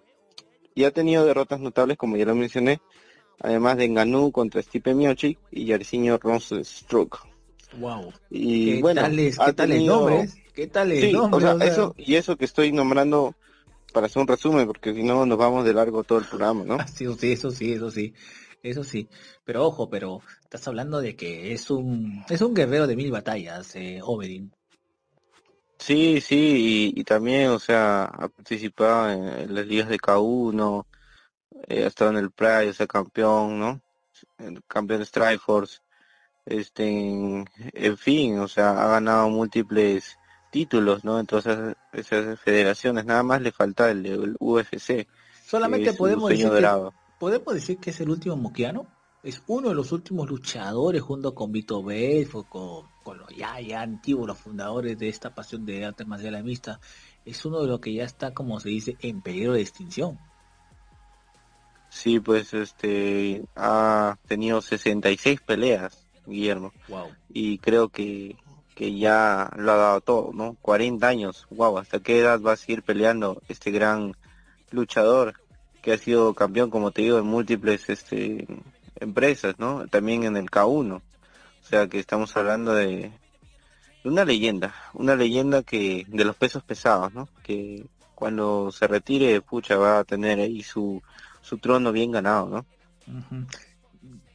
Y 0.75 0.85
ha 0.85 0.91
tenido 0.93 1.25
derrotas 1.25 1.61
notables, 1.61 1.97
como 1.97 2.17
ya 2.17 2.25
lo 2.25 2.35
mencioné, 2.35 2.81
además 3.41 3.77
de 3.77 3.85
Enganú 3.85 4.33
contra 4.33 4.63
Stipe 4.63 4.95
Miocic 4.95 5.39
y 5.51 5.67
Yarcinho 5.67 6.19
Rosenstruck. 6.19 7.27
Wow. 7.79 8.13
Y 8.31 8.77
¿Qué 8.77 8.81
bueno, 8.81 9.03
¿qué 9.03 9.53
tal 9.53 9.71
¿Qué 10.55 10.67
tal 10.67 10.91
sí, 10.91 11.15
O 11.15 11.41
sea, 11.41 11.53
eso, 11.61 11.95
y 11.97 12.17
eso 12.17 12.37
que 12.37 12.45
estoy 12.45 12.73
nombrando 12.73 13.37
para 13.99 14.07
hacer 14.07 14.23
un 14.23 14.29
resumen, 14.29 14.65
porque 14.65 14.95
si 14.95 15.03
no 15.03 15.27
nos 15.27 15.37
vamos 15.37 15.65
de 15.65 15.75
largo 15.75 16.05
todo 16.05 16.19
el 16.19 16.25
programa, 16.25 16.63
¿no? 16.63 16.79
Sí, 16.87 17.05
sí, 17.19 17.33
eso 17.33 17.51
sí, 17.51 17.73
eso 17.73 17.91
sí, 17.91 18.15
eso 18.63 18.85
sí. 18.85 19.09
Pero 19.45 19.67
ojo, 19.67 19.91
pero 19.91 20.21
estás 20.41 20.69
hablando 20.69 21.01
de 21.01 21.17
que 21.17 21.53
es 21.53 21.69
un 21.69 22.25
es 22.29 22.41
un 22.41 22.55
guerrero 22.55 22.87
de 22.87 22.95
mil 22.95 23.11
batallas, 23.11 23.75
eh, 23.75 23.99
Oberyn. 24.01 24.53
Sí, 25.81 26.21
sí, 26.21 26.93
y, 26.95 27.03
también, 27.03 27.51
o 27.51 27.59
sea, 27.59 28.05
ha 28.05 28.29
participado 28.29 29.11
en, 29.11 29.53
las 29.53 29.67
ligas 29.67 29.89
de 29.89 29.99
K1, 29.99 30.87
eh, 31.67 31.83
ha 31.83 31.87
estado 31.89 32.13
en 32.13 32.19
el 32.19 32.31
Pride, 32.31 32.71
o 32.71 32.73
sea, 32.75 32.87
campeón, 32.87 33.59
¿no? 33.59 33.81
El 34.39 34.63
campeón 34.69 35.01
de 35.01 35.07
Strikeforce, 35.07 35.81
este, 36.47 36.87
en 36.89 37.99
fin, 37.99 38.39
o 38.39 38.47
sea, 38.47 38.71
ha 38.71 38.89
ganado 38.93 39.29
múltiples 39.29 40.17
títulos, 40.59 41.05
¿no? 41.05 41.21
Entonces 41.21 41.77
esas 41.93 42.41
federaciones, 42.41 43.05
nada 43.05 43.23
más 43.23 43.41
le 43.41 43.53
falta 43.53 43.93
el, 43.93 44.37
UFC. 44.41 45.07
Solamente 45.47 45.93
podemos 45.93 46.31
decir, 46.31 46.51
que, 46.51 46.91
podemos 47.21 47.55
decir 47.55 47.79
que 47.79 47.91
es 47.91 48.01
el 48.01 48.11
último 48.11 48.35
moquiano. 48.37 48.89
Es 49.23 49.41
uno 49.47 49.69
de 49.69 49.77
los 49.77 49.93
últimos 49.93 50.29
luchadores 50.29 51.01
junto 51.01 51.33
con 51.33 51.53
Vito 51.53 51.81
Belfo, 51.83 52.43
con, 52.43 52.87
con 53.05 53.19
los 53.19 53.29
ya, 53.37 53.61
ya 53.61 53.83
antiguos, 53.83 54.27
los 54.27 54.39
fundadores 54.39 54.99
de 54.99 55.09
esta 55.09 55.33
pasión 55.33 55.65
de 55.65 55.85
arte 55.85 56.05
marcial 56.05 56.43
mixta. 56.43 56.81
Es 57.25 57.45
uno 57.45 57.61
de 57.61 57.69
los 57.69 57.79
que 57.79 57.95
ya 57.95 58.05
está, 58.05 58.35
como 58.35 58.59
se 58.59 58.71
dice, 58.71 58.97
en 59.01 59.23
peligro 59.23 59.53
de 59.53 59.61
extinción. 59.61 60.19
Sí, 61.89 62.19
pues 62.19 62.53
este 62.53 63.45
ha 63.55 64.19
tenido 64.27 64.61
66 64.61 65.41
peleas, 65.41 66.05
Guillermo. 66.27 66.73
Wow. 66.89 67.11
Y 67.29 67.59
creo 67.59 67.91
que, 67.91 68.37
que 68.79 68.97
ya 68.97 69.51
lo 69.57 69.73
ha 69.73 69.77
dado 69.77 70.01
todo, 70.01 70.31
¿no? 70.33 70.57
40 70.63 71.09
años. 71.09 71.49
Wow, 71.51 71.79
¿hasta 71.79 71.99
qué 71.99 72.21
edad 72.21 72.41
va 72.41 72.53
a 72.53 72.57
seguir 72.57 72.85
peleando 72.85 73.43
este 73.49 73.73
gran 73.73 74.15
luchador 74.71 75.35
que 75.83 75.93
ha 75.93 75.99
sido 75.99 76.33
campeón, 76.33 76.71
como 76.71 76.93
te 76.93 77.03
digo, 77.03 77.19
en 77.19 77.27
múltiples 77.27 77.91
este 77.91 78.47
empresas, 79.01 79.59
¿no? 79.59 79.89
También 79.89 80.23
en 80.23 80.37
el 80.37 80.49
K1. 80.49 80.95
O 80.95 81.03
sea 81.61 81.89
que 81.89 81.99
estamos 81.99 82.37
hablando 82.37 82.73
de, 82.73 83.11
una 84.05 84.25
leyenda, 84.25 84.73
una 84.95 85.17
leyenda 85.17 85.65
que 85.65 86.07
de 86.07 86.25
los 86.25 86.37
pesos 86.37 86.63
pesados, 86.63 87.13
¿no? 87.13 87.29
Que 87.43 87.85
cuando 88.15 88.71
se 88.71 88.87
retire, 88.87 89.41
pucha, 89.41 89.77
va 89.77 89.99
a 89.99 90.05
tener 90.05 90.39
ahí 90.39 90.63
su, 90.63 91.03
su 91.43 91.59
trono 91.59 91.91
bien 91.91 92.13
ganado, 92.13 92.49
¿no? 92.49 92.67
Ujú. 93.09 93.45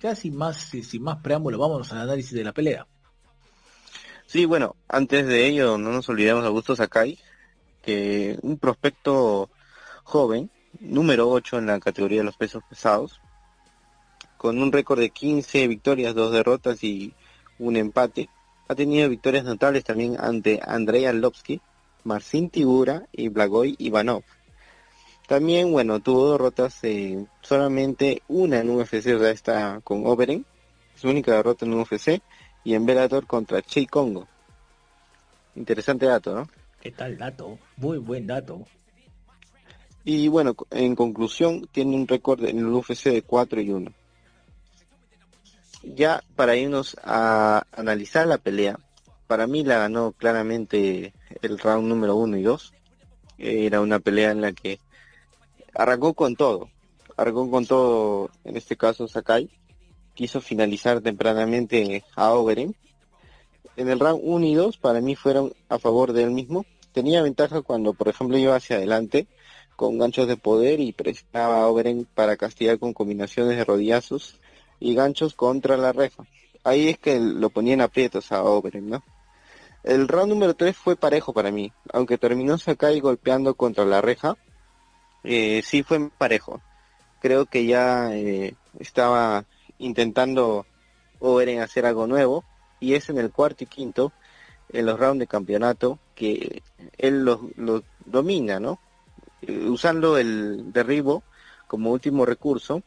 Ya 0.01 0.15
sin 0.15 0.35
más, 0.35 0.57
sin, 0.57 1.01
más 1.01 1.21
preámbulo, 1.21 1.57
vámonos 1.57 1.93
al 1.93 2.01
análisis 2.01 2.33
de 2.33 2.43
la 2.43 2.51
pelea. 2.51 2.85
Sí, 4.33 4.45
bueno, 4.45 4.75
antes 4.87 5.27
de 5.27 5.45
ello, 5.45 5.77
no 5.77 5.91
nos 5.91 6.09
olvidemos 6.09 6.41
de 6.41 6.47
Augusto 6.47 6.75
Sakai, 6.75 7.19
que 7.83 8.35
un 8.41 8.57
prospecto 8.57 9.51
joven, 10.03 10.49
número 10.79 11.29
8 11.29 11.59
en 11.59 11.67
la 11.67 11.79
categoría 11.79 12.21
de 12.21 12.23
los 12.23 12.35
pesos 12.35 12.63
pesados, 12.67 13.21
con 14.37 14.59
un 14.59 14.71
récord 14.71 14.99
de 14.99 15.11
15 15.11 15.67
victorias, 15.67 16.15
dos 16.15 16.31
derrotas 16.31 16.83
y 16.83 17.13
un 17.59 17.77
empate. 17.77 18.27
Ha 18.67 18.73
tenido 18.73 19.07
victorias 19.07 19.43
notables 19.45 19.83
también 19.83 20.17
ante 20.19 20.59
Andrei 20.65 21.05
Arlovsky, 21.05 21.61
Marcin 22.03 22.49
Tibura 22.49 23.05
y 23.11 23.27
Blagoy 23.27 23.75
Ivanov. 23.77 24.23
También, 25.27 25.71
bueno, 25.71 25.99
tuvo 25.99 26.31
derrotas, 26.31 26.79
eh, 26.81 27.23
solamente 27.41 28.23
una 28.27 28.61
en 28.61 28.71
UFC, 28.71 29.13
o 29.13 29.19
sea, 29.19 29.29
está 29.29 29.79
con 29.83 30.07
Overen, 30.07 30.43
su 30.95 31.07
única 31.07 31.33
derrota 31.33 31.67
en 31.67 31.73
UFC, 31.75 32.23
y 32.63 32.73
en 32.73 32.85
Bellator 32.85 33.25
contra 33.25 33.61
Che 33.61 33.85
Congo. 33.87 34.27
Interesante 35.55 36.05
dato, 36.05 36.35
¿no? 36.35 36.49
¿Qué 36.81 36.91
tal 36.91 37.17
dato? 37.17 37.57
Muy 37.77 37.97
buen 37.97 38.27
dato. 38.27 38.65
Y 40.03 40.27
bueno, 40.27 40.55
en 40.71 40.95
conclusión, 40.95 41.67
tiene 41.71 41.95
un 41.95 42.07
récord 42.07 42.43
en 42.45 42.59
el 42.59 42.67
UFC 42.67 43.05
de 43.05 43.21
4 43.21 43.61
y 43.61 43.71
1. 43.71 43.91
Ya 45.83 46.23
para 46.35 46.55
irnos 46.55 46.97
a 47.03 47.65
analizar 47.71 48.27
la 48.27 48.37
pelea, 48.37 48.79
para 49.27 49.47
mí 49.47 49.63
la 49.63 49.77
ganó 49.77 50.11
claramente 50.11 51.13
el 51.41 51.59
round 51.59 51.87
número 51.87 52.15
1 52.15 52.37
y 52.37 52.43
2. 52.43 52.73
Era 53.37 53.81
una 53.81 53.99
pelea 53.99 54.31
en 54.31 54.41
la 54.41 54.51
que 54.51 54.79
arrancó 55.73 56.13
con 56.13 56.35
todo. 56.35 56.69
Arrancó 57.15 57.49
con 57.49 57.65
todo, 57.65 58.29
en 58.43 58.57
este 58.57 58.75
caso 58.75 59.07
Sakai. 59.07 59.49
Quiso 60.13 60.41
finalizar 60.41 61.01
tempranamente 61.01 62.03
a 62.15 62.33
Overeem. 62.33 62.73
En 63.75 63.89
el 63.89 63.99
round 63.99 64.21
1 64.23 64.45
y 64.45 64.53
2 64.53 64.77
para 64.77 65.01
mí 65.01 65.15
fueron 65.15 65.53
a 65.69 65.79
favor 65.79 66.13
de 66.13 66.23
él 66.23 66.31
mismo. 66.31 66.65
Tenía 66.91 67.23
ventaja 67.23 67.61
cuando, 67.61 67.93
por 67.93 68.07
ejemplo, 68.07 68.37
iba 68.37 68.55
hacia 68.55 68.75
adelante 68.75 69.27
con 69.75 69.97
ganchos 69.97 70.27
de 70.27 70.37
poder 70.37 70.79
y 70.79 70.91
presionaba 70.91 71.61
a 71.61 71.67
Overeem 71.67 72.05
para 72.05 72.37
castigar 72.37 72.77
con 72.77 72.93
combinaciones 72.93 73.57
de 73.57 73.65
rodillazos 73.65 74.39
y 74.79 74.93
ganchos 74.93 75.33
contra 75.33 75.77
la 75.77 75.91
reja. 75.91 76.25
Ahí 76.63 76.89
es 76.89 76.97
que 76.99 77.19
lo 77.19 77.49
ponían 77.49 77.81
aprietos 77.81 78.31
a 78.31 78.43
Overeem, 78.43 78.89
¿no? 78.89 79.03
El 79.83 80.07
round 80.07 80.29
número 80.29 80.53
3 80.53 80.77
fue 80.77 80.95
parejo 80.95 81.33
para 81.33 81.51
mí, 81.51 81.73
aunque 81.91 82.17
terminó 82.17 82.57
Sakai 82.57 83.01
golpeando 83.01 83.55
contra 83.55 83.83
la 83.83 83.99
reja, 83.99 84.37
eh, 85.23 85.61
sí 85.63 85.83
fue 85.83 86.09
parejo. 86.09 86.61
Creo 87.21 87.45
que 87.45 87.65
ya 87.65 88.15
eh, 88.15 88.55
estaba 88.79 89.45
intentando 89.83 90.65
Overeem 91.19 91.61
hacer 91.61 91.85
algo 91.85 92.07
nuevo 92.07 92.43
y 92.79 92.95
es 92.95 93.09
en 93.09 93.17
el 93.17 93.31
cuarto 93.31 93.63
y 93.63 93.67
quinto, 93.67 94.11
en 94.69 94.85
los 94.85 94.99
rounds 94.99 95.19
de 95.19 95.27
campeonato, 95.27 95.99
que 96.15 96.63
él 96.97 97.23
los 97.23 97.39
lo 97.57 97.83
domina, 98.05 98.59
¿no? 98.59 98.79
Eh, 99.41 99.67
usando 99.69 100.17
el 100.17 100.71
derribo 100.73 101.23
como 101.67 101.91
último 101.91 102.25
recurso, 102.25 102.81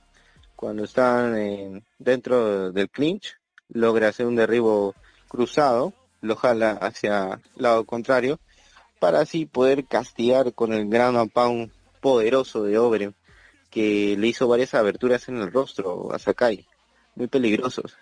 cuando 0.54 0.84
están 0.84 1.36
en- 1.36 1.84
dentro 1.98 2.72
del 2.72 2.88
clinch, 2.88 3.36
logra 3.68 4.08
hacer 4.08 4.26
un 4.26 4.36
derribo 4.36 4.94
cruzado, 5.28 5.92
lo 6.22 6.36
jala 6.36 6.72
hacia 6.72 7.40
el 7.56 7.62
lado 7.62 7.84
contrario, 7.84 8.38
para 8.98 9.20
así 9.20 9.44
poder 9.46 9.86
castigar 9.86 10.54
con 10.54 10.72
el 10.72 10.92
and 10.94 11.32
pound 11.32 11.70
poderoso 12.00 12.62
de 12.64 12.78
Overeem, 12.78 13.12
que 13.70 14.16
le 14.18 14.26
hizo 14.28 14.48
varias 14.48 14.74
aberturas 14.74 15.28
en 15.28 15.36
el 15.38 15.52
rostro 15.52 16.12
a 16.12 16.18
Sakai, 16.18 16.66
muy 17.16 17.26
peligrosos. 17.26 17.96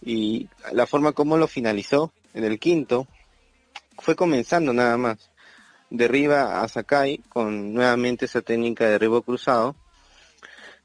Y 0.00 0.48
la 0.72 0.86
forma 0.86 1.12
como 1.12 1.36
lo 1.36 1.46
finalizó 1.46 2.12
en 2.34 2.44
el 2.44 2.58
quinto 2.58 3.06
fue 3.98 4.16
comenzando 4.16 4.72
nada 4.72 4.96
más. 4.96 5.30
Derriba 5.90 6.62
a 6.62 6.68
Sakai 6.68 7.18
con 7.28 7.74
nuevamente 7.74 8.24
esa 8.24 8.40
técnica 8.40 8.84
de 8.84 8.92
derribo 8.92 9.20
cruzado 9.20 9.76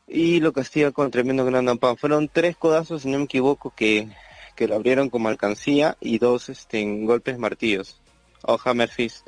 y 0.05 0.39
lo 0.39 0.53
castiga 0.53 0.91
con 0.91 1.11
tremendo 1.11 1.45
gran 1.45 1.77
pound. 1.77 1.97
Fueron 1.97 2.29
tres 2.29 2.57
codazos, 2.57 3.03
si 3.03 3.09
no 3.09 3.17
me 3.17 3.25
equivoco, 3.25 3.73
que, 3.75 4.09
que 4.55 4.67
lo 4.67 4.75
abrieron 4.75 5.09
como 5.09 5.29
alcancía 5.29 5.97
y 6.01 6.17
dos 6.17 6.49
este, 6.49 6.79
en 6.79 7.05
golpes 7.05 7.37
martillos. 7.37 8.01
O 8.43 8.57
Hammer 8.63 8.89
Fist. 8.89 9.27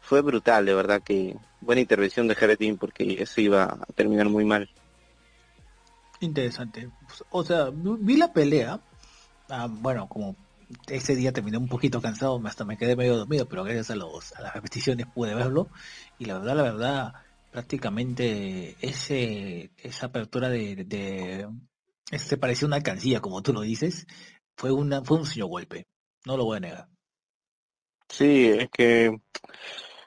Fue 0.00 0.22
brutal, 0.22 0.64
de 0.64 0.74
verdad 0.74 1.02
que 1.02 1.36
buena 1.60 1.80
intervención 1.80 2.26
de 2.26 2.34
Jaredin 2.34 2.78
porque 2.78 3.16
eso 3.20 3.40
iba 3.40 3.64
a 3.64 3.86
terminar 3.94 4.28
muy 4.28 4.44
mal. 4.44 4.70
Interesante. 6.20 6.90
O 7.30 7.44
sea, 7.44 7.70
vi 7.72 8.16
la 8.16 8.32
pelea. 8.32 8.80
Ah, 9.48 9.68
bueno, 9.70 10.08
como 10.08 10.36
ese 10.86 11.16
día 11.16 11.32
terminé 11.32 11.58
un 11.58 11.68
poquito 11.68 12.00
cansado, 12.00 12.40
hasta 12.44 12.64
me 12.64 12.76
quedé 12.76 12.94
medio 12.94 13.16
dormido, 13.16 13.46
pero 13.46 13.64
gracias 13.64 13.90
a 13.90 13.96
los 13.96 14.32
a 14.34 14.42
las 14.42 14.54
repeticiones 14.54 15.06
pude 15.06 15.34
verlo. 15.34 15.68
Y 16.18 16.26
la 16.26 16.38
verdad, 16.38 16.56
la 16.56 16.62
verdad, 16.62 17.12
prácticamente 17.50 18.76
ese 18.80 19.70
esa 19.78 20.06
apertura 20.06 20.48
de, 20.48 20.84
de 20.84 21.48
se 22.18 22.36
parecía 22.36 22.66
una 22.66 22.76
alcancía, 22.76 23.20
como 23.20 23.42
tú 23.42 23.52
lo 23.52 23.62
dices, 23.62 24.06
fue 24.56 24.70
una 24.72 25.02
fue 25.02 25.18
un 25.18 25.26
señor 25.26 25.48
golpe. 25.48 25.86
No 26.26 26.36
lo 26.36 26.44
voy 26.44 26.58
a 26.58 26.60
negar. 26.60 26.88
Sí, 28.08 28.48
es 28.48 28.68
que 28.70 29.20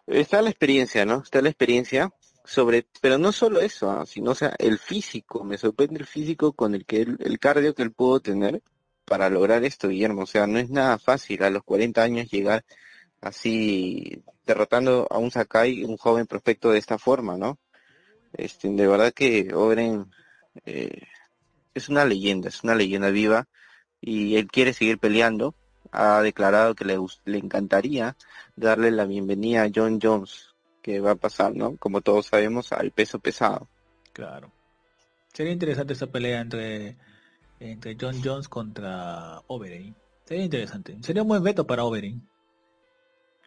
está 0.05 0.41
la 0.41 0.49
experiencia, 0.49 1.05
¿no? 1.05 1.23
Está 1.23 1.41
la 1.41 1.49
experiencia 1.49 2.11
sobre, 2.43 2.87
pero 3.01 3.17
no 3.17 3.31
solo 3.31 3.59
eso, 3.61 3.89
ah, 3.91 4.05
sino, 4.05 4.31
o 4.31 4.35
sea, 4.35 4.53
el 4.59 4.77
físico, 4.79 5.43
me 5.43 5.57
sorprende 5.57 5.99
el 5.99 6.05
físico 6.07 6.53
con 6.53 6.75
el 6.75 6.85
que 6.85 7.01
él- 7.03 7.17
el 7.19 7.39
cardio 7.39 7.73
que 7.75 7.83
él 7.83 7.91
pudo 7.93 8.19
tener 8.19 8.61
para 9.05 9.29
lograr 9.29 9.63
esto, 9.63 9.89
Guillermo. 9.89 10.23
O 10.23 10.25
sea, 10.25 10.47
no 10.47 10.59
es 10.59 10.69
nada 10.69 10.97
fácil 10.99 11.43
a 11.43 11.49
los 11.49 11.63
40 11.63 12.03
años 12.03 12.29
llegar 12.31 12.63
así 13.21 14.23
derrotando 14.45 15.07
a 15.09 15.17
un 15.19 15.31
Sakai, 15.31 15.83
un 15.85 15.97
joven 15.97 16.27
prospecto 16.27 16.71
de 16.71 16.79
esta 16.79 16.97
forma, 16.99 17.37
¿no? 17.37 17.59
Este, 18.33 18.69
de 18.69 18.87
verdad 18.87 19.13
que 19.13 19.53
Oren 19.53 20.05
eh, 20.65 21.01
es 21.73 21.89
una 21.89 22.05
leyenda, 22.05 22.49
es 22.49 22.63
una 22.63 22.75
leyenda 22.75 23.09
viva 23.09 23.47
y 24.01 24.35
él 24.37 24.47
quiere 24.47 24.73
seguir 24.73 24.99
peleando. 24.99 25.55
Ha 25.91 26.21
declarado 26.21 26.75
que 26.75 26.85
le, 26.85 26.97
le 27.25 27.39
encantaría 27.39 28.17
darle 28.55 28.91
la 28.91 29.05
bienvenida 29.05 29.63
a 29.63 29.71
John 29.73 29.99
Jones, 30.01 30.52
que 30.83 30.99
va 30.99 31.11
a 31.11 31.15
pasar, 31.15 31.55
¿no? 31.55 31.77
Como 31.77 32.01
todos 32.01 32.27
sabemos, 32.27 32.71
al 32.71 32.91
peso 32.91 33.17
pesado. 33.17 33.67
Claro. 34.11 34.51
Sería 35.33 35.53
interesante 35.53 35.93
esa 35.93 36.07
pelea 36.07 36.41
entre 36.41 36.97
entre 37.59 37.97
John 37.99 38.21
Jones 38.23 38.47
contra 38.47 39.41
Overeem. 39.47 39.93
Sería 40.25 40.43
interesante. 40.43 40.97
Sería 41.01 41.21
un 41.21 41.29
buen 41.29 41.43
veto 41.43 41.65
para 41.65 41.85
Overeem. 41.85 42.21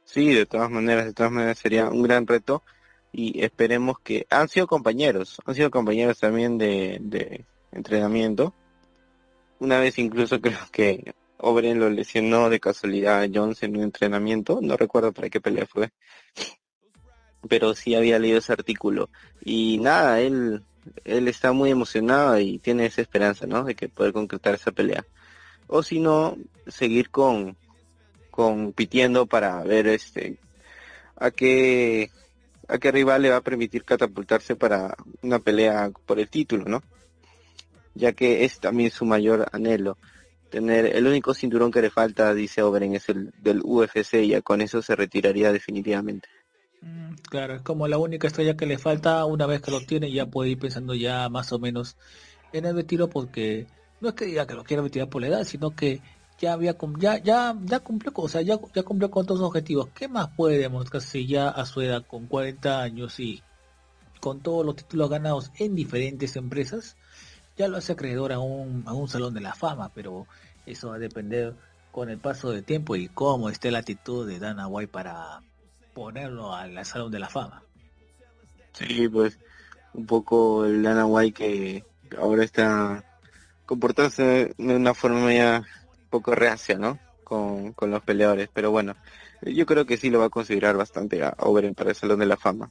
Sí, 0.05 0.33
de 0.33 0.47
todas 0.47 0.71
maneras, 0.71 1.05
de 1.05 1.13
todas 1.13 1.33
maneras 1.33 1.59
sería 1.59 1.89
un 1.89 2.03
gran 2.03 2.27
reto 2.27 2.63
y 3.13 3.43
esperemos 3.45 3.99
que 4.01 4.27
han 4.31 4.49
sido 4.49 4.67
compañeros, 4.67 5.41
han 5.45 5.55
sido 5.55 5.71
compañeros 5.71 6.19
también 6.19 6.59
de, 6.59 6.99
de 7.01 7.45
entrenamiento. 7.73 8.55
Una 9.59 9.79
vez 9.79 9.99
incluso 9.99 10.41
creo 10.41 10.59
que 10.71 11.15
Overeem 11.39 11.79
lo 11.79 11.91
lesionó 11.91 12.49
de 12.49 12.61
casualidad 12.61 13.23
a 13.23 13.29
Jones 13.33 13.63
en 13.63 13.77
un 13.77 13.83
entrenamiento, 13.83 14.61
no 14.63 14.77
recuerdo 14.77 15.13
para 15.13 15.29
qué 15.29 15.41
pelea 15.41 15.67
fue, 15.67 15.91
pero 17.49 17.75
sí 17.75 17.95
había 17.95 18.19
leído 18.19 18.39
ese 18.39 18.53
artículo. 18.53 19.11
Y 19.45 19.79
nada, 19.79 20.21
él, 20.21 20.63
él 21.05 21.29
está 21.29 21.53
muy 21.53 21.71
emocionado 21.71 22.39
y 22.39 22.59
tiene 22.59 22.87
esa 22.87 23.03
esperanza, 23.03 23.47
¿no? 23.47 23.65
De 23.65 23.75
que 23.75 23.89
poder 23.89 24.13
concretar 24.13 24.55
esa 24.55 24.73
pelea. 24.73 25.05
O 25.67 25.83
si 25.83 26.01
no, 26.01 26.37
seguir 26.67 27.11
con, 27.11 27.57
compitiendo 28.31 29.27
para 29.27 29.63
ver 29.65 29.87
este 29.87 30.39
a 31.17 31.31
qué 31.31 32.11
a 32.69 32.79
qué 32.79 32.93
rival 32.93 33.23
le 33.23 33.31
va 33.31 33.37
a 33.37 33.41
permitir 33.41 33.85
catapultarse 33.85 34.57
para 34.57 34.95
una 35.23 35.39
pelea 35.39 35.91
por 36.05 36.19
el 36.21 36.29
título, 36.29 36.65
¿no? 36.67 36.83
Ya 37.95 38.13
que 38.13 38.45
es 38.45 38.61
también 38.61 38.91
su 38.91 39.05
mayor 39.05 39.47
anhelo. 39.53 39.97
Tener 40.51 40.85
el 40.87 41.07
único 41.07 41.33
cinturón 41.33 41.71
que 41.71 41.81
le 41.81 41.91
falta, 41.91 42.35
dice 42.35 42.63
Overeem, 42.63 42.95
es 42.95 43.09
el 43.09 43.33
del 43.39 43.61
UFC 43.65 44.15
y 44.15 44.29
ya 44.29 44.43
con 44.43 44.61
eso 44.61 44.83
se 44.83 44.97
retiraría 44.97 45.53
definitivamente. 45.53 46.29
Mm, 46.83 47.15
claro, 47.29 47.55
es 47.55 47.63
como 47.63 47.89
la 47.89 47.99
única 47.99 48.27
estrella 48.27 48.57
que 48.57 48.67
le 48.67 48.79
falta, 48.79 49.25
una 49.25 49.47
vez 49.47 49.61
que 49.63 49.71
lo 49.71 49.81
tiene 49.81 50.13
ya 50.13 50.27
puede 50.27 50.51
ir 50.51 50.59
pensando 50.59 50.95
ya 50.95 51.29
más 51.29 51.53
o 51.53 51.59
menos 51.59 51.97
en 52.53 52.65
el 52.67 52.77
retiro 52.77 53.09
porque 53.09 53.67
no 54.01 54.11
es 54.11 54.15
que 54.15 54.27
diga 54.27 54.47
que 54.47 54.55
lo 54.55 54.65
quiera 54.65 54.83
retirar 54.83 55.09
por 55.09 55.23
la 55.23 55.29
edad, 55.29 55.45
sino 55.45 55.71
que 55.71 56.01
ya 56.39 56.53
había 56.53 56.77
ya 56.99 57.19
ya 57.19 57.57
ya 57.65 57.81
cumplió, 57.81 58.13
o 58.15 58.29
sea, 58.29 58.43
ya, 58.43 58.59
ya 58.75 58.83
cumplió 58.83 59.11
con 59.11 59.27
todos 59.27 59.41
los 59.41 59.49
objetivos. 59.49 59.89
¿Qué 59.95 60.09
más 60.09 60.29
puede 60.37 60.59
demostrar 60.59 61.03
si 61.03 61.27
ya 61.27 61.49
a 61.49 61.65
su 61.67 61.81
edad 61.81 62.05
con 62.07 62.27
40 62.27 62.83
años 62.83 63.19
y 63.21 63.43
con 64.21 64.41
todos 64.41 64.65
los 64.65 64.77
títulos 64.77 65.11
ganados 65.11 65.51
en 65.59 65.75
diferentes 65.75 66.37
empresas, 66.37 66.97
ya 67.57 67.69
lo 67.69 67.77
hace 67.77 67.93
acreedor 67.93 68.33
a 68.33 68.39
un, 68.39 68.85
a 68.87 68.93
un 68.93 69.09
salón 69.09 69.35
de 69.35 69.41
la 69.41 69.55
fama, 69.55 69.91
pero 69.95 70.27
eso 70.67 70.89
va 70.91 70.97
a 70.97 70.99
depender 70.99 71.55
con 71.93 72.11
el 72.11 72.19
paso 72.19 72.51
del 72.51 72.65
tiempo 72.65 72.97
y 72.97 73.09
cómo 73.09 73.49
esté 73.49 73.71
la 73.71 73.79
actitud 73.79 74.27
de 74.27 74.39
Dana 74.39 74.67
White 74.69 74.93
para 74.93 75.41
ponerlo 75.97 76.55
al 76.55 76.85
salón 76.85 77.11
de 77.11 77.19
la 77.19 77.31
fama. 77.31 77.63
Sí, 78.75 79.09
pues 79.09 79.39
un 79.95 80.05
poco 80.05 80.67
el 80.67 80.83
Dana 80.83 81.07
White 81.07 81.33
que 81.33 81.85
ahora 82.19 82.45
está 82.45 83.03
comportándose 83.65 84.55
de 84.59 84.77
una 84.77 84.93
forma 84.93 85.33
ya 85.33 85.65
poco 86.11 86.35
reacia, 86.35 86.77
¿no? 86.77 86.99
Con, 87.25 87.73
con 87.73 87.91
los 87.91 88.03
peleadores, 88.03 88.51
pero 88.53 88.71
bueno, 88.71 88.95
yo 89.41 89.65
creo 89.65 89.87
que 89.87 89.97
sí 89.97 90.11
lo 90.11 90.19
va 90.19 90.27
a 90.27 90.29
considerar 90.29 90.77
bastante 90.77 91.25
a 91.25 91.35
Overeem 91.39 91.75
para 91.75 91.91
el 91.91 91.97
Salón 91.97 92.19
de 92.19 92.27
la 92.27 92.37
Fama. 92.37 92.71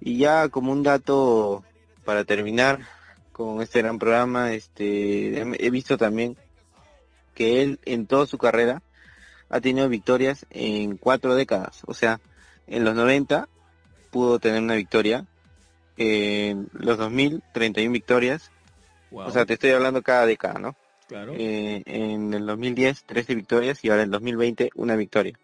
Y 0.00 0.18
ya 0.18 0.48
como 0.48 0.72
un 0.72 0.82
dato 0.82 1.62
para 2.04 2.24
terminar 2.24 2.80
con 3.30 3.62
este 3.62 3.82
gran 3.82 4.00
programa, 4.00 4.52
este 4.52 5.42
he 5.64 5.70
visto 5.70 5.96
también 5.96 6.36
que 7.36 7.62
él 7.62 7.78
en 7.84 8.08
toda 8.08 8.26
su 8.26 8.36
carrera 8.36 8.82
ha 9.48 9.60
tenido 9.60 9.88
victorias 9.88 10.44
en 10.50 10.96
cuatro 10.96 11.36
décadas. 11.36 11.82
O 11.86 11.94
sea, 11.94 12.20
en 12.68 12.84
los 12.84 12.94
90 12.94 13.48
pudo 14.10 14.38
tener 14.38 14.62
una 14.62 14.74
victoria, 14.74 15.26
en 15.96 16.68
los 16.72 16.98
2000 16.98 17.42
31 17.52 17.92
victorias. 17.92 18.50
O 19.10 19.30
sea, 19.30 19.46
te 19.46 19.54
estoy 19.54 19.70
hablando 19.70 20.02
cada 20.02 20.26
década, 20.26 20.58
¿no? 20.58 20.76
Claro. 21.08 21.32
Eh, 21.34 21.82
en 21.86 22.34
el 22.34 22.44
2010 22.46 23.04
13 23.04 23.34
victorias 23.34 23.82
y 23.84 23.88
ahora 23.88 24.02
en 24.02 24.08
el 24.08 24.12
2020 24.12 24.70
una 24.74 24.96
victoria. 24.96 25.38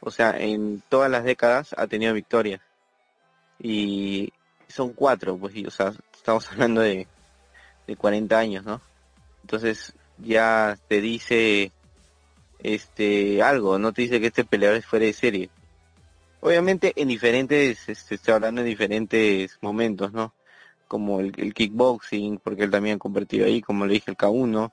O 0.00 0.10
sea, 0.10 0.36
en 0.38 0.82
todas 0.88 1.10
las 1.10 1.24
décadas 1.24 1.74
ha 1.76 1.86
tenido 1.86 2.12
victorias 2.14 2.60
y 3.58 4.32
son 4.68 4.92
cuatro, 4.92 5.36
pues, 5.36 5.54
o 5.66 5.70
sea, 5.70 5.92
estamos 6.14 6.48
hablando 6.52 6.82
de, 6.82 7.06
de 7.86 7.96
40 7.96 8.38
años, 8.38 8.64
¿no? 8.64 8.80
Entonces 9.42 9.94
ya 10.18 10.78
te 10.88 11.00
dice 11.00 11.72
este 12.58 13.42
algo, 13.42 13.78
no 13.78 13.92
te 13.92 14.02
dice 14.02 14.20
que 14.20 14.26
este 14.26 14.44
peleador 14.44 14.78
es 14.78 14.86
fuera 14.86 15.06
de 15.06 15.12
serie. 15.12 15.50
Obviamente 16.40 16.92
en 16.96 17.08
diferentes, 17.08 17.88
este, 17.88 18.32
hablando 18.32 18.60
en 18.60 18.66
diferentes 18.66 19.58
momentos, 19.60 20.12
¿no? 20.12 20.34
Como 20.86 21.20
el, 21.20 21.32
kickboxing, 21.52 22.38
porque 22.38 22.64
él 22.64 22.70
también 22.70 22.96
ha 22.96 22.98
convertido 22.98 23.46
ahí, 23.46 23.60
como 23.60 23.84
le 23.86 23.94
dije, 23.94 24.10
el 24.10 24.16
K1, 24.16 24.72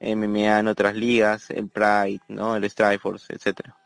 MMA 0.00 0.60
en 0.60 0.68
otras 0.68 0.94
ligas, 0.94 1.50
el 1.50 1.68
Pride, 1.68 2.20
¿no? 2.28 2.56
El 2.56 2.68
Strikeforce, 2.68 3.34
etcétera. 3.34 3.76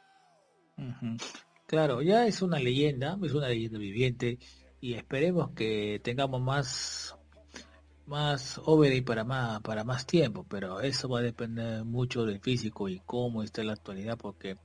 Claro, 1.67 2.03
ya 2.03 2.27
es 2.27 2.43
una 2.43 2.59
leyenda, 2.59 3.17
es 3.23 3.33
una 3.33 3.49
leyenda 3.49 3.79
viviente 3.79 4.39
y 4.81 4.95
esperemos 4.95 5.51
que 5.51 6.01
tengamos 6.03 6.41
más 6.41 7.17
más 8.07 8.61
y 8.67 9.01
para 9.03 9.23
más 9.23 9.61
para 9.61 9.85
más 9.85 10.05
tiempo, 10.05 10.45
pero 10.49 10.81
eso 10.81 11.09
va 11.09 11.21
a 11.21 11.23
depender 11.23 11.85
mucho 11.85 12.25
del 12.25 12.41
físico 12.41 12.89
y 12.89 13.01
cómo 13.07 13.45
está 13.45 13.63
la 13.63 13.75
actualidad 13.75 14.19
porque 14.19 14.57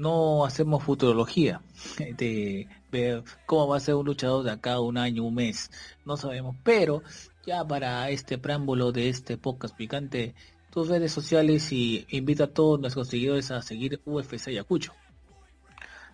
no 0.00 0.46
hacemos 0.46 0.82
futurología 0.82 1.60
de 2.16 2.66
ver 2.90 3.22
cómo 3.46 3.68
va 3.68 3.76
a 3.76 3.80
ser 3.80 3.94
un 3.94 4.06
luchador 4.06 4.44
de 4.44 4.50
acá 4.50 4.80
un 4.80 4.96
año, 4.96 5.24
un 5.24 5.34
mes, 5.34 5.70
no 6.04 6.16
sabemos, 6.16 6.56
pero 6.64 7.02
ya 7.46 7.64
para 7.64 8.08
este 8.08 8.38
preámbulo 8.38 8.92
de 8.92 9.10
este 9.10 9.36
podcast 9.36 9.76
picante, 9.76 10.34
tus 10.70 10.88
redes 10.88 11.12
sociales 11.12 11.70
y 11.72 12.06
invita 12.08 12.44
a 12.44 12.46
todos 12.46 12.80
nuestros 12.80 13.08
seguidores 13.08 13.50
a 13.50 13.60
seguir 13.60 14.00
UFC 14.06 14.48
Ayacucho. 14.48 14.92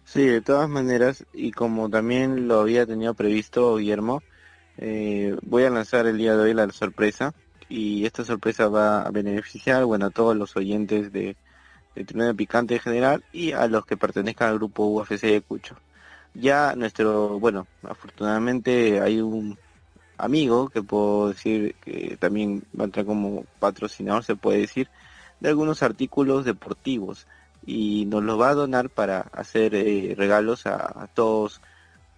Sí, 0.05 0.25
de 0.25 0.41
todas 0.41 0.69
maneras, 0.69 1.25
y 1.33 1.53
como 1.53 1.89
también 1.89 2.49
lo 2.49 2.61
había 2.61 2.87
tenido 2.87 3.15
previsto 3.15 3.77
Guillermo, 3.77 4.23
eh, 4.79 5.37
voy 5.43 5.65
a 5.65 5.71
lanzar 5.71 6.07
el 6.07 6.19
día 6.19 6.37
de 6.37 6.43
hoy 6.43 6.55
la 6.55 6.69
sorpresa 6.71 7.35
y 7.69 8.05
esta 8.05 8.25
sorpresa 8.25 8.69
va 8.69 9.03
a 9.03 9.11
beneficiar 9.11 9.85
bueno 9.85 10.07
a 10.07 10.11
todos 10.11 10.37
los 10.37 10.57
oyentes 10.57 11.13
de, 11.13 11.37
de 11.97 12.05
Tribuna 12.05 12.35
Picante 12.35 12.75
en 12.75 12.81
general 12.81 13.25
y 13.33 13.53
a 13.53 13.67
los 13.67 13.85
que 13.85 13.97
pertenezcan 13.97 14.51
al 14.51 14.59
grupo 14.59 14.87
UFC 14.87 15.23
de 15.23 15.41
Cucho. 15.41 15.77
Ya 16.35 16.75
nuestro, 16.77 17.41
bueno, 17.41 17.67
afortunadamente 17.83 19.01
hay 19.01 19.21
un 19.21 19.59
amigo 20.19 20.69
que 20.69 20.83
puedo 20.83 21.29
decir 21.29 21.75
que 21.77 22.17
también 22.19 22.63
va 22.79 22.85
a 22.85 22.87
entrar 22.87 23.07
como 23.07 23.45
patrocinador, 23.59 24.23
se 24.23 24.37
puede 24.37 24.59
decir, 24.59 24.89
de 25.41 25.49
algunos 25.49 25.83
artículos 25.83 26.45
deportivos 26.45 27.27
y 27.65 28.07
nos 28.07 28.23
lo 28.23 28.39
va 28.39 28.51
a 28.51 28.55
donar 28.55 28.91
para 28.91 29.21
hacer 29.33 29.75
eh, 29.75 30.15
regalos 30.17 30.67
a, 30.67 31.09
todos 31.15 31.61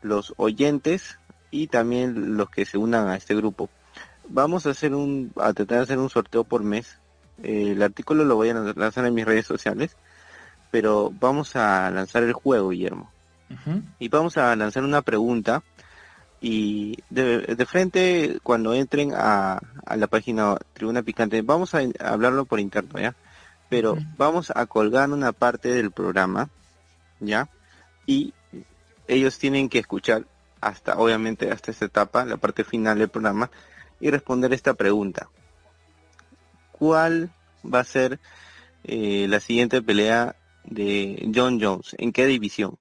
los 0.02 0.34
oyentes 0.36 1.18
y 1.50 1.68
también 1.68 2.36
los 2.36 2.50
que 2.50 2.64
se 2.64 2.78
unan 2.78 3.08
a 3.08 3.16
este 3.16 3.34
grupo. 3.34 3.70
Vamos 4.28 4.66
a 4.66 4.70
hacer 4.70 4.94
un, 4.94 5.32
a 5.36 5.52
tratar 5.54 5.78
de 5.78 5.84
hacer 5.84 5.98
un 5.98 6.10
sorteo 6.10 6.44
por 6.44 6.62
mes. 6.62 6.98
Eh, 7.42 7.72
el 7.72 7.82
artículo 7.82 8.24
lo 8.24 8.36
voy 8.36 8.50
a 8.50 8.54
lanzar 8.54 9.06
en 9.06 9.14
mis 9.14 9.24
redes 9.24 9.46
sociales, 9.46 9.96
pero 10.70 11.12
vamos 11.18 11.56
a 11.56 11.90
lanzar 11.90 12.22
el 12.22 12.32
juego, 12.32 12.70
Guillermo. 12.70 13.10
Y 13.98 14.08
vamos 14.08 14.36
a 14.36 14.54
lanzar 14.56 14.84
una 14.84 15.00
pregunta 15.00 15.62
y 16.38 16.98
de, 17.08 17.66
frente 17.66 18.38
cuando 18.42 18.74
entren 18.74 19.12
a, 19.14 19.58
a 19.86 19.96
la 19.96 20.06
página 20.06 20.56
Tribuna 20.74 21.02
Picante, 21.02 21.40
vamos 21.40 21.74
a 21.74 21.80
hablarlo 21.98 22.44
por 22.44 22.60
interno, 22.60 23.00
¿ya? 23.00 23.14
pero 23.68 23.98
vamos 24.16 24.52
a 24.54 24.66
colgar 24.66 25.10
una 25.10 25.32
parte 25.32 25.68
del 25.68 25.90
programa, 25.90 26.48
¿ya? 27.20 27.48
Y 28.06 28.32
ellos 29.06 29.38
tienen 29.38 29.68
que 29.68 29.78
escuchar 29.78 30.24
hasta, 30.60 30.98
obviamente, 30.98 31.50
hasta 31.50 31.70
esta 31.70 31.84
etapa, 31.84 32.24
la 32.24 32.38
parte 32.38 32.64
final 32.64 32.98
del 32.98 33.08
programa, 33.08 33.50
y 34.00 34.10
responder 34.10 34.52
esta 34.52 34.74
pregunta. 34.74 35.28
¿Cuál 36.78 37.30
va 37.64 37.80
a 37.80 37.84
ser 37.84 38.20
eh, 38.84 39.26
la 39.28 39.40
siguiente 39.40 39.82
pelea 39.82 40.36
de 40.64 41.28
John 41.34 41.60
Jones? 41.60 41.96
¿En 41.98 42.12
qué 42.12 42.26
división? 42.26 42.78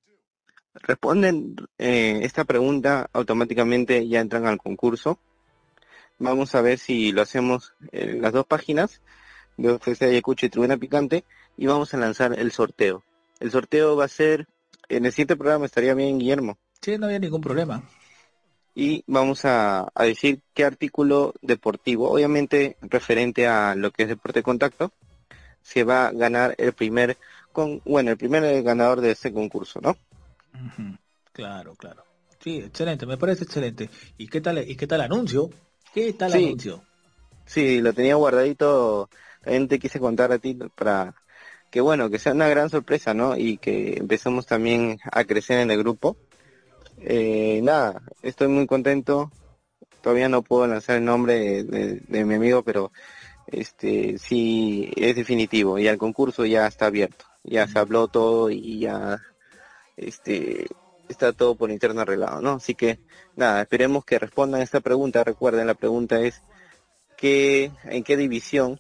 Responden 0.76 1.56
eh, 1.80 2.20
esta 2.22 2.46
pregunta, 2.46 3.10
automáticamente 3.12 4.08
ya 4.08 4.20
entran 4.20 4.46
al 4.46 4.60
concurso. 4.60 5.18
Vamos 6.20 6.54
a 6.54 6.62
ver 6.62 6.78
si 6.78 7.12
lo 7.12 7.24
hacemos 7.24 7.74
en 7.92 8.22
las 8.22 8.34
dos 8.34 8.46
páginas 8.46 9.02
de 9.58 9.74
UFC 9.74 10.04
Ayacucho 10.04 10.46
y 10.46 10.50
Tribuna 10.50 10.78
Picante 10.78 11.24
y 11.58 11.66
vamos 11.66 11.94
a 11.96 11.98
lanzar 11.98 12.38
el 12.38 12.52
sorteo. 12.52 13.04
El 13.40 13.50
sorteo 13.50 13.96
va 13.96 14.06
a 14.06 14.10
ser, 14.10 14.48
en 14.90 15.06
el 15.06 15.12
siguiente 15.12 15.36
programa 15.36 15.66
estaría 15.66 15.96
bien 15.96 16.20
Guillermo. 16.20 16.60
Sí, 16.82 17.00
no 17.00 17.08
había 17.08 17.20
ningún 17.20 17.42
problema. 17.42 17.84
Y 18.80 19.04
vamos 19.08 19.44
a, 19.44 19.92
decir 19.98 20.42
qué 20.54 20.64
artículo 20.64 21.34
deportivo, 21.42 22.12
obviamente 22.12 22.78
referente 22.82 23.48
a 23.48 23.74
lo 23.74 23.90
que 23.90 24.04
es 24.04 24.10
deporte 24.10 24.42
de 24.42 24.44
contacto, 24.44 24.92
se 25.64 25.84
va 25.84 26.06
a 26.06 26.12
ganar 26.12 26.54
el 26.60 26.74
primer, 26.74 27.18
con, 27.52 27.82
bueno, 27.86 28.12
el 28.12 28.18
primer 28.18 28.62
ganador 28.62 29.02
de 29.02 29.10
este 29.10 29.34
concurso, 29.34 29.82
¿no? 29.82 29.98
Claro, 31.34 31.74
claro. 31.74 32.04
Sí, 32.40 32.60
excelente, 32.60 33.08
me 33.08 33.18
parece 33.18 33.46
excelente. 33.46 33.90
¿Y 34.16 34.28
qué 34.28 34.42
tal, 34.42 34.60
y 34.60 34.76
qué 34.76 34.86
tal 34.86 35.02
anuncio? 35.02 35.50
¿Qué 35.92 36.14
tal 36.14 36.34
anuncio? 36.34 36.84
Sí, 37.48 37.82
lo 37.82 37.94
tenía 37.94 38.14
guardadito 38.14 39.10
también 39.42 39.68
te 39.68 39.80
quise 39.80 40.00
contar 40.00 40.32
a 40.32 40.38
ti 40.38 40.54
para 40.76 41.16
que 41.72 41.82
bueno, 41.82 42.12
que 42.12 42.20
sea 42.20 42.34
una 42.34 42.48
gran 42.48 42.70
sorpresa, 42.70 43.16
¿no? 43.16 43.36
Y 43.36 43.58
que 43.58 43.98
empecemos 43.98 44.46
también 44.46 45.00
a 45.12 45.24
crecer 45.24 45.62
en 45.62 45.72
el 45.72 45.80
grupo. 45.80 46.16
Eh, 47.00 47.62
nada, 47.64 48.02
estoy 48.22 48.48
muy 48.48 48.68
contento. 48.68 49.32
Todavía 50.02 50.30
no 50.30 50.42
puedo 50.42 50.68
lanzar 50.68 50.98
el 50.98 51.06
nombre 51.06 51.64
de, 51.64 52.02
mi 52.26 52.34
amigo, 52.36 52.64
pero 52.64 52.92
este 53.48 54.18
sí 54.18 54.92
es 54.96 55.16
definitivo. 55.16 55.80
Y 55.80 55.88
el 55.88 55.98
concurso 55.98 56.46
ya 56.46 56.68
está 56.68 56.88
abierto. 56.88 57.26
Ya 57.44 57.68
se 57.68 57.80
habló 57.80 58.08
todo 58.08 58.50
y 58.50 58.80
ya 58.80 59.20
este 59.96 60.68
está 61.08 61.32
todo 61.34 61.56
por 61.56 61.72
interno 61.72 62.02
arreglado, 62.02 62.42
¿no? 62.42 62.54
Así 62.54 62.76
que 62.76 63.00
nada, 63.36 63.62
esperemos 63.62 64.04
que 64.04 64.20
respondan 64.20 64.62
a 64.62 64.64
esta 64.64 64.82
pregunta. 64.82 65.24
Recuerden, 65.24 65.68
la 65.68 65.74
pregunta 65.74 66.20
es 66.20 66.42
¿qué, 67.16 67.72
en 67.86 68.04
qué 68.04 68.18
división 68.18 68.80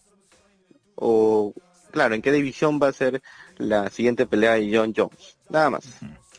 o 0.96 1.54
claro, 1.92 2.16
en 2.16 2.22
qué 2.22 2.32
división 2.32 2.80
va 2.82 2.90
a 2.90 2.94
ser 2.94 3.22
la 3.58 3.90
siguiente 3.90 4.26
pelea 4.26 4.54
de 4.54 4.76
John 4.76 4.94
Jones. 4.96 5.38
Nada 5.50 5.70
más. 5.70 5.86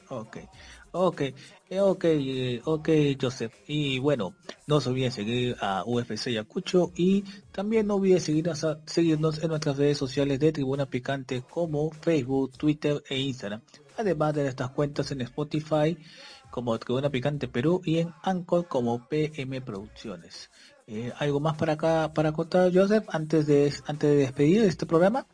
Ok, 0.08 0.38
ok, 0.92 1.20
eh, 1.70 1.80
ok, 1.80 2.04
eh, 2.04 2.60
ok, 2.64 2.88
Joseph. 3.20 3.52
Y 3.66 3.98
bueno, 3.98 4.34
no 4.66 4.80
se 4.80 4.90
olviden 4.90 5.12
seguir 5.12 5.56
a 5.60 5.84
UFC 5.84 6.30
Yacucho 6.30 6.92
y 6.96 7.24
también 7.52 7.86
no 7.86 7.96
olviden 7.96 8.20
seguirnos, 8.20 8.66
seguirnos 8.86 9.42
en 9.42 9.48
nuestras 9.48 9.76
redes 9.76 9.98
sociales 9.98 10.40
de 10.40 10.52
Tribuna 10.52 10.86
Picante 10.86 11.42
como 11.42 11.90
Facebook, 11.90 12.52
Twitter 12.56 13.02
e 13.08 13.18
Instagram. 13.18 13.62
Además 13.96 14.34
de 14.34 14.46
estas 14.46 14.70
cuentas 14.70 15.10
en 15.10 15.20
Spotify 15.22 15.96
como 16.50 16.78
Tribuna 16.78 17.10
Picante 17.10 17.48
Perú 17.48 17.82
y 17.84 17.98
en 17.98 18.14
Anchor 18.22 18.66
como 18.66 19.06
PM 19.08 19.60
Producciones. 19.60 20.50
Eh, 20.86 21.12
¿Algo 21.18 21.38
más 21.38 21.56
para 21.56 21.74
acá 21.74 22.12
para 22.14 22.32
contar, 22.32 22.72
Joseph, 22.72 23.04
antes 23.10 23.46
de, 23.46 23.72
antes 23.86 24.10
de 24.10 24.16
despedir 24.16 24.64
este 24.64 24.86
programa? 24.86 25.26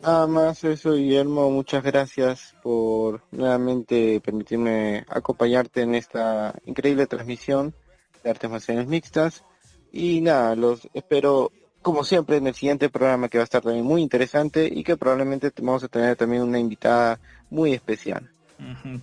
Nada 0.00 0.28
más 0.28 0.62
eso, 0.62 0.94
Guillermo. 0.94 1.50
Muchas 1.50 1.82
gracias 1.82 2.54
por 2.62 3.22
nuevamente 3.32 4.20
permitirme 4.20 5.04
acompañarte 5.08 5.82
en 5.82 5.96
esta 5.96 6.54
increíble 6.66 7.06
transmisión 7.06 7.74
de 8.22 8.30
artes 8.30 8.48
marciales 8.48 8.86
mixtas. 8.86 9.44
Y 9.90 10.20
nada, 10.20 10.54
los 10.54 10.88
espero 10.94 11.50
como 11.82 12.04
siempre 12.04 12.36
en 12.36 12.46
el 12.46 12.54
siguiente 12.54 12.90
programa 12.90 13.28
que 13.28 13.38
va 13.38 13.42
a 13.42 13.44
estar 13.44 13.62
también 13.62 13.84
muy 13.84 14.02
interesante 14.02 14.70
y 14.72 14.84
que 14.84 14.96
probablemente 14.96 15.50
vamos 15.62 15.82
a 15.82 15.88
tener 15.88 16.16
también 16.16 16.42
una 16.42 16.58
invitada 16.58 17.18
muy 17.50 17.72
especial. 17.72 18.30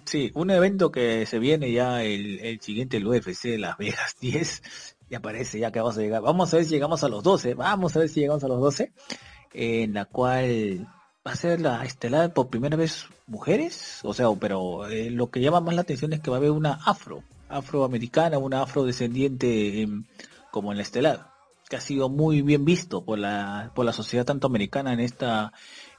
Sí, 0.04 0.32
un 0.34 0.50
evento 0.50 0.92
que 0.92 1.26
se 1.26 1.40
viene 1.40 1.72
ya 1.72 2.04
el, 2.04 2.40
el 2.40 2.60
siguiente, 2.60 2.98
el 2.98 3.08
UFC 3.08 3.58
Las 3.58 3.78
Vegas 3.78 4.16
10, 4.22 4.62
ya 5.10 5.20
parece 5.22 5.60
ya 5.60 5.72
que 5.72 5.80
vamos 5.80 5.98
a 5.98 6.02
llegar. 6.02 6.22
Vamos 6.22 6.54
a 6.54 6.58
ver 6.58 6.66
si 6.66 6.72
llegamos 6.72 7.04
a 7.04 7.10
los 7.10 7.24
12, 7.24 7.54
vamos 7.54 7.96
a 7.96 8.00
ver 8.00 8.10
si 8.10 8.20
llegamos 8.20 8.44
a 8.44 8.48
los 8.48 8.60
12, 8.60 8.92
en 9.56 9.94
la 9.94 10.06
cual 10.06 10.88
va 11.26 11.32
a 11.32 11.36
ser 11.36 11.62
la 11.62 11.84
estelar 11.86 12.34
por 12.34 12.50
primera 12.50 12.78
vez 12.78 13.08
mujeres, 13.26 14.00
o 14.04 14.14
sea, 14.14 14.28
pero 14.40 14.88
eh, 14.88 15.10
lo 15.10 15.30
que 15.32 15.42
llama 15.42 15.62
más 15.62 15.76
la 15.76 15.82
atención 15.82 16.14
es 16.14 16.20
que 16.20 16.30
va 16.30 16.38
a 16.38 16.40
haber 16.40 16.52
una 16.52 16.74
afro, 16.86 17.24
afroamericana, 17.50 18.38
una 18.38 18.62
afrodescendiente 18.62 19.88
como 20.52 20.72
en 20.72 20.78
la 20.78 20.84
estelar, 20.84 21.32
que 21.70 21.78
ha 21.78 21.82
sido 21.82 22.10
muy 22.10 22.42
bien 22.42 22.66
visto 22.66 23.04
por 23.04 23.18
la, 23.18 23.72
por 23.74 23.86
la 23.86 23.94
sociedad 23.94 24.26
tanto 24.26 24.48
americana 24.48 24.94
en 24.94 25.00
esta 25.00 25.54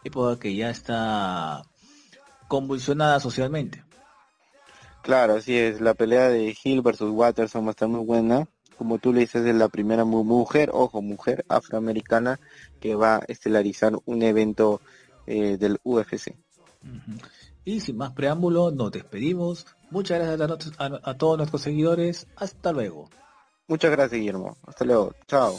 época 0.05 0.39
que 0.39 0.55
ya 0.55 0.71
está 0.71 1.63
convulsionada 2.47 3.19
socialmente. 3.19 3.85
Claro, 5.03 5.37
así 5.37 5.57
es. 5.57 5.81
La 5.81 5.95
pelea 5.95 6.29
de 6.29 6.57
Hill 6.63 6.83
versus 6.83 7.11
Watterson 7.11 7.65
va 7.65 7.69
a 7.69 7.71
estar 7.71 7.89
muy 7.89 8.05
buena. 8.05 8.47
Como 8.77 8.99
tú 8.99 9.13
le 9.13 9.21
dices, 9.21 9.45
es 9.47 9.55
la 9.55 9.69
primera 9.69 10.05
mujer, 10.05 10.71
ojo, 10.73 11.03
mujer 11.03 11.45
afroamericana 11.49 12.39
que 12.81 12.95
va 12.95 13.17
a 13.17 13.25
estelarizar 13.29 13.95
un 14.05 14.23
evento 14.23 14.81
eh, 15.27 15.57
del 15.57 15.79
UFC. 15.83 16.35
Y 17.65 17.81
sin 17.81 17.97
más 17.97 18.13
preámbulo, 18.13 18.71
nos 18.71 18.93
despedimos. 18.93 19.67
Muchas 19.91 20.39
gracias 20.39 20.73
a, 20.79 21.01
a 21.03 21.19
todos 21.19 21.39
nuestros 21.39 21.63
seguidores. 21.63 22.27
Hasta 22.37 22.73
luego. 22.73 23.09
Muchas 23.69 23.91
gracias, 23.91 24.21
Guillermo. 24.21 24.57
Hasta 24.67 24.85
luego. 24.85 25.15
Chao. 25.27 25.57